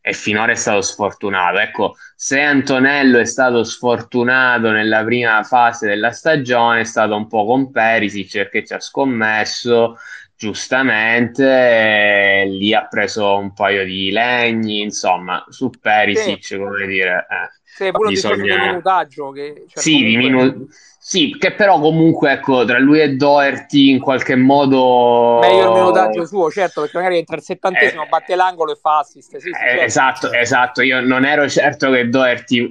e 0.00 0.12
finora 0.12 0.52
è 0.52 0.54
stato 0.54 0.80
sfortunato. 0.80 1.58
Ecco, 1.58 1.96
se 2.14 2.40
Antonello 2.40 3.18
è 3.18 3.26
stato 3.26 3.64
sfortunato 3.64 4.70
nella 4.70 5.04
prima 5.04 5.42
fase 5.42 5.86
della 5.86 6.12
stagione, 6.12 6.80
è 6.80 6.84
stato 6.84 7.14
un 7.16 7.26
po' 7.26 7.44
con 7.44 7.70
Perisic 7.70 8.32
perché 8.32 8.64
ci 8.64 8.72
ha 8.72 8.80
scommesso 8.80 9.98
giustamente, 10.38 12.44
lì 12.46 12.72
ha 12.74 12.86
preso 12.86 13.36
un 13.36 13.52
paio 13.52 13.84
di 13.84 14.10
legni, 14.10 14.80
insomma, 14.82 15.44
su 15.48 15.70
Sì, 15.70 15.78
Perisic, 15.80 16.56
come 16.56 16.86
dire, 16.86 17.26
eh, 17.28 17.50
sì, 17.62 17.90
pure 17.92 18.08
discorso 18.10 18.46
di 18.46 18.48
bisogna... 18.48 18.58
minutaggio 18.58 19.30
che 19.30 19.64
cioè, 19.68 19.82
Sì, 19.82 20.02
di 20.02 20.14
comunque 20.14 20.16
minu- 20.16 20.68
sì, 21.08 21.34
che 21.38 21.52
però 21.52 21.80
comunque, 21.80 22.32
ecco, 22.32 22.66
tra 22.66 22.78
lui 22.78 23.00
e 23.00 23.16
Doherty 23.16 23.88
in 23.88 23.98
qualche 23.98 24.36
meglio 24.36 25.40
il 25.40 25.70
minutaggio 25.72 26.18
modo... 26.18 26.26
suo, 26.26 26.50
certo, 26.50 26.82
perché 26.82 26.98
magari 26.98 27.16
entra 27.16 27.36
al 27.36 27.42
settantesimo, 27.42 28.04
eh, 28.04 28.08
batte 28.08 28.36
l'angolo 28.36 28.72
e 28.72 28.78
fa 28.78 28.98
assist. 28.98 29.38
Sì, 29.38 29.40
sì, 29.40 29.48
eh, 29.48 29.52
certo. 29.54 29.84
esatto, 29.84 30.32
esatto. 30.32 30.82
Io 30.82 31.00
non 31.00 31.24
ero 31.24 31.48
certo 31.48 31.90
che 31.92 32.10
Doherty 32.10 32.70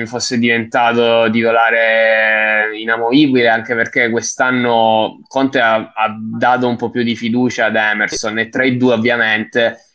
eh, 0.00 0.06
fosse 0.06 0.38
diventato 0.38 1.28
titolare 1.30 2.70
inamovibile, 2.78 3.46
anche 3.46 3.74
perché 3.74 4.08
quest'anno 4.08 5.20
Conte 5.28 5.60
ha, 5.60 5.92
ha 5.94 6.16
dato 6.18 6.68
un 6.68 6.76
po' 6.76 6.88
più 6.88 7.02
di 7.02 7.14
fiducia 7.14 7.66
ad 7.66 7.76
Emerson 7.76 8.38
e 8.38 8.48
tra 8.48 8.64
i 8.64 8.78
due 8.78 8.94
ovviamente 8.94 9.85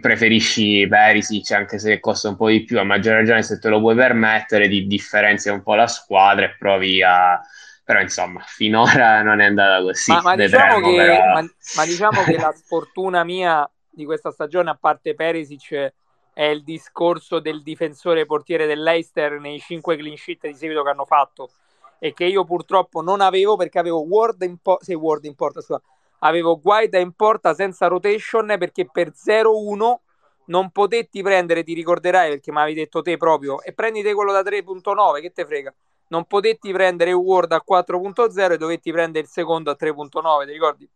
preferisci 0.00 0.86
Perisic 0.88 1.50
anche 1.52 1.78
se 1.78 2.00
costa 2.00 2.28
un 2.28 2.36
po' 2.36 2.48
di 2.48 2.64
più, 2.64 2.78
a 2.78 2.84
maggior 2.84 3.14
ragione 3.14 3.42
se 3.42 3.58
te 3.58 3.68
lo 3.68 3.80
puoi 3.80 3.94
permettere, 3.94 4.68
ti 4.68 4.86
differenzia 4.86 5.52
un 5.52 5.62
po' 5.62 5.74
la 5.74 5.86
squadra 5.86 6.46
e 6.46 6.56
provi 6.58 7.02
a... 7.02 7.40
Però 7.84 8.00
insomma, 8.00 8.40
finora 8.44 9.22
non 9.22 9.40
è 9.40 9.46
andata 9.46 9.80
così, 9.82 10.10
Ma, 10.10 10.20
ma 10.22 10.36
diciamo 10.36 10.80
che, 10.80 11.06
ma, 11.06 11.48
ma 11.76 11.84
diciamo 11.84 12.22
che 12.22 12.36
la 12.36 12.52
sfortuna 12.54 13.24
mia 13.24 13.70
di 13.88 14.04
questa 14.04 14.30
stagione, 14.30 14.70
a 14.70 14.78
parte 14.78 15.14
Perisic, 15.14 15.92
è 16.34 16.44
il 16.44 16.62
discorso 16.62 17.40
del 17.40 17.62
difensore 17.62 18.26
portiere 18.26 18.66
dell'Eister 18.66 19.40
nei 19.40 19.58
5 19.58 19.96
clean 19.96 20.16
sheet 20.16 20.46
di 20.46 20.54
seguito 20.54 20.82
che 20.84 20.90
hanno 20.90 21.04
fatto 21.04 21.50
e 21.98 22.12
che 22.12 22.24
io 22.26 22.44
purtroppo 22.44 23.00
non 23.00 23.20
avevo 23.20 23.56
perché 23.56 23.78
avevo 23.78 24.04
Ward 24.06 24.42
in, 24.42 24.58
po- 24.58 24.78
Ward 24.86 25.24
in 25.24 25.34
porta, 25.34 25.60
scusa. 25.60 25.82
Avevo 26.20 26.60
Guaita 26.60 26.98
in 26.98 27.12
porta 27.12 27.54
senza 27.54 27.86
rotation 27.86 28.54
perché 28.58 28.88
per 28.90 29.12
0-1 29.12 30.00
non 30.46 30.70
potetti 30.70 31.22
prendere, 31.22 31.62
ti 31.62 31.74
ricorderai 31.74 32.30
perché 32.30 32.50
mi 32.52 32.58
avevi 32.58 32.80
detto 32.80 33.02
te 33.02 33.16
proprio, 33.16 33.62
e 33.62 33.72
prendite 33.72 34.14
quello 34.14 34.32
da 34.32 34.42
3.9, 34.42 35.20
che 35.20 35.30
te 35.30 35.44
frega. 35.44 35.74
Non 36.08 36.24
potetti 36.24 36.72
prendere 36.72 37.12
Ward 37.12 37.52
a 37.52 37.62
4.0 37.66 38.52
e 38.52 38.56
dovetti 38.56 38.90
prendere 38.90 39.24
il 39.24 39.30
secondo 39.30 39.70
a 39.70 39.76
3.9, 39.78 40.46
ti 40.46 40.52
ricordi? 40.52 40.88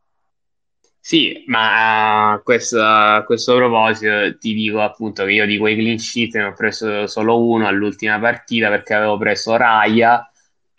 Sì, 1.04 1.42
ma 1.48 2.32
a 2.32 2.38
questo, 2.38 2.80
a 2.80 3.24
questo 3.26 3.56
proposito 3.56 4.38
ti 4.38 4.54
dico 4.54 4.80
appunto 4.80 5.24
che 5.24 5.32
io 5.32 5.46
di 5.46 5.58
quei 5.58 5.74
clean 5.74 5.98
sheet 5.98 6.36
ne 6.36 6.44
ho 6.44 6.52
preso 6.52 7.08
solo 7.08 7.44
uno 7.44 7.66
all'ultima 7.66 8.20
partita 8.20 8.68
perché 8.68 8.94
avevo 8.94 9.18
preso 9.18 9.56
Raya 9.56 10.31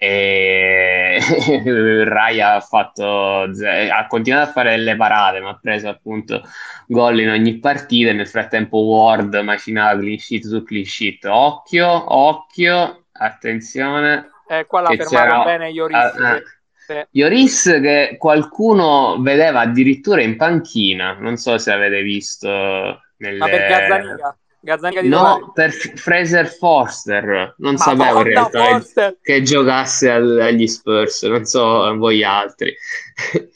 e 0.04 1.18
Raya 2.06 2.56
ha 2.56 2.60
fatto, 2.60 3.04
ha 3.43 4.08
continuato 4.08 4.49
a 4.49 4.51
fare 4.51 4.72
delle 4.76 4.97
parate, 4.97 5.39
ma 5.39 5.51
ha 5.51 5.60
preso 5.62 5.88
appunto 5.88 6.41
gol 6.88 7.20
in 7.22 7.30
ogni 7.30 7.60
partita 7.60 8.12
nel 8.12 8.28
frattempo 8.28 8.80
Ward 8.80 9.34
macinava 9.36 9.97
clean 9.99 10.18
sheet 10.18 10.45
su 10.45 10.62
clean 10.64 10.84
sheet. 10.86 11.24
Occhio, 11.26 12.14
occhio, 12.14 13.06
attenzione 13.14 14.30
Eh, 14.45 14.66
qua 14.66 14.82
l'ha 14.82 14.89
che 14.89 14.97
fermato 14.97 15.16
c'era... 15.26 15.43
bene 15.43 15.70
Ioris. 15.70 15.95
ah. 15.95 16.41
Sì, 16.76 16.93
sì. 16.93 17.06
Ioris 17.12 17.64
che 17.82 18.16
qualcuno 18.20 19.18
vedeva 19.22 19.62
addirittura 19.62 20.22
in 20.22 20.36
panchina, 20.36 21.14
non 21.14 21.38
so 21.38 21.58
se 21.58 21.72
avete 21.72 22.01
visto 22.01 22.49
Ma 22.49 23.47
per 23.47 23.64
nelle... 23.64 23.66
Gazzaniga, 23.66 24.38
Gazzaniga 24.64 25.01
titolare. 25.03 25.39
No, 25.39 25.51
per 25.53 25.72
F- 25.72 25.93
Fraser 25.99 26.47
Forster, 26.47 27.55
non 27.57 27.78
sapevo 27.78 28.20
in 28.20 28.24
realtà 28.24 28.59
che, 28.80 28.80
Forster! 28.80 29.18
che 29.22 29.41
giocasse 29.41 30.09
al- 30.09 30.39
agli 30.39 30.68
Spurs, 30.68 31.24
non 31.24 31.45
so 31.45 31.95
voi 31.97 32.24
altri. 32.24 32.74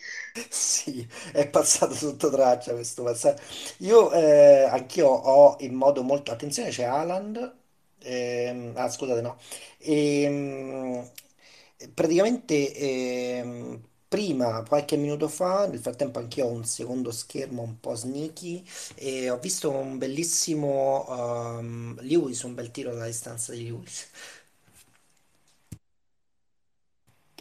Sì, 0.49 1.08
è 1.34 1.49
passato 1.49 1.93
sotto 1.95 2.30
traccia 2.30 2.74
questo 2.74 3.03
passaggio. 3.03 3.41
Io 3.80 4.12
eh, 4.12 4.64
anch'io 4.70 5.08
ho 5.08 5.55
in 5.62 5.74
modo 5.74 6.03
molto... 6.03 6.32
Attenzione, 6.32 6.70
c'è 6.70 6.84
Haaland. 6.84 7.55
ehm, 7.99 8.74
ah, 8.76 8.88
scusate, 8.89 9.22
no. 9.22 9.38
Ehm, 9.80 11.10
praticamente 11.93 12.74
ehm, 12.76 13.82
prima, 14.08 14.64
qualche 14.68 14.95
minuto 14.97 15.28
fa, 15.28 15.68
nel 15.68 15.80
frattempo 15.80 16.20
anch'io 16.20 16.45
ho 16.47 16.51
un 16.51 16.64
secondo 16.66 17.12
schermo 17.12 17.62
un 17.62 17.80
po' 17.80 17.95
sneaky 17.95 18.66
e 18.95 19.30
ho 19.30 19.38
visto 19.39 19.70
un 19.72 19.97
bellissimo 19.97 21.05
ehm, 21.60 21.99
Lewis, 22.01 22.41
un 22.43 22.53
bel 22.55 22.72
tiro 22.72 22.91
dalla 22.93 23.05
distanza 23.05 23.51
di 23.53 23.64
Lewis. 23.66 24.10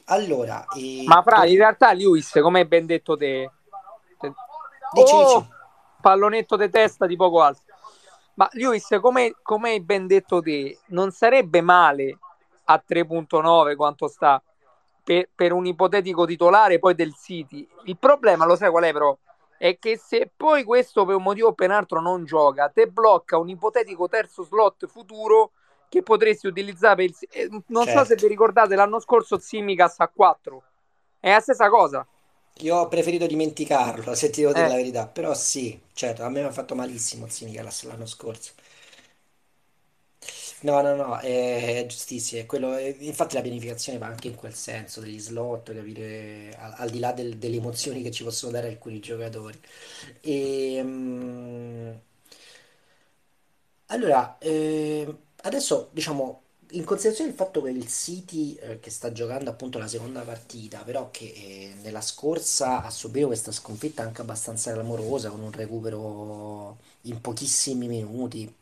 Allora, 0.06 0.66
Ma 1.04 1.22
e 1.22 1.22
fra, 1.22 1.46
in 1.46 1.56
realtà 1.56 1.92
Lewis, 1.92 2.30
come 2.40 2.60
hai 2.60 2.66
ben 2.66 2.86
detto 2.86 3.16
te, 3.16 3.50
te- 4.18 4.32
dici, 4.92 5.16
oh, 5.16 5.16
dici. 5.16 5.48
pallonetto 6.00 6.56
di 6.56 6.68
testa 6.70 7.06
di 7.06 7.16
poco 7.16 7.42
alto. 7.42 7.62
Ma 8.34 8.48
Lewis, 8.52 8.86
come, 9.00 9.34
come 9.42 9.70
hai 9.70 9.80
ben 9.80 10.06
detto 10.06 10.40
te, 10.42 10.78
non 10.88 11.10
sarebbe 11.10 11.60
male 11.60 12.18
a 12.64 12.82
3.9 12.84 13.76
quanto 13.76 14.08
sta 14.08 14.42
per, 15.06 15.28
per 15.34 15.52
un 15.52 15.66
ipotetico 15.66 16.24
titolare 16.26 16.78
poi 16.78 16.94
del 16.94 17.14
City. 17.14 17.66
Il 17.84 17.98
problema, 17.98 18.44
lo 18.46 18.56
sai 18.56 18.70
qual 18.70 18.84
è 18.84 18.92
però? 18.92 19.16
È 19.56 19.78
che 19.78 19.96
se 19.98 20.30
poi 20.36 20.64
questo 20.64 21.04
per 21.06 21.14
un 21.16 21.22
motivo 21.22 21.48
o 21.48 21.52
per 21.54 21.68
un 21.70 21.76
altro 21.76 22.00
non 22.00 22.24
gioca, 22.24 22.68
te 22.68 22.88
blocca 22.88 23.38
un 23.38 23.48
ipotetico 23.48 24.08
terzo 24.08 24.42
slot 24.42 24.86
futuro 24.86 25.52
che 25.88 26.02
potresti 26.02 26.46
utilizzare 26.46 26.96
per 26.96 27.04
il... 27.06 27.16
eh, 27.30 27.62
Non 27.68 27.88
so 27.88 28.04
se 28.04 28.16
Certo. 28.16 28.16
vi 28.16 28.26
ricordate, 28.28 28.74
l'anno 28.74 28.98
scorso 29.00 29.38
Tsimikas 29.38 30.00
a 30.00 30.08
4. 30.08 30.64
È 31.20 31.30
la 31.30 31.40
stessa 31.40 31.68
cosa. 31.70 32.06
Io 32.60 32.74
ho 32.76 32.88
preferito 32.88 33.26
dimenticarlo, 33.26 34.14
se 34.14 34.30
ti 34.30 34.40
devo 34.40 34.52
dire 34.52 34.66
Eh, 34.66 34.68
la 34.68 34.74
verità, 34.76 35.06
però 35.06 35.32
sì, 35.34 35.78
certo, 35.92 36.22
a 36.24 36.28
me 36.28 36.40
mi 36.40 36.46
ha 36.48 36.52
fatto 36.52 36.74
malissimo 36.74 37.26
Tsimikas 37.26 37.84
l'anno 37.84 38.06
scorso. 38.06 38.52
No, 40.66 40.80
no, 40.82 40.94
no, 40.96 41.18
è 41.18 41.84
giustissimo, 41.88 42.40
è 42.40 42.46
quello, 42.46 42.74
è- 42.74 42.96
infatti 43.00 43.34
la 43.36 43.42
pianificazione 43.42 43.98
va 43.98 44.06
anche 44.06 44.28
in 44.28 44.34
quel 44.34 44.54
senso, 44.54 45.00
degli 45.00 45.18
slot, 45.20 45.72
capire, 45.74 46.54
al, 46.58 46.74
al 46.78 46.90
di 46.90 46.98
là 46.98 47.12
del- 47.12 47.36
delle 47.36 47.56
emozioni 47.56 48.02
che 48.02 48.10
ci 48.10 48.24
possono 48.24 48.52
dare 48.52 48.68
alcuni 48.68 48.98
giocatori. 49.00 49.58
E, 50.20 50.80
mm, 50.82 51.90
allora, 53.86 54.36
ehm, 54.38 55.16
adesso 55.42 55.90
diciamo, 55.92 56.42
in 56.70 56.84
considerazione 56.84 57.30
del 57.30 57.38
fatto 57.38 57.62
che 57.62 57.70
il 57.70 57.86
City, 57.88 58.54
eh, 58.56 58.80
che 58.80 58.90
sta 58.90 59.12
giocando 59.12 59.50
appunto 59.50 59.78
la 59.78 59.86
seconda 59.86 60.22
partita, 60.22 60.82
però 60.82 61.10
che 61.10 61.26
eh, 61.26 61.74
nella 61.82 62.00
scorsa 62.00 62.82
ha 62.82 62.90
subito 62.90 63.26
questa 63.28 63.52
sconfitta 63.52 64.02
anche 64.02 64.22
abbastanza 64.22 64.72
clamorosa, 64.72 65.30
con 65.30 65.40
un 65.40 65.52
recupero 65.52 66.76
in 67.02 67.20
pochissimi 67.20 67.86
minuti. 67.86 68.52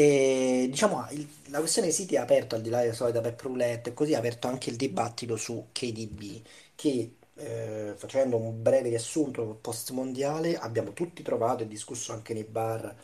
E 0.00 0.66
diciamo, 0.70 1.06
il- 1.10 1.26
la 1.46 1.58
questione 1.58 1.90
City 1.92 2.16
ha 2.16 2.22
aperto, 2.22 2.54
al 2.54 2.60
di 2.62 2.68
là 2.70 2.80
della 2.82 2.92
solita 2.92 3.20
pep 3.20 3.40
roulette, 3.42 3.90
e 3.90 3.94
così 3.94 4.14
ha 4.14 4.18
aperto 4.18 4.46
anche 4.46 4.70
il 4.70 4.76
dibattito 4.76 5.36
su 5.36 5.68
KDB, 5.72 6.42
che 6.74 7.12
eh, 7.40 7.94
facendo 7.96 8.36
un 8.36 8.60
breve 8.62 8.88
riassunto 8.88 9.58
post-mondiale 9.60 10.56
abbiamo 10.56 10.92
tutti 10.92 11.22
trovato 11.22 11.62
e 11.62 11.68
discusso 11.68 12.12
anche 12.12 12.34
nei 12.34 12.42
bar 12.44 12.94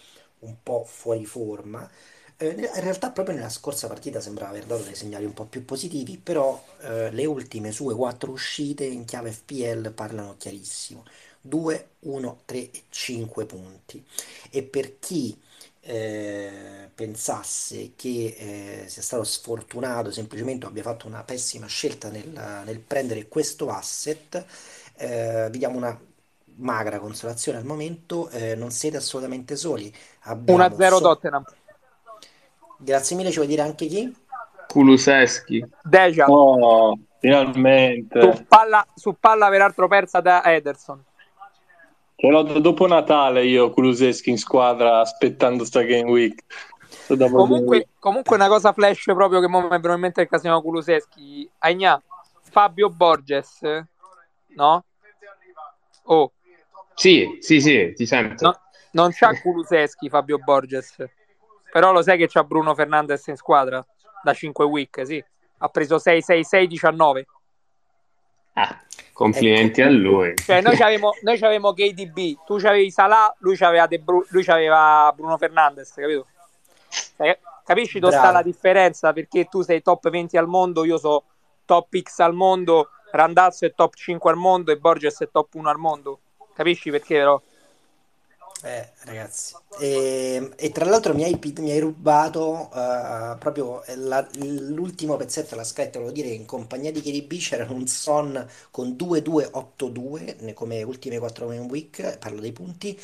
un 0.41 0.57
po' 0.63 0.85
fuori 0.85 1.25
forma. 1.25 1.89
Eh, 2.37 2.49
in 2.49 2.81
realtà 2.81 3.11
proprio 3.13 3.37
nella 3.37 3.49
scorsa 3.49 3.87
partita 3.87 4.21
sembrava 4.21 4.51
aver 4.51 4.65
dato 4.67 4.83
dei 4.83 4.95
segnali 4.97 5.25
un 5.25 5.35
po' 5.35 5.45
più 5.47 5.65
positivi, 5.65 6.19
però 6.19 6.63
eh, 6.83 7.11
le 7.13 7.25
ultime 7.27 7.71
sue 7.73 7.95
quattro 7.95 8.31
uscite 8.33 8.85
in 8.85 9.05
chiave 9.05 9.31
FPL 9.33 9.93
parlano 9.93 10.35
chiarissimo. 10.37 11.05
2, 11.41 11.91
1, 12.01 12.41
3 12.45 12.59
e 12.71 12.83
5 12.89 13.47
punti. 13.47 14.05
E 14.51 14.63
per 14.63 14.99
chi 14.99 15.37
eh, 15.85 16.91
pensasse 16.95 17.93
che 17.97 18.37
eh, 18.85 18.89
sia 18.89 19.03
stato 19.03 19.25
sfortunato, 19.25 20.11
semplicemente 20.11 20.67
abbia 20.67 20.83
fatto 20.83 21.07
una 21.07 21.23
pessima 21.23 21.67
scelta 21.67 22.09
nel, 22.09 22.29
nel 22.65 22.81
prendere 22.81 23.29
questo 23.29 23.69
asset, 23.71 24.45
eh, 24.97 25.49
vi 25.51 25.59
diamo 25.59 25.77
una 25.77 25.99
magra 26.57 26.99
consolazione 26.99 27.59
al 27.59 27.65
momento, 27.65 28.29
eh, 28.31 28.55
non 28.55 28.71
siete 28.71 28.97
assolutamente 28.97 29.57
soli. 29.57 29.93
Abbiamo 30.23 30.63
1-0 30.65 30.97
so- 30.97 31.01
Tottenham. 31.01 31.45
Grazie 32.79 33.17
mille, 33.17 33.31
ci 33.31 33.37
vuoi 33.37 33.49
dire 33.49 33.63
anche 33.63 33.87
chi? 33.87 34.15
Kuluseschi. 34.69 35.65
Dejan. 35.83 36.29
Oh, 36.31 36.95
Su 36.95 37.09
finalmente. 37.21 38.45
palla, 38.49 38.87
su 38.95 39.17
palla 39.19 39.49
peraltro 39.49 39.89
persa 39.89 40.21
da 40.21 40.43
Ederson. 40.45 41.03
Ce 42.17 42.29
l'ho 42.29 42.43
da 42.43 42.61
dopo 42.61 42.87
Natale 42.87 43.45
io, 43.45 43.71
Kuluseschi 43.71 44.31
in 44.31 44.39
squadra, 44.39 45.01
aspettando 45.01 45.65
sta 45.65 45.83
game 45.83 46.11
week. 46.11 46.43
Comunque, 47.07 47.89
comunque 47.99 48.37
una 48.37 48.49
cosa 48.49 48.73
flash 48.73 49.05
proprio 49.05 49.41
che 49.41 49.49
mo 49.49 49.61
mi 49.61 49.67
è 49.67 49.71
venuto 49.71 49.93
in 49.93 50.01
mente 50.01 50.21
il 50.23 50.29
casino 50.29 50.63
Kuluseschi. 50.63 51.49
Agnà, 51.59 52.01
Fabio 52.43 52.89
Borges, 52.89 53.61
no? 54.55 54.85
Oh, 56.05 56.33
Sì, 56.95 57.39
sì, 57.41 57.61
sì, 57.61 57.93
ti 57.95 58.07
sento. 58.07 58.45
no- 58.45 58.61
non 58.93 59.11
c'ha 59.13 59.33
Kuluseschi 59.41 60.09
Fabio 60.09 60.39
Borges, 60.39 61.05
però 61.73 61.93
lo 61.93 62.03
sai 62.03 62.17
che 62.17 62.29
c'ha 62.29 62.45
Bruno 62.45 62.75
Fernandes 62.75 63.27
in 63.27 63.37
squadra 63.37 63.85
da 64.23 64.33
5 64.33 64.65
week, 64.65 65.05
sì. 65.05 65.23
Ha 65.59 65.69
preso 65.69 65.99
6-6-6-19. 65.99 67.27
Ah, 68.55 68.81
complimenti 69.13 69.81
Ecco. 69.81 69.91
a 69.91 69.93
lui. 69.93 70.35
Cioè, 70.37 70.61
noi 70.61 70.77
c'avevamo 70.77 71.73
KDB, 71.73 72.45
tu 72.45 72.57
c'avevi 72.57 72.91
Salah, 72.91 73.35
lui 73.39 73.57
c'aveva, 73.57 73.87
De 73.87 73.99
Bru- 73.99 74.27
lui 74.31 74.45
c'aveva 74.45 75.13
Bruno 75.15 75.37
Fernandes, 75.37 75.93
capito? 75.93 76.27
Cioè, 77.17 77.39
capisci 77.65 77.99
dove 77.99 78.13
sta 78.17 78.31
la 78.31 78.43
differenza? 78.43 79.13
Perché 79.13 79.47
tu 79.47 79.63
sei 79.63 79.83
top 79.83 80.09
20 80.09 80.37
al 80.37 80.47
mondo, 80.47 80.85
io 80.85 80.99
so 80.99 81.25
top 81.65 81.99
X 81.99 82.21
al 82.21 82.35
mondo, 82.35 82.91
Randazzo 83.11 83.65
è 83.65 83.75
top 83.75 83.95
5 83.95 84.31
al 84.31 84.37
mondo 84.37 84.73
e 84.73 84.77
Borges 84.77 85.21
è 85.21 85.29
top 85.31 85.55
1 85.55 85.69
al 85.69 85.79
mondo. 85.79 86.21
Capisci 86.55 86.91
perché 86.91 87.17
però? 87.17 87.41
Eh, 88.63 88.93
ragazzi, 89.05 89.57
e, 89.77 90.51
e 90.57 90.71
tra 90.73 90.87
l'altro 90.87 91.13
mi 91.13 91.23
hai, 91.25 91.39
mi 91.59 91.71
hai 91.71 91.81
rubato 91.81 92.71
eh, 92.73 93.37
proprio 93.39 93.83
la- 93.97 94.27
l'ultimo 94.39 95.17
pezzetto 95.17 95.55
Sky, 95.65 95.91
te 95.91 95.99
lo 95.99 96.11
dire, 96.11 96.29
in 96.29 96.47
compagnia 96.47 96.91
di 96.91 97.03
KDB 97.03 97.37
c'era 97.39 97.67
un 97.71 97.87
Son 97.87 98.47
con 98.71 98.97
2-2-8-2 98.97 100.37
ne- 100.41 100.55
come 100.55 100.83
ultime 100.83 101.19
4 101.19 101.47
game 101.49 101.67
week, 101.67 102.17
parlo 102.19 102.41
dei 102.41 102.53
punti, 102.53 102.99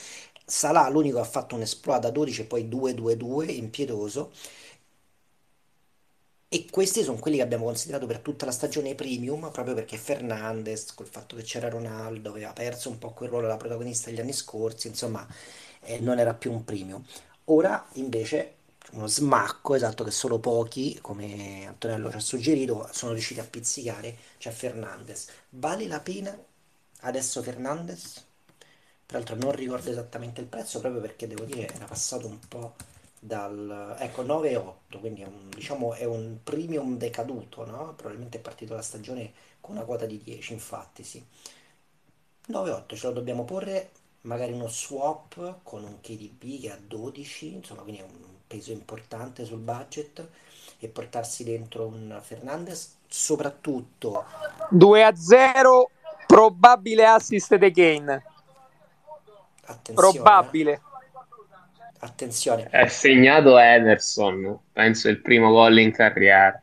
Salah 0.46 0.88
l'unico 0.88 1.20
ha 1.20 1.24
fatto 1.24 1.54
un 1.54 1.60
exploit 1.60 2.00
da 2.00 2.10
12 2.10 2.40
e 2.42 2.44
poi 2.44 2.66
2-2-2 2.68 3.46
impietoso, 3.46 4.32
e 6.52 6.66
questi 6.68 7.04
sono 7.04 7.18
quelli 7.18 7.36
che 7.36 7.44
abbiamo 7.44 7.64
considerato 7.64 8.06
per 8.06 8.18
tutta 8.18 8.44
la 8.44 8.50
stagione 8.50 8.96
premium, 8.96 9.50
proprio 9.52 9.74
perché 9.74 9.96
Fernandes, 9.96 10.94
col 10.94 11.06
fatto 11.06 11.36
che 11.36 11.42
c'era 11.42 11.68
Ronaldo, 11.68 12.30
aveva 12.30 12.52
perso 12.52 12.90
un 12.90 12.98
po' 12.98 13.12
quel 13.12 13.28
ruolo 13.30 13.46
da 13.46 13.56
protagonista 13.56 14.10
negli 14.10 14.18
anni 14.20 14.32
scorsi, 14.32 14.88
insomma, 14.88 15.24
eh, 15.82 16.00
non 16.00 16.18
era 16.18 16.34
più 16.34 16.50
un 16.52 16.64
premium. 16.64 17.04
Ora 17.44 17.86
invece 17.94 18.56
uno 18.92 19.06
smacco, 19.06 19.76
esatto, 19.76 20.02
che 20.02 20.10
solo 20.10 20.40
pochi, 20.40 20.98
come 21.00 21.66
Antonello 21.68 22.10
ci 22.10 22.16
ha 22.16 22.20
suggerito, 22.20 22.88
sono 22.92 23.12
riusciti 23.12 23.38
a 23.40 23.44
pizzicare, 23.44 24.16
c'è 24.38 24.50
Fernandes. 24.50 25.28
Vale 25.50 25.86
la 25.86 26.00
pena 26.00 26.36
adesso 27.02 27.42
Fernandes? 27.42 28.24
Peraltro 29.06 29.36
non 29.36 29.52
ricordo 29.52 29.90
esattamente 29.90 30.40
il 30.40 30.46
prezzo, 30.48 30.80
proprio 30.80 31.00
perché 31.00 31.26
devo 31.28 31.44
dire 31.44 31.68
era 31.68 31.84
passato 31.84 32.26
un 32.26 32.38
po' 32.48 32.74
dal... 33.20 33.96
Ecco, 33.98 34.22
9,8, 34.22 34.98
quindi 34.98 35.22
è 35.22 35.26
un, 35.26 35.50
diciamo, 35.50 35.94
è 35.94 36.04
un 36.04 36.38
premium 36.42 36.96
decaduto, 36.96 37.64
no? 37.66 37.92
Probabilmente 37.94 38.38
è 38.38 38.40
partito 38.40 38.74
la 38.74 38.82
stagione 38.82 39.32
con 39.60 39.76
una 39.76 39.84
quota 39.84 40.06
di 40.06 40.18
10, 40.18 40.54
infatti, 40.54 41.04
sì. 41.04 41.24
9,8 42.48 42.96
ce 42.96 43.06
lo 43.06 43.12
dobbiamo 43.12 43.44
porre, 43.44 43.90
magari 44.22 44.52
uno 44.52 44.68
swap 44.68 45.60
con 45.62 45.84
un 45.84 46.00
KDB 46.00 46.60
che 46.60 46.70
ha 46.72 46.78
12, 46.78 47.54
insomma, 47.54 47.82
quindi 47.82 48.00
è 48.00 48.04
un 48.04 48.38
peso 48.46 48.72
importante 48.72 49.44
sul 49.44 49.58
budget 49.60 50.28
e 50.78 50.88
portarsi 50.88 51.44
dentro 51.44 51.86
un 51.86 52.18
Fernandes, 52.22 52.96
soprattutto 53.06 54.24
2-0, 54.70 55.90
probabile 56.26 57.06
assist 57.06 57.54
di 57.56 57.70
Kane. 57.72 58.24
attenzione, 59.64 60.46
eh, 60.46 60.52
Probabile. 60.52 60.82
Attenzione. 62.00 62.68
È 62.68 62.86
segnato 62.88 63.58
Ederson, 63.58 64.58
penso 64.72 65.08
il 65.08 65.20
primo 65.20 65.50
gol 65.50 65.78
in 65.78 65.92
carriera. 65.92 66.60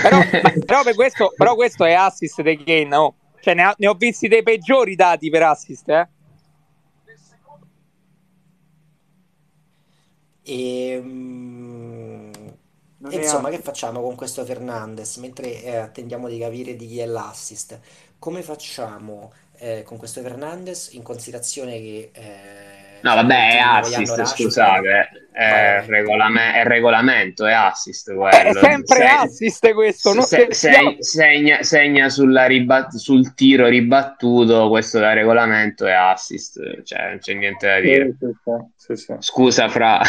Però, 0.00 0.24
ma- 0.40 0.52
però 0.64 0.82
per 0.82 0.94
questo, 0.94 1.32
però 1.36 1.54
questo 1.54 1.84
è 1.84 1.92
assist 1.92 2.42
di 2.42 2.62
Kane, 2.62 2.94
oh. 2.96 3.14
Cioè, 3.40 3.54
ne, 3.54 3.62
ha- 3.62 3.74
ne 3.78 3.86
ho 3.88 3.94
visti 3.94 4.28
dei 4.28 4.42
peggiori 4.42 4.94
dati 4.94 5.30
per 5.30 5.42
assist, 5.42 5.88
eh. 5.88 6.08
E, 10.42 11.00
mm, 11.02 12.32
Non 12.98 13.12
E 13.12 13.16
è 13.18 13.22
insomma, 13.22 13.50
che 13.50 13.58
facciamo 13.60 14.00
con 14.02 14.14
questo 14.14 14.44
Fernandes? 14.44 15.16
Mentre 15.16 15.62
eh, 15.62 15.76
attendiamo 15.76 16.28
di 16.28 16.38
capire 16.38 16.76
di 16.76 16.86
chi 16.86 16.98
è 17.00 17.06
l'assist, 17.06 17.80
come 18.18 18.42
facciamo 18.42 19.32
eh, 19.56 19.82
con 19.84 19.96
questo 19.96 20.20
Fernandes 20.20 20.92
in 20.92 21.02
considerazione 21.02 21.78
che 21.80 22.10
eh, 22.12 22.69
No, 23.02 23.14
vabbè, 23.14 23.50
è 23.54 23.58
assist, 23.58 24.24
scusate, 24.24 24.80
Vai, 24.80 25.08
è, 25.32 25.84
regolame- 25.86 26.54
è 26.54 26.64
regolamento, 26.64 27.46
è 27.46 27.52
assist 27.52 28.10
È 28.10 28.14
quello. 28.14 28.58
sempre 28.58 28.96
Se- 28.96 29.04
assist 29.04 29.72
questo, 29.72 30.12
non 30.12 30.22
se- 30.24 30.46
se- 30.50 30.72
se- 30.72 30.96
segna, 31.00 31.62
segna 31.62 32.08
sulla 32.08 32.46
ribat- 32.46 32.96
sul 32.96 33.34
tiro 33.34 33.66
ribattuto, 33.68 34.68
questo 34.68 34.98
da 34.98 35.12
regolamento 35.12 35.86
è 35.86 35.92
assist, 35.92 36.82
cioè 36.82 37.08
non 37.08 37.18
c'è 37.18 37.34
niente 37.34 37.66
da 37.66 37.80
dire. 37.80 38.14
sì, 38.76 38.94
sì, 38.94 38.96
sì. 38.96 39.14
Scusa, 39.18 39.68
Fra. 39.68 40.00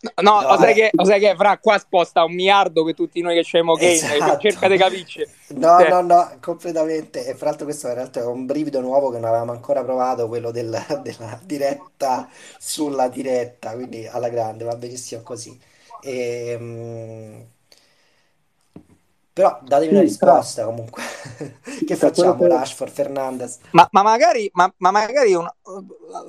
No, 0.00 0.12
No, 0.22 0.56
sai 0.56 0.74
eh, 0.74 0.74
che, 0.74 0.90
sai 1.04 1.18
che 1.20 1.34
fra 1.34 1.58
qua 1.58 1.78
sposta 1.78 2.24
un 2.24 2.34
miliardo 2.34 2.84
per 2.84 2.94
tutti 2.94 3.20
noi 3.20 3.34
che 3.34 3.42
c'è 3.42 3.60
game, 3.62 4.12
esatto. 4.14 4.38
cerca 4.38 4.68
di 4.68 4.76
capirci. 4.76 5.24
No, 5.48 5.84
Cioè, 5.84 5.88
no, 5.88 6.00
no, 6.02 6.36
completamente. 6.40 7.26
E 7.26 7.34
fra 7.34 7.46
l'altro 7.48 7.64
questo 7.64 7.88
in 7.88 7.94
realtà 7.94 8.20
è 8.20 8.24
un 8.26 8.46
brivido 8.46 8.80
nuovo 8.80 9.10
che 9.10 9.18
non 9.18 9.28
avevamo 9.28 9.52
ancora 9.52 9.82
provato, 9.82 10.28
quello 10.28 10.50
del- 10.50 10.70
della 11.02 11.40
diretta 11.42 12.28
sulla 12.58 13.08
diretta, 13.08 13.72
quindi 13.74 14.06
alla 14.06 14.28
grande, 14.28 14.64
va 14.64 14.76
benissimo 14.76 15.22
così. 15.22 15.58
Ehm, 16.00 17.46
Però 19.38 19.56
datemi 19.62 19.92
una 19.92 20.00
risposta 20.00 20.64
comunque. 20.64 21.00
Che 21.86 21.94
facciamo. 21.94 22.44
Rashford, 22.44 22.90
Fernandez? 22.90 23.60
Ma, 23.70 23.86
ma 23.92 24.02
magari, 24.02 24.50
ma, 24.54 24.72
ma 24.78 24.90
magari 24.90 25.32
una, 25.32 25.54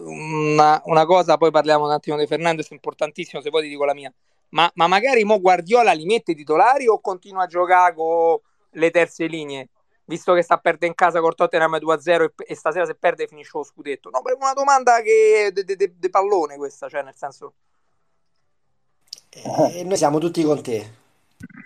una- 0.06 0.80
una 0.86 1.06
cosa, 1.08 1.36
poi 1.38 1.50
parliamo 1.50 1.86
un 1.86 1.92
attimo 1.92 2.18
di 2.18 2.28
Fernandez, 2.28 2.70
importantissimo, 2.70 3.42
se 3.42 3.50
poi 3.50 3.64
ti 3.64 3.70
dico 3.70 3.84
la 3.84 3.96
mia. 3.96 4.14
Ma, 4.50 4.70
ma 4.76 4.86
magari 4.86 5.24
mo 5.24 5.40
Guardiola 5.40 5.92
li 5.94 6.06
mette 6.06 6.36
titolari 6.36 6.88
o 6.88 7.00
continua 7.02 7.46
a 7.46 7.48
giocare 7.48 7.96
con 7.96 8.38
le 8.74 8.92
terze 8.92 9.26
linee? 9.26 9.70
Visto 10.06 10.36
che 10.36 10.44
sta 10.44 10.58
perdendo 10.58 10.86
in 10.86 10.94
casa 10.94 11.20
col 11.20 11.34
Tottenham 11.34 11.78
2-0 11.78 12.26
e, 12.26 12.32
e 12.46 12.56
stasera 12.56 12.86
se 12.86 12.94
perde 12.94 13.26
finisce 13.26 13.52
lo 13.56 13.64
scudetto. 13.64 14.12
No, 14.12 14.22
per 14.22 14.36
una 14.40 14.54
domanda 14.54 15.02
che 15.02 15.50
de, 15.52 15.64
de- 15.64 15.76
de- 15.76 15.96
de 15.98 16.10
pallone 16.12 16.58
questa, 16.58 16.88
cioè 16.88 17.02
nel 17.02 17.16
senso... 17.16 17.54
E 19.32 19.84
noi 19.84 19.98
siamo 19.98 20.20
tutti 20.20 20.44
con 20.44 20.62
te. 20.62 21.08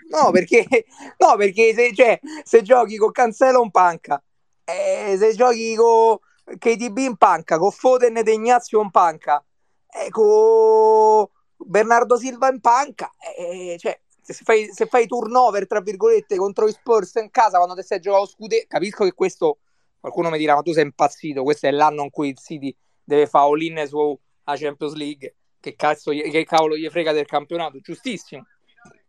No, 0.08 0.30
perché, 0.30 0.66
no, 1.18 1.36
perché 1.36 1.74
se, 1.74 1.94
cioè, 1.94 2.20
se 2.42 2.62
giochi 2.62 2.96
con 2.96 3.10
Cancelo 3.10 3.62
in 3.62 3.70
panca, 3.70 4.22
eh, 4.64 5.16
se 5.18 5.34
giochi 5.34 5.74
con 5.74 6.18
KDB 6.58 6.98
in 6.98 7.16
panca, 7.16 7.58
con 7.58 7.70
Foden 7.70 8.16
ed 8.16 8.28
Ignazio 8.28 8.80
in 8.80 8.90
panca, 8.90 9.44
eh, 9.88 10.10
con 10.10 11.26
Bernardo 11.56 12.16
Silva 12.16 12.50
in 12.50 12.60
panca, 12.60 13.12
eh, 13.36 13.76
cioè, 13.78 13.98
se 14.20 14.34
fai, 14.44 14.68
se 14.72 14.86
fai 14.86 15.06
turnover, 15.06 15.66
tra 15.66 15.80
virgolette, 15.80 16.36
contro 16.36 16.66
i 16.66 16.72
Spurs 16.72 17.14
in 17.16 17.30
casa 17.30 17.58
quando 17.58 17.74
ti 17.74 17.82
sei 17.82 18.00
giocato 18.00 18.26
scudetto, 18.26 18.66
capisco 18.68 19.04
che 19.04 19.12
questo, 19.12 19.58
qualcuno 20.00 20.30
mi 20.30 20.38
dirà, 20.38 20.54
ma 20.54 20.62
tu 20.62 20.72
sei 20.72 20.84
impazzito, 20.84 21.42
questo 21.42 21.66
è 21.66 21.70
l'anno 21.70 22.02
in 22.04 22.10
cui 22.10 22.28
il 22.28 22.38
City 22.38 22.74
deve 23.02 23.26
fare 23.26 23.46
all-in 23.46 23.84
sulla 23.86 24.16
Champions 24.56 24.94
League, 24.94 25.36
che, 25.60 25.74
cazzo, 25.76 26.10
che 26.10 26.44
cavolo 26.44 26.76
gli 26.76 26.88
frega 26.88 27.12
del 27.12 27.26
campionato, 27.26 27.78
giustissimo. 27.80 28.44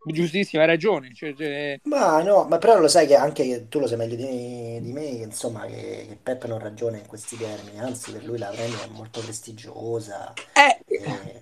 Giustissimo, 0.06 0.62
hai 0.62 0.68
ragione. 0.68 1.14
Cioè, 1.14 1.34
cioè, 1.36 1.80
Ma 1.88 2.22
no, 2.24 2.46
ma 2.46 2.58
però 2.58 2.80
lo 2.80 2.88
sai 2.88 3.06
che 3.06 3.16
anche 3.16 3.68
tu 3.68 3.78
lo 3.80 3.86
sai 3.88 3.98
meglio 3.98 4.16
di, 4.16 4.82
di 4.82 4.92
me, 4.92 5.02
che, 5.18 5.24
insomma, 5.24 5.66
che, 5.68 6.06
che 6.10 6.18
Pep 6.22 6.46
non 6.46 6.58
ragiona 6.58 6.98
in 6.98 7.06
questi 7.06 7.38
termini, 7.38 7.80
anzi 7.80 8.12
per 8.12 8.24
lui 8.26 8.40
la 8.40 8.50
Premier 8.50 8.86
è 8.86 8.88
molto 8.88 9.22
prestigiosa. 9.22 10.36
eh, 10.56 10.80
e 10.88 11.42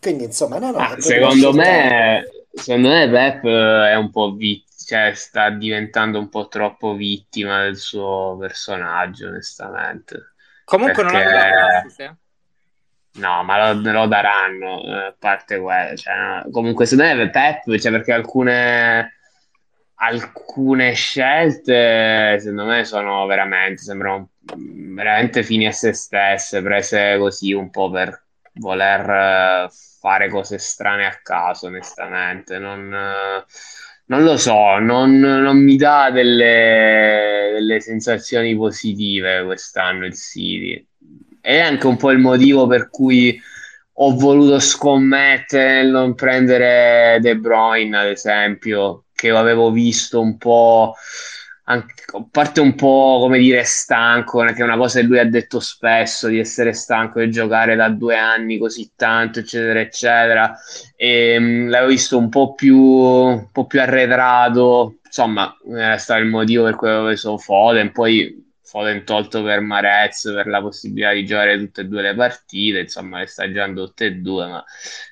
quindi 0.00 0.24
insomma, 0.24 0.58
no, 0.58 0.72
no, 0.72 0.78
Ah, 0.78 0.94
secondo 1.00 1.52
me, 1.54 2.24
secondo 2.52 2.88
me 2.88 3.08
Pep 3.10 3.44
è 3.46 3.94
un 3.96 4.10
po' 4.10 4.34
vittima, 4.34 4.64
cioè 4.86 5.14
sta 5.14 5.50
diventando 5.50 6.18
un 6.18 6.28
po' 6.28 6.48
troppo 6.48 6.94
vittima 6.94 7.62
del 7.62 7.76
suo 7.76 8.36
personaggio, 8.38 9.28
onestamente. 9.28 10.34
comunque 10.64 11.02
non 11.02 11.14
Perché 11.14 11.16
aveva 11.16 11.40
l'assist, 11.54 12.00
eh. 12.00 12.16
No, 13.18 13.42
ma 13.44 13.72
lo, 13.72 13.92
lo 13.92 14.06
daranno, 14.06 14.82
eh, 14.84 15.06
a 15.06 15.14
parte 15.18 15.58
quello, 15.58 15.96
cioè, 15.96 16.14
no. 16.14 16.50
Comunque 16.50 16.86
secondo 16.86 17.14
me 17.14 17.30
Pep, 17.30 17.76
cioè 17.78 17.92
perché 17.92 18.12
alcune 18.12 19.12
alcune 19.98 20.92
scelte 20.92 22.36
secondo 22.38 22.66
me 22.66 22.84
sono 22.84 23.24
veramente 23.24 23.80
sembrano 23.80 24.28
veramente 24.94 25.42
fini 25.42 25.66
a 25.66 25.72
se 25.72 25.92
stesse, 25.92 26.62
prese 26.62 27.16
così 27.18 27.52
un 27.52 27.70
po' 27.70 27.90
per 27.90 28.24
voler 28.58 29.10
eh, 29.66 29.68
fare 30.00 30.28
cose 30.28 30.58
strane 30.58 31.06
a 31.06 31.18
caso, 31.22 31.66
onestamente. 31.66 32.58
Non, 32.58 32.92
eh, 32.92 33.44
non 34.06 34.22
lo 34.22 34.36
so, 34.36 34.78
non, 34.78 35.18
non 35.18 35.62
mi 35.62 35.76
dà 35.76 36.10
delle, 36.10 37.50
delle 37.54 37.80
sensazioni 37.80 38.54
positive 38.56 39.44
quest'anno 39.44 40.06
il 40.06 40.14
City. 40.14 40.86
È 41.46 41.60
anche 41.60 41.86
un 41.86 41.96
po' 41.96 42.10
il 42.10 42.18
motivo 42.18 42.66
per 42.66 42.90
cui 42.90 43.40
ho 43.98 44.16
voluto 44.16 44.58
scommettere 44.58 45.82
nel 45.82 45.92
non 45.92 46.16
prendere 46.16 47.18
De 47.20 47.36
Bruyne, 47.36 47.96
ad 47.96 48.08
esempio, 48.08 49.04
che 49.14 49.30
avevo 49.30 49.70
visto 49.70 50.20
un 50.20 50.38
po', 50.38 50.94
anche, 51.66 51.94
a 52.16 52.26
parte 52.28 52.60
un 52.60 52.74
po' 52.74 53.18
come 53.20 53.38
dire 53.38 53.62
stanco, 53.62 54.40
che 54.42 54.54
è 54.54 54.62
una 54.62 54.76
cosa 54.76 54.98
che 54.98 55.06
lui 55.06 55.20
ha 55.20 55.30
detto 55.30 55.60
spesso, 55.60 56.26
di 56.26 56.40
essere 56.40 56.72
stanco 56.72 57.20
di 57.20 57.30
giocare 57.30 57.76
da 57.76 57.90
due 57.90 58.16
anni 58.16 58.58
così 58.58 58.90
tanto, 58.96 59.38
eccetera, 59.38 59.78
eccetera. 59.78 60.58
E, 60.96 61.38
mh, 61.38 61.68
l'avevo 61.68 61.90
visto 61.90 62.18
un 62.18 62.28
po' 62.28 62.54
più, 62.54 62.76
un 62.76 63.50
po' 63.52 63.66
più 63.66 63.80
arretrato, 63.80 64.96
insomma, 65.04 65.56
era 65.70 65.96
stato 65.96 66.20
il 66.22 66.26
motivo 66.28 66.64
per 66.64 66.74
cui 66.74 66.88
avevo 66.88 67.04
preso 67.06 67.38
Foden, 67.38 67.92
poi 67.92 68.44
Foden 68.66 69.04
tolto 69.04 69.42
per 69.42 69.60
Marez 69.60 70.30
per 70.34 70.46
la 70.48 70.60
possibilità 70.60 71.12
di 71.12 71.24
giocare 71.24 71.56
tutte 71.58 71.82
e 71.82 71.84
due 71.84 72.02
le 72.02 72.14
partite, 72.14 72.80
insomma, 72.80 73.20
le 73.20 73.26
sta 73.26 73.46
giocando 73.50 73.86
tutte 73.86 74.06
e 74.06 74.10
due, 74.16 74.46
ma 74.46 74.64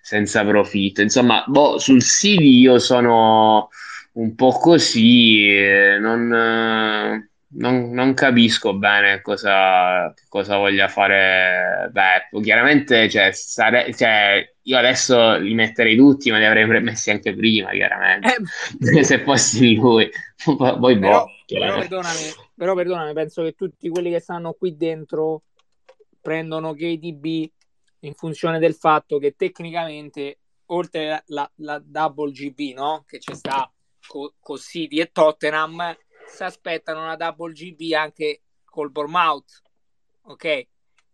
senza 0.03 0.45
profitto. 0.45 1.03
Insomma, 1.03 1.45
boh, 1.47 1.79
sul 1.79 2.03
City 2.03 2.59
io 2.61 2.79
sono 2.79 3.69
un 4.15 4.35
po' 4.35 4.51
così, 4.53 5.49
eh, 5.49 5.99
non, 5.99 6.33
eh, 6.33 7.29
non- 7.57 7.91
non 7.91 8.15
capisco 8.15 8.75
bene 8.77 9.21
cosa, 9.21 10.13
cosa 10.29 10.57
voglia 10.57 10.89
fare 10.89 11.91
Pep. 11.93 12.43
Chiaramente, 12.43 13.09
cioè, 13.09 13.31
sare- 13.33 13.93
cioè, 13.95 14.45
io 14.63 14.79
adesso 14.79 15.37
li 15.37 15.55
metterei 15.55 15.97
tutti, 15.97 16.31
ma 16.31 16.39
li 16.39 16.45
avrei 16.45 16.67
messi 16.81 17.11
anche 17.11 17.35
prima, 17.35 17.71
chiaramente, 17.71 18.35
Eh, 18.97 19.05
se 19.05 19.21
fossi 19.21 19.75
lui. 19.75 20.09
Poi, 20.45 20.99
però, 20.99 21.25
boh, 21.25 21.31
però 21.47 21.79
perdonami, 21.79 22.19
però 22.55 22.75
perdonami, 22.75 23.13
penso 23.13 23.43
che 23.43 23.53
tutti 23.53 23.89
quelli 23.89 24.11
che 24.11 24.21
stanno 24.21 24.53
qui 24.53 24.77
dentro 24.77 25.43
prendono 26.21 26.75
KDB 26.75 27.51
in 28.01 28.15
funzione 28.15 28.59
del 28.59 28.75
fatto 28.75 29.19
che 29.19 29.35
tecnicamente, 29.35 30.39
oltre 30.67 31.23
la, 31.27 31.51
la 31.57 31.79
double 31.85 32.31
GB, 32.31 32.75
no? 32.75 33.05
Che 33.07 33.19
c'è 33.19 33.35
sta 33.35 33.71
con 34.07 34.31
co 34.39 34.59
City 34.59 35.01
e 35.01 35.11
Tottenham, 35.11 35.97
si 36.27 36.43
aspettano 36.43 37.03
una 37.03 37.17
double 37.17 37.53
GB 37.53 37.93
anche 37.93 38.43
col 38.65 38.91
Bournemouth, 38.91 39.63
ok? 40.23 40.67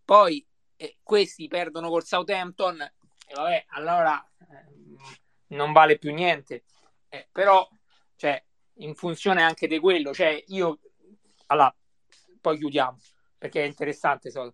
Poi 0.05 0.45
eh, 0.77 0.97
questi 1.03 1.47
perdono 1.47 1.89
col 1.89 2.05
Southampton 2.05 2.81
e 3.31 3.35
vabbè, 3.35 3.65
allora 3.69 4.21
eh, 4.41 5.55
non 5.55 5.73
vale 5.73 5.99
più 5.99 6.13
niente. 6.13 6.65
Eh, 7.09 7.29
però, 7.31 7.67
cioè, 8.17 8.43
in 8.79 8.95
funzione 8.95 9.43
anche 9.43 9.69
di 9.69 9.79
quello, 9.79 10.13
cioè 10.13 10.43
io 10.49 10.81
allora, 11.51 11.75
poi 12.41 12.59
chiudiamo 12.59 12.99
perché 13.37 13.63
è 13.63 13.67
interessante 13.67 14.31
so. 14.31 14.53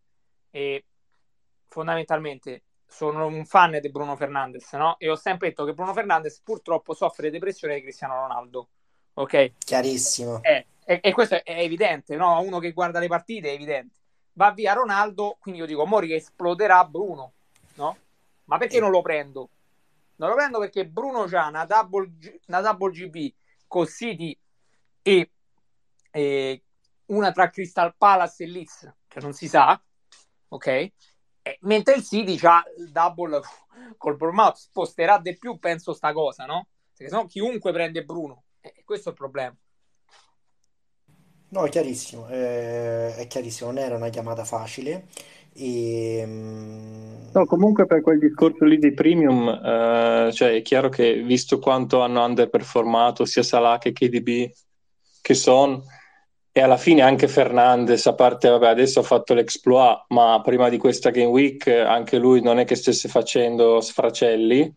e 0.51 0.85
fondamentalmente 1.69 2.63
sono 2.87 3.27
un 3.27 3.45
fan 3.45 3.79
di 3.81 3.91
Bruno 3.91 4.17
Fernandes 4.17 4.73
no? 4.73 4.97
e 4.99 5.11
ho 5.11 5.17
sempre 5.17 5.49
detto 5.49 5.65
che 5.65 5.75
Bruno 5.75 5.93
Fernandes 5.93 6.41
purtroppo 6.41 6.95
soffre 6.95 7.31
depressione 7.31 7.75
di 7.75 7.83
Cristiano 7.83 8.15
Ronaldo 8.15 8.69
ok? 9.15 9.53
Chiarissimo. 9.59 10.43
Eh, 10.43 10.67
e, 10.85 11.01
e 11.03 11.13
questo 11.13 11.35
è, 11.37 11.43
è 11.43 11.61
evidente 11.61 12.17
no? 12.17 12.41
uno 12.41 12.59
che 12.59 12.73
guarda 12.73 12.99
le 12.99 13.09
partite 13.09 13.51
è 13.51 13.55
evidente 13.55 13.97
va 14.35 14.53
via 14.53 14.73
Ronaldo 14.73 15.37
quindi 15.41 15.61
io 15.61 15.67
dico 15.67 15.85
Mori 15.85 16.09
che 16.09 16.17
esploderà 16.17 16.85
Bruno 16.85 17.33
no? 17.75 17.97
ma 18.45 18.59
perché 18.59 18.81
non 18.81 18.91
lo 18.91 19.03
prendo? 19.03 19.51
non 20.17 20.31
lo 20.31 20.35
prendo 20.35 20.59
perché 20.59 20.87
Bruno 20.87 21.25
ha 21.25 21.49
una 21.49 21.65
double, 21.67 22.13
G- 22.17 22.41
una 22.47 22.61
double 22.61 22.91
GB 22.91 23.35
con 23.67 23.87
City 23.87 24.39
e, 25.03 25.31
e 26.11 26.63
una 27.07 27.33
tra 27.33 27.51
Crystal 27.51 27.95
Palace 27.97 28.45
e 28.45 28.47
Leeds 28.47 28.95
che 29.07 29.21
non 29.21 29.33
si 29.33 29.49
sa 29.49 29.81
ok 30.49 30.67
E 30.67 31.59
mentre 31.61 31.95
il 31.95 32.05
City 32.05 32.39
ha 32.47 32.65
il 32.79 32.91
double 32.91 33.41
col 33.97 34.17
Bournemouth 34.17 34.57
sposterà 34.57 35.19
di 35.19 35.37
più 35.37 35.59
penso 35.59 35.93
sta 35.93 36.13
cosa 36.13 36.45
no 36.45 36.69
perché 36.93 37.11
sennò 37.11 37.27
chiunque 37.27 37.73
prende 37.73 38.05
Bruno 38.05 38.45
e 38.61 38.83
questo 38.85 39.09
è 39.09 39.13
il 39.13 39.19
problema 39.19 39.57
No, 41.49 41.65
è 41.65 41.69
chiarissimo, 41.69 42.29
eh, 42.29 43.15
è 43.15 43.27
chiarissimo, 43.29 43.71
non 43.71 43.79
era 43.79 43.95
una 43.95 44.09
chiamata 44.09 44.45
facile. 44.45 45.07
E, 45.53 46.23
mm, 46.27 47.17
No, 47.33 47.47
comunque 47.47 47.87
per 47.87 48.01
quel 48.01 48.19
discorso 48.19 48.65
lì 48.65 48.79
dei 48.79 48.95
premium, 48.95 49.49
eh, 49.49 50.31
cioè 50.33 50.55
è 50.55 50.63
chiaro 50.63 50.89
che 50.89 51.23
visto 51.23 51.59
quanto 51.59 52.01
hanno 52.01 52.25
underperformato 52.25 53.25
sia 53.25 53.43
Salah 53.43 53.79
che 53.79 53.93
KDB 53.93 54.51
che 55.21 55.35
Son, 55.35 55.83
e 56.57 56.63
alla 56.63 56.79
fine 56.79 57.03
anche 57.03 57.29
Fernandez, 57.29 58.07
a 58.07 58.15
parte, 58.15 58.49
vabbè, 58.49 58.69
adesso 58.69 59.01
ha 59.01 59.03
fatto 59.03 59.35
l'exploit, 59.35 60.07
ma 60.09 60.41
prima 60.43 60.71
di 60.71 60.79
questa 60.79 61.11
Game 61.11 61.27
Week 61.29 61.67
anche 61.67 62.17
lui 62.17 62.41
non 62.41 62.59
è 62.59 62.65
che 62.65 62.77
stesse 62.77 63.11
facendo 63.11 63.79
sfracelli, 63.83 64.75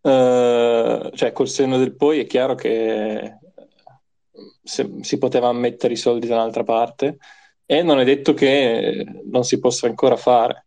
eh, 0.00 1.10
cioè 1.12 1.32
col 1.32 1.48
senno 1.48 1.76
del 1.76 1.96
poi 1.96 2.20
è 2.20 2.26
chiaro 2.26 2.54
che 2.54 3.38
se, 4.62 4.98
si 5.00 5.18
poteva 5.18 5.52
mettere 5.52 5.94
i 5.94 5.96
soldi 5.96 6.28
da 6.28 6.36
un'altra 6.36 6.62
parte. 6.62 7.16
E 7.66 7.82
non 7.82 7.98
è 7.98 8.04
detto 8.04 8.32
che 8.32 9.04
non 9.24 9.42
si 9.42 9.58
possa 9.58 9.88
ancora 9.88 10.16
fare. 10.16 10.66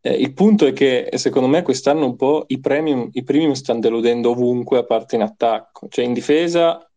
Eh, 0.00 0.12
il 0.12 0.32
punto 0.32 0.64
è 0.64 0.72
che 0.72 1.10
secondo 1.14 1.48
me 1.48 1.62
quest'anno 1.62 2.04
un 2.04 2.14
po' 2.14 2.44
i 2.46 2.60
premium, 2.60 3.08
i 3.14 3.24
premium 3.24 3.54
stanno 3.54 3.80
deludendo 3.80 4.30
ovunque 4.30 4.78
a 4.78 4.84
parte 4.84 5.16
in 5.16 5.22
attacco, 5.22 5.88
cioè 5.88 6.04
in 6.04 6.12
difesa 6.12 6.88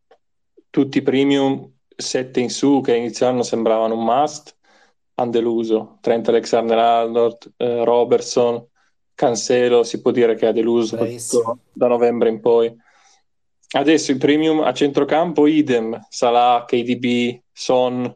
tutti 0.69 0.99
i 0.99 1.01
premium 1.01 1.72
7 1.95 2.39
in 2.39 2.49
su 2.49 2.81
che 2.81 2.95
inizio 2.95 3.27
anno 3.27 3.43
sembravano 3.43 3.95
un 3.95 4.03
must 4.03 4.55
hanno 5.15 5.31
deluso, 5.31 5.97
Trent 6.01 6.27
Alexander-Arnold, 6.29 7.53
eh, 7.57 7.83
Robertson, 7.83 8.65
Cancelo 9.13 9.83
si 9.83 10.01
può 10.01 10.11
dire 10.11 10.35
che 10.35 10.47
ha 10.47 10.51
deluso 10.51 10.97
da 11.71 11.87
novembre 11.87 12.29
in 12.29 12.39
poi. 12.39 12.75
Adesso 13.75 14.11
i 14.11 14.17
premium 14.17 14.61
a 14.61 14.73
centrocampo 14.73 15.45
idem, 15.45 15.99
Salah, 16.09 16.65
KDB, 16.65 17.39
Son, 17.51 18.15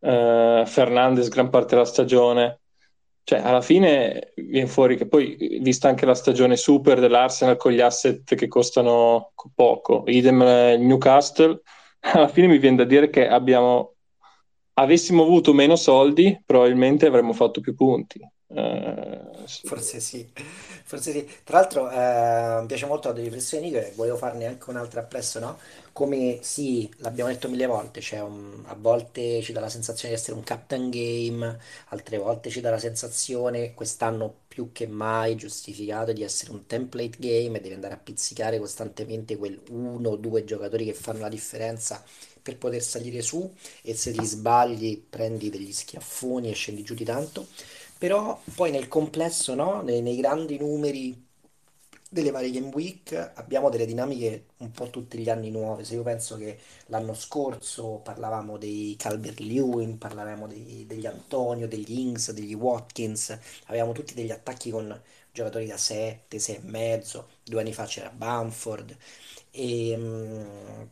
eh, 0.00 0.62
Fernandez 0.66 1.28
gran 1.28 1.50
parte 1.50 1.74
della 1.74 1.86
stagione. 1.86 2.60
Cioè, 3.22 3.38
alla 3.38 3.62
fine 3.62 4.32
viene 4.34 4.66
fuori 4.66 4.96
che 4.96 5.06
poi, 5.06 5.58
vista 5.60 5.88
anche 5.88 6.06
la 6.06 6.14
stagione 6.14 6.56
super 6.56 7.00
dell'Arsenal 7.00 7.56
con 7.56 7.72
gli 7.72 7.80
asset 7.80 8.34
che 8.34 8.48
costano 8.48 9.32
poco, 9.54 10.02
idem 10.06 10.42
il 10.42 10.80
Newcastle, 10.80 11.60
alla 12.12 12.28
fine 12.28 12.46
mi 12.48 12.58
viene 12.58 12.76
da 12.76 12.84
dire 12.84 13.10
che 13.10 13.26
abbiamo, 13.28 13.96
avessimo 14.74 15.22
avuto 15.24 15.52
meno 15.54 15.76
soldi, 15.76 16.40
probabilmente 16.44 17.06
avremmo 17.06 17.32
fatto 17.32 17.60
più 17.60 17.74
punti. 17.74 18.20
Eh, 18.48 19.46
Forse 19.66 19.98
sì, 19.98 20.30
forse 20.84 21.10
sì. 21.12 21.26
Tra 21.42 21.58
l'altro, 21.60 21.90
eh, 21.90 22.60
mi 22.60 22.66
piace 22.66 22.84
molto 22.86 23.08
la 23.10 23.14
riflessione, 23.18 23.64
Nico, 23.64 23.78
e 23.78 23.92
volevo 23.96 24.16
farne 24.18 24.44
anche 24.46 24.68
un'altra 24.68 25.00
appresso, 25.00 25.38
no? 25.38 25.58
Come 25.92 26.40
sì, 26.42 26.90
l'abbiamo 26.98 27.30
detto 27.30 27.48
mille 27.48 27.64
volte, 27.66 28.00
cioè 28.02 28.20
un- 28.20 28.62
a 28.66 28.74
volte 28.74 29.40
ci 29.40 29.52
dà 29.52 29.60
la 29.60 29.70
sensazione 29.70 30.12
di 30.14 30.20
essere 30.20 30.36
un 30.36 30.44
captain 30.44 30.90
game, 30.90 31.58
altre 31.88 32.18
volte 32.18 32.50
ci 32.50 32.60
dà 32.60 32.68
la 32.70 32.78
sensazione, 32.78 33.72
quest'anno 33.72 34.42
più 34.54 34.70
che 34.70 34.86
mai 34.86 35.34
giustificato, 35.34 36.12
di 36.12 36.22
essere 36.22 36.52
un 36.52 36.64
template 36.66 37.16
game 37.18 37.58
e 37.58 37.60
devi 37.60 37.74
andare 37.74 37.94
a 37.94 37.96
pizzicare 37.96 38.60
costantemente 38.60 39.36
quel 39.36 39.60
uno 39.70 40.10
o 40.10 40.16
due 40.16 40.44
giocatori 40.44 40.84
che 40.84 40.94
fanno 40.94 41.18
la 41.22 41.28
differenza 41.28 42.04
per 42.40 42.56
poter 42.56 42.80
salire 42.80 43.20
su 43.20 43.52
e 43.82 43.94
se 43.94 44.12
ti 44.12 44.24
sbagli 44.24 45.02
prendi 45.10 45.50
degli 45.50 45.72
schiaffoni 45.72 46.50
e 46.50 46.54
scendi 46.54 46.84
giù 46.84 46.94
di 46.94 47.04
tanto. 47.04 47.48
Però 47.98 48.40
poi 48.54 48.70
nel 48.70 48.86
complesso, 48.86 49.54
no? 49.54 49.82
Nei, 49.82 50.02
nei 50.02 50.16
grandi 50.16 50.56
numeri 50.56 51.23
delle 52.14 52.30
varie 52.30 52.50
Game 52.50 52.68
Week 52.74 53.12
abbiamo 53.34 53.68
delle 53.70 53.84
dinamiche 53.86 54.46
un 54.58 54.70
po' 54.70 54.88
tutti 54.90 55.18
gli 55.18 55.28
anni 55.28 55.50
nuove. 55.50 55.84
Se 55.84 55.94
io 55.94 56.02
penso 56.02 56.36
che 56.36 56.58
l'anno 56.86 57.14
scorso 57.14 58.00
parlavamo 58.02 58.56
dei 58.58 58.94
Calvert-Lewin, 58.98 59.98
parlavamo 59.98 60.46
dei- 60.46 60.86
degli 60.86 61.06
Antonio, 61.06 61.68
degli 61.68 61.98
Ings, 61.98 62.32
degli 62.32 62.54
Watkins, 62.54 63.38
avevamo 63.66 63.92
tutti 63.92 64.14
degli 64.14 64.30
attacchi 64.30 64.70
con 64.70 65.00
giocatori 65.32 65.66
da 65.66 65.76
7, 65.76 66.38
6 66.38 66.56
e 66.56 66.60
mezzo, 66.62 67.28
due 67.44 67.60
anni 67.60 67.72
fa 67.72 67.84
c'era 67.86 68.10
Bamford 68.10 68.96
e, 69.50 69.96
mm, 69.96 70.82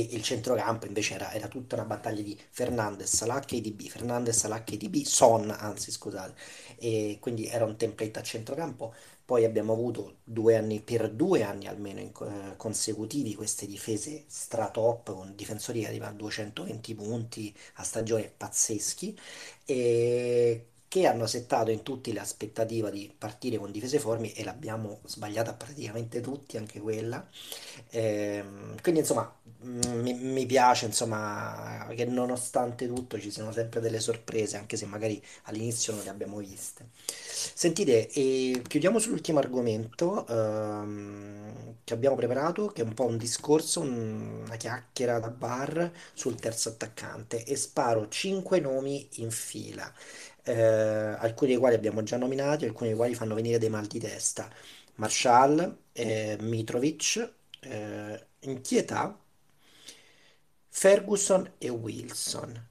e 0.00 0.14
il 0.14 0.22
centrocampo 0.22 0.86
invece 0.86 1.14
era, 1.14 1.32
era 1.32 1.48
tutta 1.48 1.74
una 1.76 1.84
battaglia 1.84 2.22
di 2.22 2.38
Fernandez, 2.50 3.14
Salah, 3.14 3.40
KDB, 3.40 3.88
Fernandez, 3.88 4.36
Salah, 4.38 4.62
KDB, 4.62 5.02
Son, 5.04 5.50
anzi 5.50 5.90
scusate, 5.90 6.34
e 6.78 7.18
quindi 7.20 7.46
era 7.46 7.64
un 7.64 7.76
template 7.76 8.18
a 8.18 8.22
centrocampo. 8.22 8.94
Poi 9.24 9.44
abbiamo 9.44 9.72
avuto 9.72 10.16
due 10.24 10.56
anni, 10.56 10.80
per 10.80 11.08
due 11.10 11.42
anni 11.42 11.66
almeno 11.66 12.00
in- 12.00 12.12
eh, 12.52 12.56
consecutivi 12.56 13.34
queste 13.34 13.66
difese 13.66 14.24
stratop 14.26 15.12
con 15.14 15.34
difensori 15.36 15.80
che 15.80 15.86
arrivano 15.86 16.12
a 16.12 16.14
220 16.16 16.94
punti 16.94 17.54
a 17.74 17.82
stagioni 17.84 18.30
pazzeschi. 18.36 19.16
E 19.64 20.66
che 20.92 21.06
hanno 21.06 21.26
settato 21.26 21.70
in 21.70 21.82
tutti 21.82 22.12
l'aspettativa 22.12 22.90
di 22.90 23.10
partire 23.16 23.56
con 23.56 23.70
difese 23.70 23.98
formi 23.98 24.32
e 24.34 24.44
l'abbiamo 24.44 25.00
sbagliata 25.04 25.54
praticamente 25.54 26.20
tutti, 26.20 26.58
anche 26.58 26.80
quella. 26.80 27.26
Ehm, 27.90 28.78
quindi 28.82 29.00
insomma 29.00 29.34
mm, 29.64 29.80
mi, 30.02 30.12
mi 30.14 30.44
piace 30.46 30.84
insomma 30.86 31.88
che 31.94 32.04
nonostante 32.04 32.86
tutto 32.86 33.18
ci 33.18 33.30
siano 33.30 33.52
sempre 33.52 33.80
delle 33.80 34.00
sorprese, 34.00 34.58
anche 34.58 34.76
se 34.76 34.84
magari 34.84 35.22
all'inizio 35.44 35.94
non 35.94 36.04
le 36.04 36.10
abbiamo 36.10 36.36
viste. 36.38 36.88
Sentite, 37.54 38.08
chiudiamo 38.66 38.98
sull'ultimo 38.98 39.38
argomento 39.38 40.26
ehm, 40.26 41.76
che 41.84 41.94
abbiamo 41.94 42.16
preparato, 42.16 42.66
che 42.68 42.82
è 42.82 42.84
un 42.84 42.94
po' 42.94 43.04
un 43.06 43.16
discorso, 43.16 43.80
un- 43.80 44.42
una 44.44 44.56
chiacchiera 44.56 45.18
da 45.18 45.28
bar 45.28 45.90
sul 46.14 46.36
terzo 46.36 46.70
attaccante 46.70 47.44
e 47.44 47.56
sparo 47.56 48.08
5 48.08 48.60
nomi 48.60 49.08
in 49.16 49.30
fila, 49.30 49.90
eh, 50.44 50.52
alcuni 51.18 51.50
dei 51.50 51.58
quali 51.60 51.74
abbiamo 51.74 52.02
già 52.02 52.16
nominati, 52.16 52.64
alcuni 52.64 52.88
dei 52.90 52.96
quali 52.98 53.14
fanno 53.14 53.34
venire 53.34 53.58
dei 53.58 53.68
mal 53.70 53.86
di 53.86 53.98
testa. 54.00 54.48
Marshall, 54.96 55.78
eh, 55.92 56.36
Mitrovic, 56.40 57.32
eh, 57.60 58.26
Inchietà, 58.40 59.18
Ferguson 60.70 61.52
e 61.58 61.68
Wilson. 61.68 62.68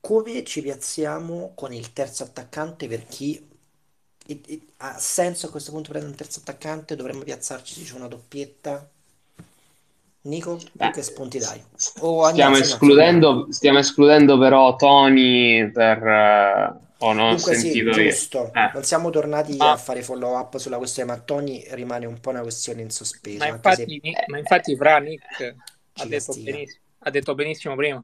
Come 0.00 0.44
ci 0.44 0.60
piazziamo 0.62 1.52
con 1.54 1.72
il 1.72 1.92
terzo 1.92 2.22
attaccante 2.24 2.86
per 2.88 3.06
chi 3.06 3.48
e- 4.26 4.40
e- 4.46 4.66
ha 4.78 4.98
senso 4.98 5.46
a 5.46 5.50
questo 5.50 5.70
punto 5.72 5.88
prendere 5.90 6.12
un 6.12 6.18
terzo 6.18 6.40
attaccante? 6.40 6.96
Dovremmo 6.96 7.22
piazzarci 7.22 7.84
su 7.84 7.96
una 7.96 8.08
doppietta? 8.08 8.88
Nico, 10.22 10.58
Beh, 10.74 10.92
che 10.92 11.02
spunti 11.02 11.38
dai? 11.38 11.62
s- 11.76 11.92
O 12.00 12.22
stiamo 12.22 12.56
escludendo, 12.56 13.46
stiamo 13.50 13.78
escludendo 13.78 14.38
però 14.38 14.76
Tony 14.76 15.70
per... 15.70 16.76
eh, 17.00 17.06
o 17.06 17.12
non 17.12 17.32
ho 17.32 17.36
Dunque 17.36 17.54
sì, 17.54 17.78
sentito 17.78 17.96
io. 17.96 18.14
giusto, 18.16 18.52
Eh, 18.52 18.72
non 18.72 18.84
siamo 18.84 19.10
tornati 19.10 19.66
a 19.68 19.76
Ma, 19.76 19.78
fare 19.78 20.02
follow 20.02 20.36
up 20.38 20.56
sulla 20.58 20.78
questione 20.78 21.10
Mattoni, 21.12 21.64
rimane 21.70 22.06
un 22.06 22.20
po' 22.20 22.30
una 22.30 22.42
questione 22.42 22.82
in 22.82 22.90
ma 23.32 23.46
sospeso, 23.46 23.50
anche 23.50 23.72
se 23.72 23.82
infatti, 23.82 23.98
eh, 24.00 24.24
ma 24.26 24.38
infatti 24.38 24.76
Fra 24.76 24.98
Nick 24.98 25.56
ha 25.94 26.04
ci 26.04 26.06
detto 26.06 26.36
ha 27.00 27.10
detto 27.10 27.34
benissimo 27.34 27.74
prima. 27.76 28.02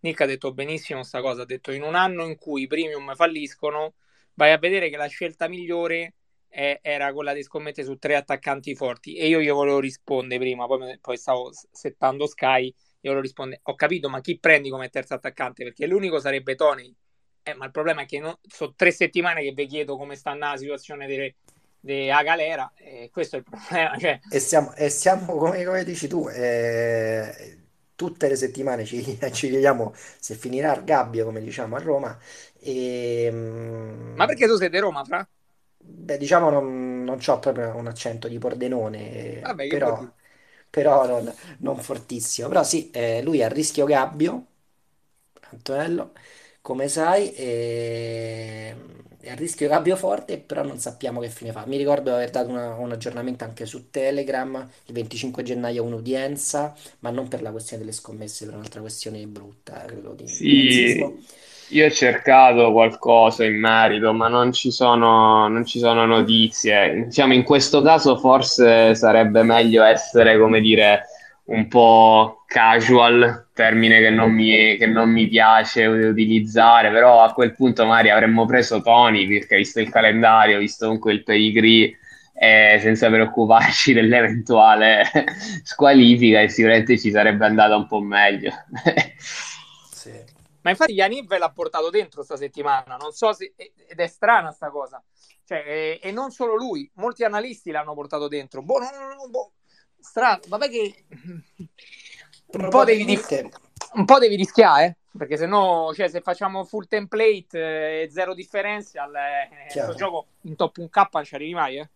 Nick 0.00 0.20
ha 0.20 0.26
detto 0.26 0.52
benissimo 0.52 1.02
sta 1.04 1.20
cosa, 1.20 1.42
ha 1.42 1.44
detto 1.44 1.70
in 1.72 1.82
un 1.82 1.94
anno 1.94 2.24
in 2.26 2.36
cui 2.36 2.62
i 2.62 2.66
premium 2.66 3.14
falliscono, 3.14 3.94
vai 4.34 4.50
a 4.52 4.58
vedere 4.58 4.90
che 4.90 4.96
la 4.96 5.06
scelta 5.06 5.48
migliore 5.48 6.14
è- 6.48 6.80
era 6.82 7.12
quella 7.12 7.32
di 7.32 7.42
scommettere 7.42 7.86
su 7.86 7.96
tre 7.96 8.16
attaccanti 8.16 8.74
forti. 8.74 9.16
E 9.16 9.28
io 9.28 9.40
gli 9.40 9.48
volevo 9.50 9.78
rispondere 9.80 10.40
prima, 10.40 10.66
poi, 10.66 10.98
poi 11.00 11.16
stavo 11.16 11.50
settando 11.70 12.26
Sky, 12.26 12.66
io 12.66 12.74
volevo 13.02 13.20
rispondere, 13.20 13.60
ho 13.64 13.74
capito, 13.76 14.08
ma 14.10 14.20
chi 14.20 14.38
prendi 14.38 14.68
come 14.70 14.88
terzo 14.88 15.14
attaccante? 15.14 15.62
Perché 15.64 15.86
l'unico 15.86 16.18
sarebbe 16.20 16.54
Tony. 16.56 16.92
Eh, 17.44 17.54
ma 17.54 17.64
il 17.66 17.70
problema 17.72 18.02
è 18.02 18.06
che 18.06 18.20
no- 18.20 18.38
sono 18.46 18.72
tre 18.74 18.92
settimane 18.92 19.42
che 19.42 19.52
vi 19.52 19.66
chiedo 19.66 19.96
come 19.96 20.14
sta 20.16 20.34
la 20.34 20.56
situazione 20.56 21.06
delle, 21.06 21.36
della 21.80 22.22
galera, 22.22 22.72
e 22.76 23.08
questo 23.10 23.36
è 23.36 23.38
il 23.40 23.44
problema. 23.44 23.98
Cioè, 23.98 24.20
E 24.28 24.40
siamo, 24.40 24.72
e 24.74 24.88
siamo 24.88 25.36
come, 25.36 25.62
come 25.64 25.84
dici 25.84 26.08
tu, 26.08 26.26
eh, 26.28 27.58
tutte 27.94 28.28
le 28.28 28.36
settimane 28.36 28.84
ci, 28.86 29.02
ci 29.32 29.48
chiediamo 29.50 29.92
se 29.94 30.34
finirà 30.34 30.74
il 30.74 30.84
gabbio, 30.84 31.24
come 31.26 31.40
diciamo 31.42 31.76
a 31.76 31.78
Roma, 31.80 32.18
e, 32.58 33.28
ma 34.14 34.24
mm, 34.24 34.26
perché 34.26 34.46
tu 34.46 34.56
sei 34.56 34.70
di 34.70 34.78
Roma, 34.78 35.04
Fra? 35.04 35.26
beh, 35.78 36.16
diciamo 36.18 36.50
non, 36.50 37.04
non 37.04 37.18
c'ho 37.18 37.38
proprio 37.38 37.74
un 37.76 37.86
accento 37.86 38.28
di 38.28 38.38
Pordenone, 38.38 39.42
Vabbè, 39.42 39.66
però, 39.66 40.12
però 40.70 41.06
non, 41.06 41.32
non 41.58 41.78
fortissimo. 41.78 42.48
Però 42.48 42.62
sì, 42.64 42.90
eh, 42.90 43.22
lui 43.22 43.40
è 43.40 43.44
a 43.44 43.48
rischio 43.48 43.84
gabbio, 43.86 44.46
Antonello, 45.50 46.12
come 46.62 46.88
sai, 46.88 47.32
e- 47.34 48.74
è 49.20 49.30
a 49.30 49.34
rischio 49.36 49.68
gabbio 49.68 49.94
forte, 49.96 50.38
però 50.38 50.64
non 50.64 50.78
sappiamo 50.78 51.20
che 51.20 51.28
fine 51.28 51.52
fa. 51.52 51.64
Mi 51.66 51.76
ricordo 51.76 52.04
di 52.10 52.16
aver 52.16 52.30
dato 52.30 52.48
una- 52.50 52.74
un 52.74 52.90
aggiornamento 52.92 53.44
anche 53.44 53.66
su 53.66 53.90
Telegram, 53.90 54.68
il 54.86 54.94
25 54.94 55.42
gennaio 55.44 55.84
un'udienza, 55.84 56.74
ma 57.00 57.10
non 57.10 57.28
per 57.28 57.40
la 57.42 57.50
questione 57.52 57.82
delle 57.84 57.94
scommesse, 57.94 58.46
per 58.46 58.54
un'altra 58.54 58.80
questione 58.80 59.24
brutta, 59.28 59.84
eh, 59.84 59.86
credo, 59.86 60.12
di, 60.14 60.42
di 60.42 60.54
razzismo. 60.54 61.14
sì, 61.14 61.24
io 61.68 61.86
ho 61.86 61.90
cercato 61.90 62.72
qualcosa 62.72 63.44
in 63.44 63.58
merito, 63.58 64.12
ma 64.12 64.28
non 64.28 64.52
ci 64.52 64.70
sono, 64.70 65.48
non 65.48 65.64
ci 65.64 65.78
sono 65.78 66.06
notizie. 66.06 67.04
Diciamo, 67.06 67.34
in 67.34 67.42
questo 67.44 67.82
caso 67.82 68.16
forse 68.18 68.94
sarebbe 68.94 69.42
meglio 69.42 69.82
essere, 69.84 70.38
come 70.38 70.60
dire, 70.60 71.04
un 71.44 71.66
po' 71.68 72.41
casual, 72.52 73.48
termine 73.54 74.00
che 74.00 74.10
non, 74.10 74.30
mi, 74.30 74.76
che 74.76 74.86
non 74.86 75.10
mi 75.10 75.26
piace 75.26 75.86
utilizzare, 75.86 76.90
però 76.90 77.22
a 77.22 77.32
quel 77.32 77.54
punto 77.54 77.86
magari 77.86 78.10
avremmo 78.10 78.44
preso 78.44 78.82
Tony, 78.82 79.26
perché 79.26 79.56
visto 79.56 79.80
il 79.80 79.88
calendario, 79.88 80.58
visto 80.58 80.84
comunque 80.84 81.12
il 81.12 81.22
pedigree, 81.22 81.98
eh, 82.34 82.78
senza 82.80 83.08
preoccuparci 83.08 83.92
dell'eventuale 83.94 85.04
squalifica 85.64 86.42
e 86.42 86.48
sicuramente 86.48 86.98
ci 86.98 87.10
sarebbe 87.10 87.46
andata 87.46 87.74
un 87.74 87.86
po' 87.86 88.00
meglio. 88.00 88.52
sì. 89.90 90.12
Ma 90.60 90.70
infatti 90.70 90.92
Yaniv 90.92 91.36
l'ha 91.36 91.50
portato 91.50 91.88
dentro 91.88 92.22
sta 92.22 92.36
settimana, 92.36 92.96
non 92.96 93.12
so 93.12 93.32
se... 93.32 93.54
ed 93.56 93.98
è 93.98 94.06
strana 94.06 94.52
sta 94.52 94.70
cosa. 94.70 95.02
Cioè, 95.44 95.64
e, 95.66 96.00
e, 96.02 96.12
non 96.12 96.30
solo 96.30 96.54
lui, 96.54 96.88
molti 96.96 97.24
analisti 97.24 97.70
l'hanno 97.70 97.94
portato 97.94 98.28
dentro. 98.28 98.62
Boh, 98.62 98.78
no, 98.78 98.90
no, 98.90 99.14
no, 99.14 99.28
boh. 99.28 99.52
Strano, 99.98 100.40
vabbè 100.48 100.68
che 100.68 101.04
un 102.52 102.68
po' 102.68 102.84
devi, 102.84 103.18
un 103.94 104.04
po' 104.04 104.18
devi 104.18 104.36
rischiare, 104.36 104.96
perché 105.16 105.36
se 105.36 105.46
no, 105.46 105.92
cioè, 105.94 106.08
se 106.08 106.20
facciamo 106.20 106.64
full 106.64 106.86
template 106.86 107.58
e 107.58 108.02
eh, 108.02 108.10
zero 108.10 108.34
differential, 108.34 109.14
eh, 109.14 109.48
questo 109.70 109.94
gioco 109.94 110.26
in 110.42 110.56
top 110.56 110.78
1K 110.78 111.08
non 111.12 111.24
ci 111.24 111.34
arrivi 111.34 111.54
mai, 111.54 111.78
eh? 111.78 111.88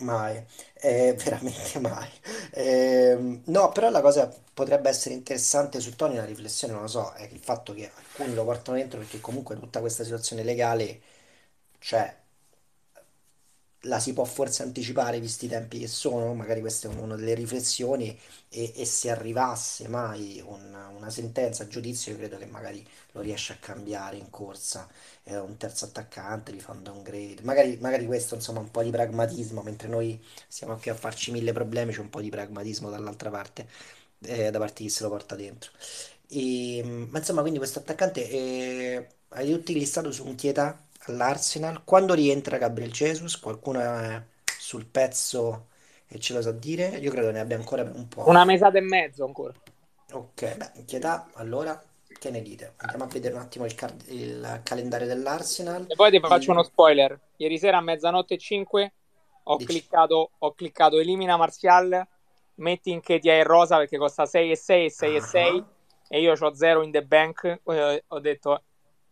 Mai, 0.00 0.42
eh, 0.74 1.14
veramente 1.22 1.78
mai. 1.78 2.08
Eh, 2.52 3.40
no, 3.44 3.68
però 3.70 3.90
la 3.90 4.00
cosa 4.00 4.32
potrebbe 4.54 4.88
essere 4.88 5.14
interessante 5.14 5.80
su 5.80 5.94
Tony, 5.94 6.14
una 6.14 6.24
riflessione, 6.24 6.72
non 6.72 6.82
lo 6.82 6.88
so, 6.88 7.12
è 7.12 7.28
il 7.30 7.38
fatto 7.38 7.74
che 7.74 7.90
alcuni 7.94 8.34
lo 8.34 8.44
portano 8.44 8.78
dentro 8.78 8.98
perché 8.98 9.20
comunque 9.20 9.58
tutta 9.58 9.80
questa 9.80 10.04
situazione 10.04 10.42
legale, 10.42 11.00
cioè 11.78 12.19
la 13.84 13.98
si 13.98 14.12
può 14.12 14.24
forse 14.24 14.62
anticipare 14.62 15.20
visti 15.20 15.46
i 15.46 15.48
tempi 15.48 15.78
che 15.78 15.86
sono, 15.88 16.34
magari 16.34 16.60
questa 16.60 16.88
è 16.88 16.94
una 16.94 17.16
delle 17.16 17.34
riflessioni 17.34 18.18
e, 18.48 18.72
e 18.76 18.84
se 18.84 19.10
arrivasse 19.10 19.88
mai 19.88 20.42
una, 20.44 20.88
una 20.88 21.08
sentenza 21.10 21.62
a 21.62 21.66
giudizio 21.68 22.12
io 22.12 22.18
credo 22.18 22.36
che 22.36 22.46
magari 22.46 22.86
lo 23.12 23.20
riesce 23.22 23.54
a 23.54 23.56
cambiare 23.58 24.16
in 24.16 24.28
corsa, 24.30 24.88
è 25.22 25.36
un 25.36 25.56
terzo 25.56 25.86
attaccante, 25.86 26.52
gli 26.52 26.60
fa 26.60 26.72
un 26.72 26.82
downgrade, 26.82 27.38
magari, 27.42 27.76
magari 27.80 28.06
questo 28.06 28.34
insomma 28.34 28.60
un 28.60 28.70
po' 28.70 28.82
di 28.82 28.90
pragmatismo, 28.90 29.62
mentre 29.62 29.88
noi 29.88 30.22
stiamo 30.48 30.76
qui 30.76 30.90
a 30.90 30.94
farci 30.94 31.30
mille 31.32 31.52
problemi 31.52 31.92
c'è 31.92 32.00
un 32.00 32.10
po' 32.10 32.20
di 32.20 32.28
pragmatismo 32.30 32.90
dall'altra 32.90 33.30
parte, 33.30 33.66
eh, 34.20 34.50
da 34.50 34.58
parte 34.58 34.82
di 34.82 34.88
chi 34.88 34.94
se 34.94 35.02
lo 35.04 35.08
porta 35.10 35.34
dentro. 35.36 35.70
E, 36.28 36.82
ma 37.10 37.18
insomma 37.18 37.40
quindi 37.40 37.58
questo 37.58 37.80
attaccante 37.80 38.28
eh, 38.30 39.08
hai 39.30 39.50
tutti 39.50 39.72
listato 39.74 40.12
su 40.12 40.24
un 40.26 40.34
all'Arsenal. 41.06 41.82
Quando 41.84 42.14
rientra 42.14 42.58
Gabriel 42.58 42.90
Jesus? 42.90 43.38
Qualcuno 43.38 43.80
è 43.80 44.22
sul 44.58 44.86
pezzo 44.86 45.68
e 46.06 46.18
ce 46.18 46.34
lo 46.34 46.42
sa 46.42 46.52
dire? 46.52 46.88
Io 46.98 47.10
credo 47.10 47.30
ne 47.30 47.40
abbia 47.40 47.56
ancora 47.56 47.82
un 47.82 48.08
po'. 48.08 48.28
Una 48.28 48.44
mesata 48.44 48.78
e 48.78 48.82
mezzo 48.82 49.24
ancora. 49.24 49.52
Ok, 50.12 50.56
beh, 50.56 50.84
chieda 50.84 51.28
allora 51.34 51.80
che 52.18 52.30
ne 52.30 52.42
dite? 52.42 52.74
Andiamo 52.76 53.04
a 53.04 53.06
vedere 53.06 53.34
un 53.34 53.40
attimo 53.40 53.64
il, 53.64 53.74
car- 53.74 53.94
il 54.08 54.60
calendario 54.62 55.06
dell'Arsenal. 55.06 55.86
E 55.88 55.94
poi 55.94 56.10
ti 56.10 56.20
faccio 56.20 56.50
uno 56.50 56.62
spoiler. 56.62 57.18
Ieri 57.36 57.58
sera 57.58 57.78
a 57.78 57.80
mezzanotte 57.80 58.34
e 58.34 58.38
5 58.38 58.92
ho 59.44 59.56
cliccato, 59.56 60.30
ho 60.36 60.52
cliccato 60.52 60.98
elimina 60.98 61.36
Martial, 61.36 62.06
metti 62.56 62.90
in 62.90 63.00
Ketia 63.00 63.32
e 63.34 63.42
Rosa 63.42 63.78
perché 63.78 63.96
costa 63.96 64.26
6 64.26 64.50
e 64.50 64.56
6 64.56 64.84
e 64.84 64.90
6 64.90 65.16
e 65.16 65.20
6 65.20 65.64
e 66.08 66.20
io 66.20 66.34
ho 66.38 66.54
0 66.54 66.82
in 66.82 66.90
the 66.90 67.02
bank. 67.02 67.60
Ho 68.08 68.20
detto 68.20 68.62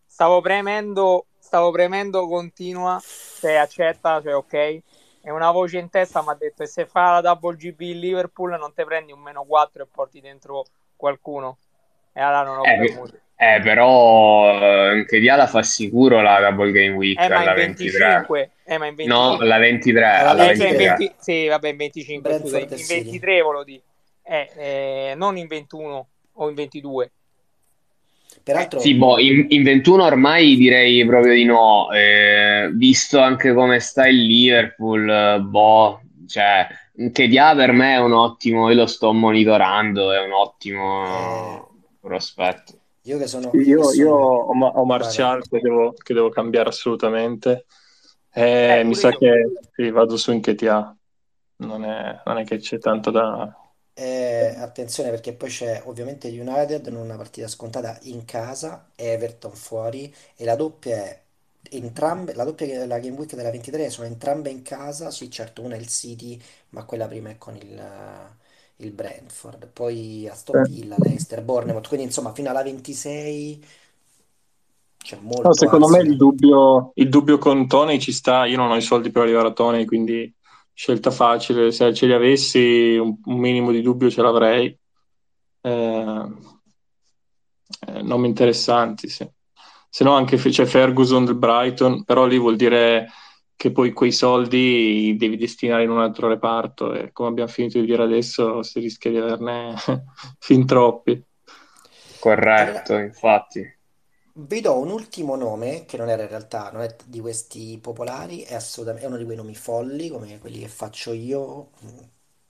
stavo 0.05 0.41
premendo 0.41 1.27
stavo 1.49 1.71
premendo 1.71 2.29
continua, 2.29 3.01
cioè 3.41 3.55
accetta, 3.55 4.21
cioè 4.21 4.37
ok. 4.37 4.53
E 4.53 5.31
una 5.31 5.51
voce 5.51 5.79
in 5.79 5.89
testa 5.89 6.21
mi 6.21 6.29
ha 6.29 6.37
detto: 6.39 6.63
e 6.63 6.67
se 6.67 6.85
fa 6.85 7.13
la 7.13 7.21
double 7.23 7.57
GB 7.57 7.81
in 7.81 8.01
Liverpool 8.01 8.59
non 8.59 8.75
ti 8.75 8.85
prendi 8.85 9.13
un 9.13 9.21
meno 9.21 9.45
4 9.45 9.83
e 9.83 9.87
porti 9.91 10.21
dentro 10.21 10.67
qualcuno. 10.95 11.57
E 12.13 12.21
allora 12.21 12.43
non 12.43 12.59
ho 12.59 12.63
eh, 12.65 12.77
premuto. 12.77 13.19
Eh, 13.35 13.61
però 13.63 14.51
anche 14.91 15.17
eh, 15.17 15.21
Diala 15.21 15.47
fa 15.47 15.63
sicuro 15.63 16.21
la 16.21 16.39
double 16.41 16.71
game 16.71 16.95
week 16.95 17.19
eh, 17.19 17.33
alla 17.33 17.55
25. 17.55 18.51
Eh, 18.65 18.77
ma 18.77 18.87
in 18.87 18.95
25. 18.95 19.07
No, 19.07 19.49
la 19.49 19.59
23. 19.59 20.05
Alla 20.05 20.45
23. 20.45 20.77
20... 20.77 21.15
Sì, 21.17 21.47
vabbè, 21.47 21.69
in 21.69 21.77
25, 21.79 22.39
scusa, 22.41 22.59
in 22.59 22.67
23 22.69 23.41
volevo 23.41 23.65
dire. 23.65 23.83
Eh, 24.23 24.51
eh, 24.55 25.15
non 25.17 25.39
in 25.39 25.47
21 25.47 26.09
o 26.35 26.49
in 26.49 26.55
22. 26.55 27.11
Peraltro... 28.49 28.81
Sì, 28.81 28.95
boh, 28.95 29.19
in, 29.19 29.45
in, 29.51 29.63
21 29.63 30.05
ormai 30.05 30.57
direi 30.57 31.05
proprio 31.05 31.35
di 31.35 31.45
no, 31.45 31.93
eh, 31.93 32.71
visto 32.73 33.19
anche 33.19 33.53
come 33.53 33.79
sta 33.79 34.09
il 34.09 34.25
Liverpool, 34.25 35.43
boh, 35.43 36.01
cioè, 36.27 36.67
Kedia 37.13 37.55
per 37.55 37.73
me 37.73 37.97
è 37.97 37.99
un 37.99 38.15
ottimo, 38.15 38.71
io 38.71 38.77
lo 38.77 38.87
sto 38.87 39.13
monitorando, 39.13 40.13
è 40.13 40.25
un 40.25 40.33
ottimo 40.33 41.05
eh... 41.05 41.63
prospetto. 42.01 42.73
Io 43.03 43.19
che 43.19 43.27
sono... 43.27 43.51
Io, 43.53 43.93
io 43.93 44.15
ho, 44.15 44.47
ho 44.47 44.85
Martial 44.87 45.47
che 45.47 45.61
devo, 45.61 45.93
che 45.93 46.15
devo, 46.15 46.31
cambiare 46.31 46.71
assolutamente, 46.71 47.67
eh, 48.33 48.81
mi 48.83 48.95
sa 48.95 49.09
io. 49.09 49.19
che 49.19 49.53
sì, 49.75 49.91
vado 49.91 50.17
su 50.17 50.33
Inchetia, 50.33 50.97
non 51.57 51.85
è, 51.85 52.23
non 52.25 52.39
è 52.39 52.45
che 52.45 52.57
c'è 52.57 52.79
tanto 52.79 53.11
da, 53.11 53.55
eh, 54.01 54.55
attenzione 54.57 55.11
perché 55.11 55.33
poi 55.33 55.49
c'è 55.49 55.83
ovviamente 55.87 56.29
United 56.29 56.87
in 56.87 56.95
una 56.95 57.17
partita 57.17 57.49
scontata 57.49 57.99
in 58.03 58.25
casa, 58.25 58.91
Everton 58.95 59.51
fuori 59.53 60.15
e 60.37 60.45
la 60.45 60.55
doppia 60.55 60.97
è 60.97 61.21
entrambe, 61.71 62.33
la 62.35 62.45
doppia 62.45 62.67
della 62.67 63.01
Game 63.01 63.17
Week 63.17 63.35
della 63.35 63.51
23 63.51 63.91
sono 63.91 64.07
entrambe 64.07 64.51
in 64.51 64.63
casa, 64.63 65.11
sì 65.11 65.29
certo 65.31 65.63
una 65.63 65.75
è 65.75 65.79
il 65.79 65.89
City 65.89 66.41
ma 66.71 66.85
quella 66.85 67.09
prima 67.09 67.31
è 67.31 67.39
con 67.39 67.57
il, 67.57 67.83
il 68.77 68.93
Brentford, 68.93 69.67
poi 69.67 70.29
Aston 70.29 70.63
Villa, 70.63 70.95
Leicester, 70.99 71.43
Bournemouth, 71.43 71.89
quindi 71.89 72.07
insomma 72.07 72.33
fino 72.33 72.51
alla 72.51 72.63
26 72.63 73.65
c'è 74.99 75.19
molto 75.21 75.49
no, 75.49 75.55
secondo 75.55 75.89
me 75.89 75.99
il 76.01 76.17
dubbio, 76.17 76.93
il 76.95 77.09
dubbio 77.09 77.39
con 77.39 77.67
Tony 77.67 77.99
ci 77.99 78.13
sta, 78.13 78.47
io 78.47 78.57
non 78.57 78.71
ho 78.71 78.77
i 78.77 78.81
soldi 78.81 79.11
per 79.11 79.23
arrivare 79.23 79.49
a 79.49 79.53
Tony 79.53 79.85
quindi 79.85 80.33
scelta 80.79 81.11
facile, 81.11 81.73
se 81.73 81.93
ce 81.93 82.07
li 82.07 82.13
avessi 82.13 82.97
un, 82.97 83.17
un 83.25 83.39
minimo 83.39 83.73
di 83.73 83.83
dubbio 83.83 84.09
ce 84.09 84.23
l'avrei. 84.23 84.79
Eh, 85.61 86.25
eh, 87.89 88.03
nomi 88.03 88.29
interessanti, 88.29 89.09
sì. 89.09 89.29
Se 89.91 90.05
no 90.05 90.13
anche 90.13 90.37
c'è 90.37 90.65
Ferguson 90.67 91.25
del 91.25 91.35
Brighton, 91.35 92.05
però 92.05 92.27
lì 92.27 92.39
vuol 92.39 92.55
dire 92.55 93.09
che 93.57 93.73
poi 93.73 93.91
quei 93.93 94.13
soldi 94.13 95.17
devi 95.19 95.37
destinare 95.37 95.83
in 95.83 95.91
un 95.91 95.99
altro 95.99 96.29
reparto 96.29 96.93
e 96.93 97.11
come 97.11 97.31
abbiamo 97.31 97.51
finito 97.51 97.81
di 97.81 97.87
dire 97.87 98.05
adesso 98.05 98.63
si 98.63 98.79
rischia 98.79 99.11
di 99.11 99.17
averne 99.17 99.75
fin 100.39 100.65
troppi. 100.65 101.21
Corretto, 102.21 102.97
infatti. 102.97 103.78
Vi 104.41 104.61
do 104.63 104.79
un 104.79 104.89
ultimo 104.91 105.35
nome, 105.37 105.85
che 105.85 105.99
non 105.99 106.09
era 106.09 106.23
in 106.23 106.29
realtà, 106.29 106.71
non 106.71 106.81
è 106.83 106.97
di 107.05 107.21
questi 107.21 107.77
popolari, 107.79 108.41
è 108.43 108.55
assolutamente 108.55 109.05
è 109.07 109.09
uno 109.11 109.19
di 109.19 109.25
quei 109.27 109.37
nomi 109.37 109.55
folli, 109.55 110.09
come 110.09 110.39
quelli 110.39 110.61
che 110.61 110.69
faccio 110.69 111.13
io, 111.13 111.71
mm, 111.85 111.99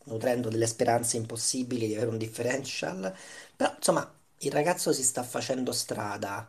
nutrendo 0.05 0.51
delle 0.51 0.67
speranze 0.69 1.17
impossibili 1.17 1.87
di 1.89 1.95
avere 1.95 2.11
un 2.11 2.19
differential. 2.19 3.13
Però, 3.57 3.75
insomma, 3.75 4.09
il 4.39 4.53
ragazzo 4.53 4.93
si 4.93 5.03
sta 5.03 5.23
facendo 5.25 5.73
strada. 5.73 6.49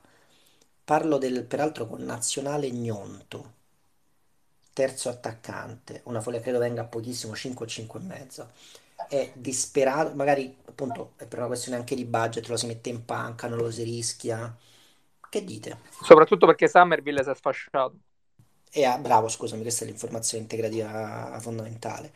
Parlo 0.84 1.18
del, 1.18 1.44
peraltro, 1.46 1.88
con 1.88 2.04
Nazionale 2.04 2.70
Gnonto, 2.72 3.54
terzo 4.74 5.10
attaccante, 5.10 6.02
una 6.06 6.22
foglia 6.22 6.40
credo 6.40 6.60
venga 6.60 6.82
a 6.82 6.86
pochissimo, 6.86 7.36
5 7.36 7.66
o 7.66 7.68
5 7.70 8.00
e 8.00 8.04
mezzo. 8.04 8.50
È 9.08 9.32
disperato, 9.36 10.14
magari 10.16 10.56
appunto 10.66 11.14
è 11.18 11.26
per 11.26 11.40
una 11.40 11.48
questione 11.48 11.78
anche 11.78 11.96
di 11.96 12.06
budget, 12.06 12.48
lo 12.48 12.58
si 12.58 12.68
mette 12.68 12.90
in 12.90 13.06
panca, 13.06 13.48
non 13.48 13.58
lo 13.60 13.72
si 13.72 13.84
rischia 13.84 14.56
che 15.30 15.44
dite? 15.44 15.78
Soprattutto 16.04 16.46
perché 16.46 16.68
Summerville 16.68 17.24
si 17.24 17.30
è 17.30 17.36
sfasciato. 17.36 17.94
E, 18.72 18.86
ah, 18.86 18.98
bravo, 18.98 19.28
scusami, 19.28 19.62
questa 19.62 19.84
è 19.84 19.88
l'informazione 19.88 20.44
integrativa 20.44 21.38
fondamentale. 21.40 22.12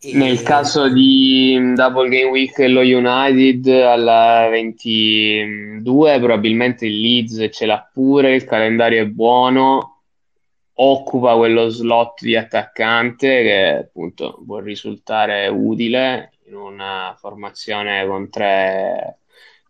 E... 0.00 0.14
Nel 0.14 0.42
caso 0.42 0.88
di 0.88 1.74
Double 1.74 2.08
Game 2.08 2.30
Week 2.30 2.58
e 2.58 2.66
lo 2.66 2.80
United 2.80 3.66
alla 3.68 4.48
22, 4.50 6.18
probabilmente 6.18 6.86
il 6.86 7.00
Leeds 7.00 7.48
ce 7.52 7.66
l'ha 7.66 7.88
pure, 7.92 8.34
il 8.34 8.44
calendario 8.44 9.02
è 9.02 9.06
buono, 9.06 10.02
occupa 10.74 11.36
quello 11.36 11.68
slot 11.68 12.20
di 12.22 12.34
attaccante 12.34 13.42
che 13.42 13.68
appunto 13.84 14.42
può 14.44 14.58
risultare 14.58 15.46
utile 15.46 16.32
in 16.46 16.56
una 16.56 17.14
formazione 17.16 18.04
con 18.04 18.28
tre 18.28 19.18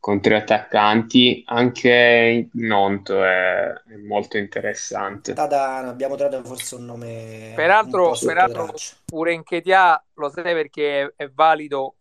con 0.03 0.21
tre 0.21 0.35
attaccanti, 0.35 1.45
anche 1.47 2.49
Nonto 2.55 3.23
è, 3.23 3.73
è 3.87 3.95
molto 3.99 4.37
interessante. 4.37 5.33
Tada, 5.33 5.77
abbiamo 5.77 6.17
trovato 6.17 6.43
forse 6.43 6.75
un 6.75 6.87
nome. 6.87 7.53
Peraltro, 7.55 8.09
un 8.09 8.19
peraltro 8.21 8.75
pure 9.05 9.33
in 9.33 9.45
Ketia 9.45 10.05
lo 10.15 10.29
sai 10.29 10.55
perché 10.55 11.03
è, 11.03 11.13
è 11.15 11.29
valido 11.29 11.95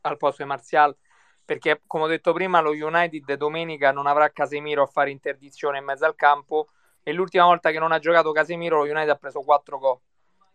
al 0.00 0.16
posto 0.16 0.42
di 0.42 0.48
Martial. 0.48 0.96
Perché, 1.44 1.82
come 1.86 2.02
ho 2.02 2.06
detto 2.08 2.32
prima, 2.32 2.58
lo 2.58 2.70
United 2.70 3.32
domenica 3.34 3.92
non 3.92 4.08
avrà 4.08 4.28
Casemiro 4.30 4.82
a 4.82 4.86
fare 4.86 5.12
interdizione 5.12 5.78
in 5.78 5.84
mezzo 5.84 6.04
al 6.04 6.16
campo. 6.16 6.70
E 7.04 7.12
l'ultima 7.12 7.44
volta 7.44 7.70
che 7.70 7.78
non 7.78 7.92
ha 7.92 8.00
giocato 8.00 8.32
Casemiro, 8.32 8.78
lo 8.78 8.90
United 8.90 9.10
ha 9.10 9.14
preso 9.14 9.42
4 9.42 9.78
gol. 9.78 9.98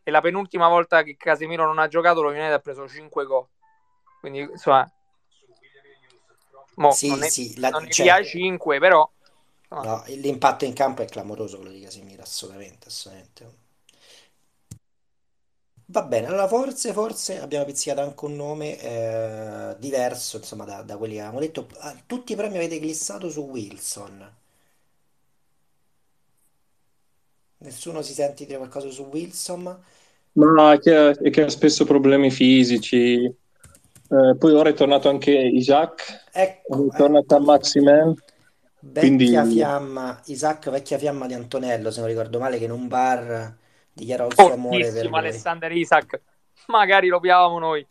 E 0.03 0.11
la 0.11 0.19
penultima 0.19 0.67
volta 0.67 1.01
che 1.03 1.15
Casemiro 1.15 1.65
non 1.65 1.79
ha 1.79 1.87
giocato, 1.87 2.21
lo 2.21 2.31
United 2.31 2.51
ha 2.51 2.59
preso 2.59 2.85
5 2.89 3.23
gol. 3.23 3.47
quindi 4.19 4.39
insomma, 4.39 4.85
mo, 6.77 6.99
Sì, 6.99 7.07
non 7.07 7.19
ne, 7.19 7.29
sì, 7.29 7.57
la- 7.59 7.69
non 7.69 7.87
cioè, 7.89 8.07
via 8.07 8.21
5, 8.23 8.79
però 8.79 9.09
no, 9.79 10.03
l'impatto 10.07 10.65
in 10.65 10.73
campo 10.73 11.01
è 11.01 11.05
clamoroso 11.05 11.57
quello 11.57 11.71
di 11.71 11.81
Casemiro, 11.81 12.21
assolutamente, 12.23 12.87
assolutamente. 12.89 13.55
Va 15.89 16.01
bene, 16.03 16.27
allora 16.27 16.47
forse, 16.47 16.93
forse 16.93 17.39
abbiamo 17.41 17.65
pizzicato 17.65 17.99
anche 18.01 18.23
un 18.25 18.35
nome 18.37 18.79
eh, 18.79 19.75
diverso, 19.79 20.37
insomma, 20.37 20.63
da, 20.65 20.81
da 20.81 20.97
quelli 20.97 21.13
che 21.15 21.19
avevamo 21.21 21.39
detto. 21.41 21.67
Ah, 21.79 21.95
Tutti 22.05 22.35
però 22.35 22.49
mi 22.49 22.55
avete 22.57 22.79
glissato 22.79 23.29
su 23.29 23.41
Wilson. 23.41 24.33
Nessuno 27.59 28.01
si 28.01 28.13
sente 28.13 28.45
dire 28.47 28.57
qualcosa 28.57 28.89
su 28.89 29.03
Wilson? 29.03 29.83
Ma 30.33 30.73
è 30.73 30.79
che, 30.79 31.09
è 31.11 31.29
che 31.31 31.41
ha 31.43 31.49
spesso 31.49 31.83
problemi 31.85 32.29
fisici. 32.31 33.35
Eh, 34.09 34.35
poi 34.37 34.53
ora 34.53 34.69
è 34.69 34.73
tornato 34.73 35.09
anche 35.09 35.31
Isaac, 35.31 36.29
è 36.31 36.61
Ecco, 36.65 36.87
tornato 36.95 37.35
a 37.35 37.37
ecco. 37.37 37.45
Maximen, 37.45 38.13
Vecchia 38.79 39.41
quindi 39.41 39.53
fiamma, 39.53 40.21
Isaac, 40.25 40.69
vecchia 40.69 40.97
fiamma 40.97 41.25
di 41.27 41.33
Antonello, 41.33 41.91
se 41.91 41.99
non 41.99 42.07
ricordo 42.09 42.39
male, 42.39 42.57
che 42.57 42.65
in 42.65 42.71
un 42.71 42.87
bar 42.87 43.55
dichiarò 43.91 44.27
il 44.27 44.39
suo 44.39 44.53
amore 44.53 44.91
per 44.91 45.07
fortissimo 45.07 45.17
lui. 45.17 45.19
Alexander 45.19 45.71
Isaac, 45.71 46.21
magari 46.67 47.07
lo 47.07 47.19
piavamo 47.19 47.59
noi. 47.59 47.85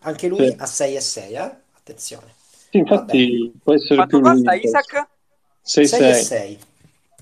Anche 0.00 0.28
lui 0.28 0.50
sì. 0.50 0.56
a 0.58 0.66
6 0.66 0.94
e 0.96 1.00
6, 1.00 1.32
eh? 1.34 1.56
Attenzione. 1.76 2.34
Sì, 2.70 2.78
infatti 2.78 3.52
può 3.62 3.74
essere 3.74 3.94
Quanto 3.96 4.20
più 4.20 4.20
questo. 4.20 4.50
Isaac? 4.52 5.08
6 5.62 5.84
e 5.84 5.88
6-6. 5.88 6.12
6. 6.12 6.60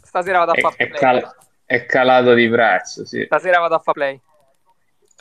Stasera 0.03 0.39
vado 0.41 0.53
a 0.53 0.55
È, 0.55 0.61
fare 0.61 0.76
è 0.76 0.89
play. 0.89 1.01
cal- 1.01 1.37
è 1.64 1.87
calato 1.87 2.35
di 2.35 2.49
prezzo, 2.49 3.05
sì. 3.07 3.22
Stasera 3.24 3.59
vado 3.61 3.74
a 3.76 3.78
fare 3.78 3.93
play. 3.99 4.20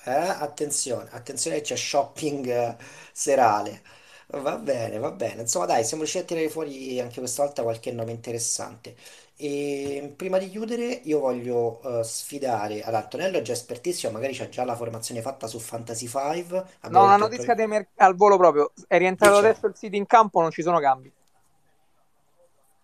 Eh, 0.05 0.11
attenzione, 0.11 1.09
attenzione 1.11 1.57
che 1.57 1.61
c'è 1.63 1.75
shopping 1.75 2.45
eh, 2.47 2.75
serale. 3.11 3.81
Va 4.27 4.57
bene, 4.57 4.97
va 4.97 5.11
bene. 5.11 5.41
Insomma, 5.41 5.65
dai, 5.65 5.83
siamo 5.85 6.03
riusciti 6.03 6.23
a 6.23 6.27
tirare 6.27 6.49
fuori 6.49 6.99
anche 6.99 7.19
questa 7.19 7.43
volta 7.43 7.61
qualche 7.63 7.91
nome 7.91 8.11
interessante. 8.11 8.95
E 9.35 10.13
prima 10.15 10.37
di 10.37 10.49
chiudere, 10.49 10.85
io 11.03 11.19
voglio 11.19 11.81
eh, 11.99 12.03
sfidare. 12.03 12.81
Allora, 12.81 13.03
Antonello 13.03 13.37
è 13.37 13.41
già 13.41 13.53
espertissimo, 13.53 14.11
magari 14.11 14.33
c'ha 14.35 14.49
già 14.49 14.63
la 14.65 14.75
formazione 14.75 15.21
fatta 15.21 15.47
su 15.47 15.59
Fantasy 15.59 16.07
5. 16.07 16.57
No, 16.57 16.65
Abbiamo 16.81 17.05
una 17.05 17.17
detto 17.17 17.27
notizia 17.27 17.55
al 17.97 18.15
volo 18.15 18.37
proprio. 18.37 18.73
È 18.87 18.97
rientrato 18.97 19.35
Diccelo. 19.35 19.37
adesso 19.39 19.67
il 19.67 19.75
sito 19.75 19.95
in 19.95 20.05
campo, 20.05 20.41
non 20.41 20.51
ci 20.51 20.61
sono 20.63 20.79
cambi. 20.79 21.11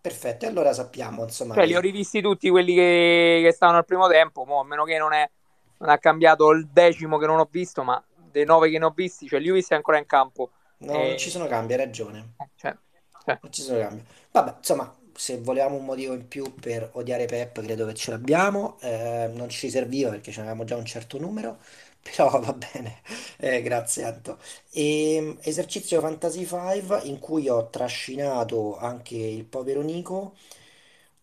Perfetto, 0.02 0.46
e 0.46 0.48
allora 0.48 0.74
sappiamo, 0.74 1.24
insomma, 1.24 1.54
Cioè, 1.54 1.66
li 1.66 1.76
ho 1.76 1.80
che 1.80 1.82
rivisti 1.82 2.22
tutti 2.22 2.50
quelli 2.50 2.74
che, 2.74 3.42
che 3.44 3.52
stavano 3.52 3.80
al 3.80 3.86
primo 3.86 4.08
tempo. 4.08 4.46
Mo, 4.46 4.60
a 4.62 4.64
meno 4.64 4.84
che 4.86 4.98
non, 4.98 5.14
è, 5.14 5.30
non 5.80 5.90
ha 5.90 5.98
cambiato 5.98 6.52
il 6.52 6.68
decimo 6.70 7.18
che 7.18 7.26
non 7.26 7.40
ho 7.40 7.48
visto, 7.50 7.84
ma 7.84 8.02
dei 8.16 8.46
nove 8.46 8.70
che 8.70 8.78
ne 8.80 8.86
ho 8.86 8.92
visti, 8.92 9.28
cioè 9.28 9.40
Lewis 9.40 9.70
è 9.70 9.76
ancora 9.76 9.98
in 9.98 10.06
campo. 10.06 10.52
no, 10.80 11.04
non 11.04 11.16
ci 11.18 11.30
E, 11.30 11.30
sono 11.30 11.48
cambi, 11.48 11.72
hai 11.74 11.80
ragione. 11.80 12.34
cioè, 12.56 12.78
cioè, 13.24 13.42
Non 13.42 13.52
ci 13.52 13.62
sono 13.62 13.80
cambi. 13.80 14.04
Vabbè, 14.32 14.56
insomma, 14.58 14.94
se 15.14 15.40
volevamo 15.40 15.78
un 15.78 15.86
motivo 15.86 16.14
in 16.14 16.28
più 16.28 16.54
per 16.56 16.90
odiare 16.94 17.26
Pep, 17.26 17.62
credo 17.62 17.86
che 17.86 17.94
ce 17.94 18.12
l'abbiamo. 18.12 18.78
Eh, 18.82 19.30
non 19.34 19.50
ci 19.50 19.70
serviva 19.70 20.10
perché 20.10 20.32
ce 20.32 20.40
n'avevamo 20.40 20.66
già 20.66 20.76
un 20.76 20.86
certo 20.86 21.18
numero, 21.20 21.60
però 22.02 22.40
va 22.40 22.54
bene. 22.54 23.02
Eh, 23.38 23.62
grazie, 23.62 24.04
Anto. 24.04 24.40
E, 24.72 25.38
esercizio 25.42 26.02
Fantasy 26.02 26.46
5 26.46 27.02
in 27.04 27.20
cui 27.20 27.48
ho 27.50 27.70
trascinato 27.70 28.78
anche 28.78 29.16
il 29.16 29.46
povero 29.46 29.82
Nico. 29.82 30.36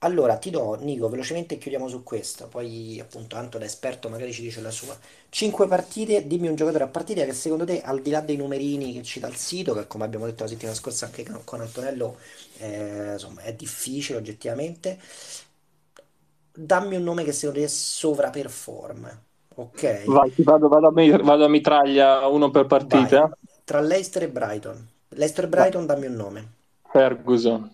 Allora, 0.01 0.37
ti 0.37 0.51
do, 0.51 0.75
Nico, 0.75 1.09
velocemente 1.09 1.57
chiudiamo 1.59 1.89
su 1.89 2.03
questo, 2.03 2.49
poi 2.49 3.01
appunto 3.01 3.37
Anto 3.37 3.59
da 3.59 3.65
esperto 3.65 4.09
magari 4.11 4.33
ci 4.33 4.43
dice 4.43 4.61
la 4.61 4.71
sua. 4.71 4.97
5 5.31 5.67
partite, 5.67 6.27
dimmi 6.27 6.49
un 6.49 6.55
giocatore 6.55 6.85
a 6.85 6.87
partita 6.89 7.25
che 7.25 7.33
secondo 7.33 7.65
te, 7.65 7.81
al 7.83 8.03
di 8.03 8.11
là 8.11 8.21
dei 8.21 8.37
numerini 8.37 8.93
che 8.93 9.03
ci 9.03 9.21
dà 9.21 9.27
il 9.29 9.37
sito, 9.37 9.73
che 9.75 9.87
come 9.87 10.05
abbiamo 10.05 10.27
detto 10.27 10.43
la 10.45 10.49
settimana 10.51 10.77
scorsa 10.77 11.07
anche 11.07 11.25
con 11.45 11.61
Antonello, 11.63 12.19
eh, 12.59 13.13
insomma, 13.15 13.41
è 13.43 13.55
difficile 13.55 14.19
oggettivamente, 14.19 14.99
dammi 16.53 16.97
un 16.97 17.03
nome 17.03 17.25
che 17.25 17.33
secondo 17.33 17.61
te 17.61 17.69
sovraperforma, 17.69 19.23
ok? 19.57 20.15
Vai, 20.15 20.31
vado, 20.49 20.69
vado 20.69 20.87
a, 20.89 20.93
mi- 20.93 21.11
vado 21.31 21.45
a 21.45 21.49
mitraglia 21.49 22.27
uno 22.29 22.51
per 22.51 22.67
Vai, 22.91 23.13
partita. 23.15 23.21
tra 23.65 23.81
Leicester 23.81 24.23
e 24.23 24.29
Brighton. 24.31 24.89
Leicester 25.09 25.47
e. 25.57 25.65
Brighton, 25.65 25.85
dammi 25.87 26.07
un 26.07 26.15
nome. 26.15 26.53
Ferguson. 26.93 27.71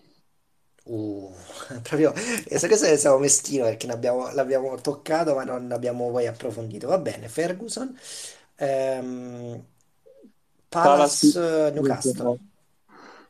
Uh, 0.85 1.31
proprio, 1.81 2.13
e 2.45 2.59
sai 2.59 2.69
cosa 2.69 2.93
siamo 2.97 3.17
meschino 3.17 3.63
perché 3.65 3.87
ne 3.87 3.93
abbiamo- 3.93 4.29
l'abbiamo 4.33 4.75
toccato 4.81 5.33
ma 5.33 5.43
non 5.45 5.71
abbiamo 5.71 6.11
poi 6.11 6.27
approfondito. 6.27 6.87
Va 6.87 6.97
bene, 6.97 7.29
Ferguson, 7.29 7.97
ehm, 8.55 9.63
Palace. 10.81 11.23
Palace, 11.23 11.39
eh, 11.39 11.71
Newcastle. 11.71 12.37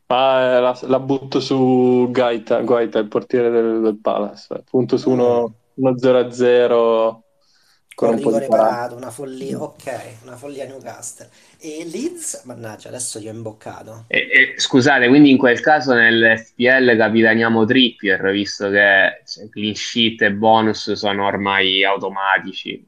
Ah, 0.08 0.58
eh, 0.58 0.60
la, 0.62 0.80
la 0.84 1.00
butto 1.00 1.40
su 1.40 2.08
Gaita, 2.12 2.62
Guaita, 2.62 3.00
il 3.00 3.08
portiere 3.08 3.50
del, 3.50 3.82
del 3.82 3.98
Palace. 4.00 4.64
Punto 4.70 4.98
su 4.98 5.10
Mm, 5.10 5.12
uno, 5.12 5.56
uno 5.76 5.98
0-0 5.98 7.23
con 7.96 8.10
un 8.10 8.16
rigore 8.16 8.48
parato, 8.50 8.96
una 8.96 9.12
follia, 9.12 9.62
ok, 9.62 10.18
una 10.24 10.36
follia 10.38 10.66
Newcastle. 10.66 11.30
E 11.60 11.86
Leeds, 11.86 12.42
mannaggia, 12.46 12.90
adesso 12.90 13.20
ti 13.20 13.28
ho 13.28 13.32
imboccato. 13.32 14.06
E- 14.08 14.54
e, 14.56 14.60
scusate, 14.60 15.08
quindi 15.08 15.32
in 15.32 15.38
quel 15.38 15.60
caso 15.60 15.94
nell'FPL 15.94 16.96
capitaniamo 16.98 17.66
Trippier, 17.66 18.32
visto 18.32 18.70
che 18.70 19.24
cioè, 19.26 19.50
clean 19.50 19.74
sheet 19.76 20.22
e 20.22 20.34
bonus 20.34 20.92
sono 20.94 21.26
ormai 21.26 21.84
automatici. 21.84 22.86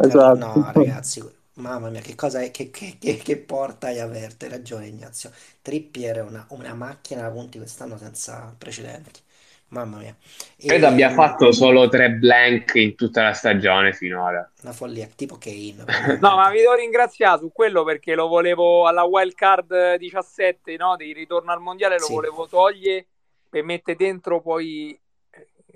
Cavolo, 0.00 0.34
Esatto. 0.34 0.34
no, 0.34 0.70
ragazzi, 0.72 1.22
mamma 1.54 1.88
mia, 1.90 2.00
che 2.00 2.14
cosa 2.14 2.40
è, 2.40 2.50
che, 2.50 2.70
che- 2.70 2.96
che- 2.98 3.16
che 3.16 3.36
porta 3.36 3.88
hai 3.88 3.98
aperto? 4.00 4.44
Hai 4.44 4.50
ragione, 4.50 4.86
Ignazio. 4.86 5.30
Trippier 5.62 6.16
è 6.18 6.22
una, 6.22 6.46
una 6.50 6.74
macchina 6.74 7.22
da 7.22 7.30
punti 7.30 7.58
quest'anno 7.58 7.98
senza 7.98 8.54
precedenti. 8.56 9.20
Mamma 9.68 9.98
mia. 9.98 10.16
Credo 10.64 10.86
abbia 10.86 11.10
E, 11.10 11.12
fatto 11.12 11.52
solo 11.52 11.88
tre 11.88 12.10
blank 12.12 12.74
in 12.76 12.94
tutta 12.94 13.22
la 13.24 13.32
stagione 13.32 13.92
finora. 13.92 14.50
una 14.62 14.72
follia, 14.72 15.06
tipo 15.14 15.36
Kane, 15.38 15.84
No, 16.20 16.36
ma 16.36 16.50
vi 16.50 16.58
devo 16.58 16.74
ringraziare 16.74 17.38
su 17.38 17.50
quello 17.52 17.84
perché 17.84 18.14
lo 18.14 18.26
volevo 18.28 18.86
alla 18.86 19.04
wild 19.04 19.34
card 19.34 19.96
17, 19.96 20.76
no, 20.76 20.96
di 20.96 21.12
ritorno 21.12 21.52
al 21.52 21.60
mondiale, 21.60 21.98
lo 21.98 22.06
Sì, 22.06 22.12
volevo 22.12 22.46
togliere 22.48 23.06
per 23.48 23.62
mettere 23.64 23.96
dentro 23.96 24.40
poi 24.40 24.98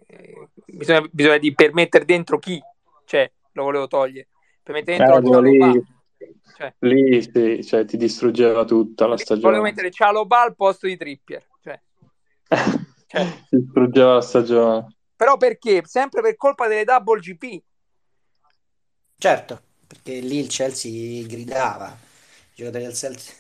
eh, 0.07 0.49
bisogna, 0.67 1.07
bisogna 1.11 1.39
di 1.39 1.55
per 1.55 1.73
mettere 1.75 2.05
dentro 2.05 2.39
chi, 2.39 2.61
cioè 3.05 3.31
lo 3.53 3.63
volevo 3.65 3.87
togliere, 3.89 4.29
per 4.63 4.75
mettere 4.75 4.97
dentro 4.99 5.21
Cialobà, 5.23 5.41
lì, 5.41 5.83
cioè. 6.57 6.75
Lì 6.81 7.23
sì, 7.23 7.65
cioè, 7.65 7.85
ti 7.85 7.97
distruggeva 7.97 8.65
tutta 8.65 9.07
la 9.07 9.17
lì 9.17 9.23
volevo 9.41 9.63
stagione. 9.63 9.63
mettere 9.63 9.91
Cialobà 9.91 10.43
al 10.43 10.55
posto 10.57 10.87
di 10.87 10.97
Trippier, 10.97 11.47
cioè, 11.63 11.81
distruggeva 13.49 14.15
la 14.15 14.21
stagione. 14.21 14.95
però 15.17 15.37
perché? 15.37 15.83
Sempre 15.87 16.21
per 16.23 16.37
colpa 16.37 16.67
delle 16.69 16.85
double 16.85 17.21
GP. 17.21 17.63
certo, 19.17 19.63
perché 19.87 20.19
lì 20.21 20.39
il 20.39 20.49
Chelsea 20.49 21.25
gridava, 21.27 21.89
i 21.89 22.55
giocatori 22.55 22.85
del 22.85 22.95
Chelsea, 22.95 23.35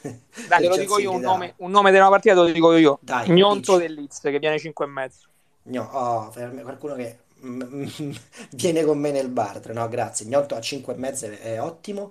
Dai, 0.49 0.61
te 0.63 0.69
lo 0.69 0.77
dico 0.77 0.99
io 0.99 1.13
un 1.13 1.21
nome, 1.21 1.55
un 1.59 1.71
nome 1.71 1.91
della 1.91 2.09
partita, 2.09 2.35
te 2.35 2.41
lo 2.41 2.53
dico 2.53 2.77
io. 2.77 2.99
Dai, 3.03 3.31
Gnonto 3.31 3.77
dici. 3.77 3.87
del 3.87 3.95
Leeds 3.97 4.21
che 4.21 4.39
viene 4.39 4.59
5 4.59 4.85
e 4.85 4.89
mezzo. 4.89 5.27
No, 5.65 5.83
oh, 5.85 6.31
qualcuno 6.63 6.95
che 6.95 7.19
viene 8.51 8.85
con 8.85 8.99
me 8.99 9.11
nel 9.11 9.29
bar. 9.29 9.61
No, 9.73 9.89
grazie. 9.89 10.27
Gnotto 10.27 10.55
a 10.55 10.61
5 10.61 10.95
e 10.95 10.97
mezzo 10.97 11.27
è 11.27 11.61
ottimo. 11.61 12.11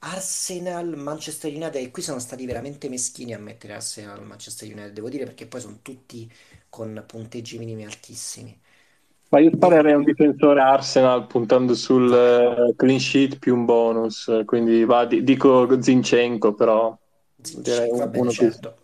Arsenal, 0.00 0.96
Manchester 0.96 1.52
United, 1.52 1.74
e 1.76 1.90
qui 1.90 2.02
sono 2.02 2.20
stati 2.20 2.46
veramente 2.46 2.88
meschini 2.88 3.34
a 3.34 3.38
mettere 3.38 3.74
Arsenal, 3.74 4.24
Manchester 4.24 4.68
United, 4.68 4.92
devo 4.92 5.08
dire, 5.08 5.24
perché 5.24 5.46
poi 5.46 5.60
sono 5.60 5.78
tutti 5.82 6.30
con 6.70 7.04
punteggi 7.06 7.58
minimi 7.58 7.84
altissimi. 7.84 8.58
Ma 9.30 9.40
io 9.40 9.50
sparerei 9.54 9.92
un 9.94 10.04
difensore 10.04 10.60
Arsenal 10.60 11.26
puntando 11.26 11.74
sul 11.74 12.10
eh, 12.12 12.74
clean 12.76 12.98
sheet 12.98 13.38
più 13.38 13.54
un 13.54 13.66
bonus, 13.66 14.42
quindi 14.46 14.84
va, 14.86 15.04
di- 15.04 15.22
dico 15.22 15.80
Zinchenko, 15.82 16.54
però 16.54 16.96
Zinchenko, 17.42 17.98
va 17.98 18.06
un- 18.06 18.08
bene, 18.08 18.28
uno 18.30 18.30
certo. 18.30 18.76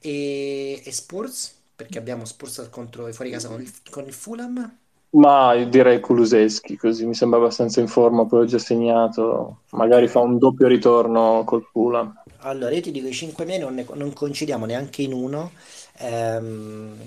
E, 0.00 0.82
e 0.84 0.92
Spurs, 0.92 1.54
perché 1.74 1.98
abbiamo 1.98 2.24
Spurs 2.24 2.68
contro 2.70 3.12
fuori 3.12 3.30
casa 3.30 3.48
con 3.48 3.60
il, 3.60 3.72
con 3.90 4.04
il 4.06 4.12
Fulham. 4.12 4.78
Ma 5.16 5.52
io 5.54 5.66
direi 5.68 5.98
Kulusevski, 5.98 6.76
così 6.76 7.06
mi 7.06 7.14
sembra 7.14 7.40
abbastanza 7.40 7.80
in 7.80 7.88
forma, 7.88 8.24
poi 8.24 8.42
ho 8.42 8.44
già 8.44 8.58
segnato, 8.58 9.62
magari 9.70 10.06
fa 10.06 10.20
un 10.20 10.38
doppio 10.38 10.68
ritorno 10.68 11.42
col 11.44 11.64
Fulham. 11.64 12.14
Allora, 12.40 12.74
io 12.74 12.80
ti 12.80 12.90
dico 12.90 13.08
i 13.08 13.12
5 13.12 13.44
miei 13.44 13.58
non, 13.58 13.74
ne- 13.74 13.86
non 13.94 14.12
coincidiamo 14.12 14.64
neanche 14.66 15.02
in 15.02 15.12
uno. 15.12 15.52
Ehm, 15.98 16.98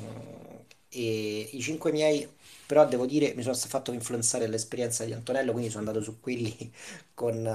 e 0.91 1.49
i 1.53 1.61
5 1.61 1.91
miei, 1.91 2.27
però 2.65 2.87
devo 2.87 3.05
dire, 3.05 3.33
mi 3.35 3.43
sono 3.43 3.55
fatto 3.55 3.91
influenzare 3.91 4.45
dall'esperienza 4.45 5.05
di 5.05 5.13
Antonello, 5.13 5.51
quindi 5.51 5.69
sono 5.69 5.85
andato 5.87 6.03
su 6.03 6.19
quelli 6.19 6.71
con 7.13 7.45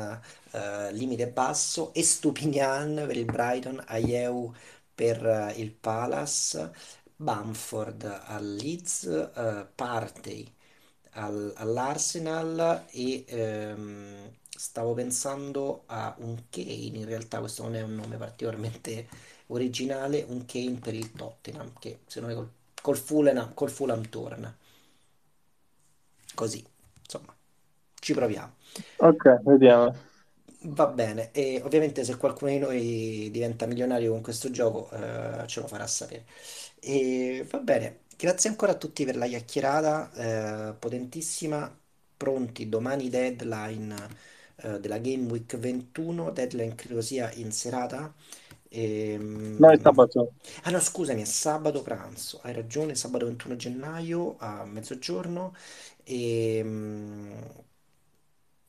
eh, 0.53 0.93
limite 0.93 1.29
basso. 1.29 1.93
E 1.95 2.03
Stupinian 2.03 3.05
per 3.07 3.17
il 3.17 3.25
Brighton, 3.25 3.83
Ayew 3.87 4.53
per 4.95 5.25
eh, 5.27 5.55
il 5.61 5.73
Palace, 5.73 6.73
Bamford 7.17 8.05
al 8.27 8.55
Leeds, 8.55 9.05
eh, 9.37 9.67
Partey 9.75 10.53
al- 11.17 11.53
all'Arsenal 11.57 12.85
e 12.91 13.25
ehm, 13.27 14.31
stavo 14.65 14.95
pensando 14.95 15.83
a 15.87 16.15
un 16.21 16.45
Kane, 16.49 16.97
in 16.97 17.05
realtà 17.05 17.39
questo 17.39 17.65
non 17.65 17.75
è 17.75 17.83
un 17.83 17.95
nome 17.95 18.17
particolarmente 18.17 19.07
originale, 19.49 20.25
un 20.27 20.47
Kane 20.47 20.79
per 20.79 20.95
il 20.95 21.13
Tottenham, 21.13 21.73
che 21.79 21.99
secondo 22.07 22.35
me 22.35 22.41
col, 22.41 22.51
col 22.81 22.97
Fulham, 22.97 23.53
col 23.53 23.69
Fulham 23.69 24.09
torna. 24.09 24.57
Così, 26.35 26.65
insomma, 27.03 27.37
ci 28.01 28.15
proviamo. 28.15 28.55
Ok, 28.97 29.43
vediamo. 29.43 29.95
Va 30.63 30.87
bene, 30.87 31.31
e 31.33 31.61
ovviamente 31.63 32.03
se 32.03 32.17
qualcuno 32.17 32.51
di 32.51 32.59
noi 32.59 33.29
diventa 33.31 33.67
milionario 33.67 34.13
con 34.13 34.23
questo 34.23 34.51
gioco, 34.51 34.91
eh, 34.93 35.47
ce 35.47 35.61
lo 35.61 35.67
farà 35.67 35.87
sapere. 35.87 36.25
E 36.81 37.47
va 37.51 37.59
bene, 37.59 38.05
grazie 38.17 38.49
ancora 38.49 38.73
a 38.73 38.77
tutti 38.77 39.05
per 39.05 39.17
la 39.17 39.27
chiacchierata, 39.27 40.71
eh, 40.71 40.73
potentissima. 40.73 41.79
Pronti, 42.17 42.69
domani 42.69 43.11
deadline, 43.11 43.95
eh, 44.57 44.81
della 44.81 44.99
Game 44.99 45.31
Week 45.31 45.57
21, 45.57 46.31
deadline 46.31 46.75
credo 46.75 47.01
sia 47.01 47.31
in 47.35 47.53
serata. 47.53 48.13
No, 49.59 49.71
è 49.73 49.77
Ehm, 49.77 49.83
sabato. 49.83 50.33
Ah 50.63 50.71
no, 50.71 50.81
scusami, 50.81 51.23
è 51.23 51.25
sabato 51.25 51.83
pranzo, 51.83 52.41
hai 52.43 52.53
ragione, 52.53 52.95
sabato 52.95 53.27
21 53.27 53.57
gennaio 53.57 54.37
a 54.39 54.65
mezzogiorno. 54.65 55.55
E, 56.05 56.63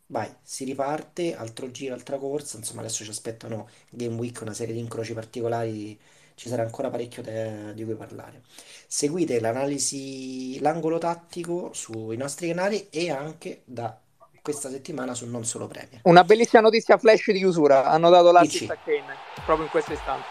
vai, 0.07 0.29
si 0.43 0.63
riparte, 0.65 1.36
altro 1.36 1.71
giro, 1.71 1.93
altra 1.93 2.17
corsa, 2.17 2.57
insomma 2.57 2.81
adesso 2.81 3.03
ci 3.03 3.09
aspettano 3.09 3.67
Game 3.89 4.15
Week, 4.15 4.39
una 4.41 4.53
serie 4.53 4.73
di 4.73 4.79
incroci 4.79 5.13
particolari, 5.13 5.99
ci 6.36 6.49
sarà 6.49 6.63
ancora 6.63 6.89
parecchio 6.89 7.21
de- 7.23 7.73
di 7.73 7.83
cui 7.83 7.95
parlare. 7.95 8.43
Seguite 8.88 9.39
l'analisi, 9.39 10.59
l'angolo 10.59 10.97
tattico 10.99 11.73
sui 11.73 12.17
nostri 12.17 12.47
canali 12.47 12.89
e 12.89 13.09
anche 13.09 13.61
da 13.65 13.99
questa 14.46 14.70
settimana 14.70 15.16
su 15.16 15.28
Non 15.28 15.43
Solo 15.43 15.66
Premier. 15.66 16.02
Una 16.04 16.24
bellissima 16.24 16.62
notizia 16.62 17.00
flash 17.00 17.32
di 17.32 17.39
chiusura. 17.39 17.86
Hanno 17.86 18.12
dato 18.12 18.32
l'assist 18.32 18.60
Dici? 18.60 18.72
a 18.72 18.78
Kane 18.84 19.16
proprio 19.43 19.66
in 19.66 19.72
questo 19.72 19.93
istante. 19.93 20.28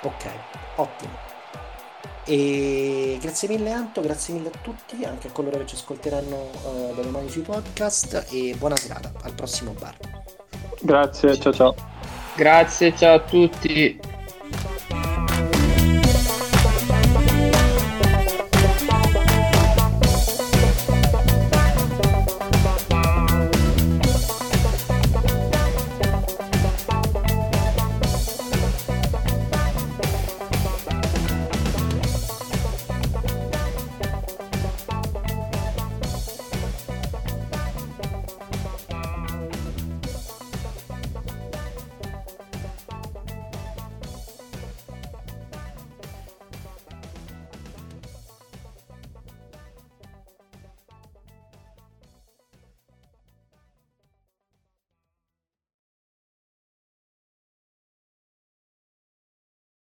Ok, 0.00 0.30
ottimo. 0.76 1.30
E 2.24 3.18
grazie 3.20 3.48
mille 3.48 3.70
Anto, 3.70 4.00
grazie 4.00 4.32
mille 4.32 4.48
a 4.48 4.58
tutti, 4.62 5.04
anche 5.04 5.28
a 5.28 5.30
coloro 5.30 5.58
che 5.58 5.66
ci 5.66 5.74
ascolteranno 5.74 6.50
eh, 6.64 6.94
da 6.94 7.02
domani 7.02 7.28
sui 7.28 7.42
podcast 7.42 8.28
e 8.30 8.54
buona 8.56 8.76
serata, 8.76 9.12
al 9.22 9.34
prossimo 9.34 9.72
bar. 9.72 9.94
Grazie, 10.80 11.38
ciao 11.38 11.52
ciao. 11.52 11.74
Grazie, 12.34 12.96
ciao 12.96 13.16
a 13.16 13.20
tutti. 13.20 14.11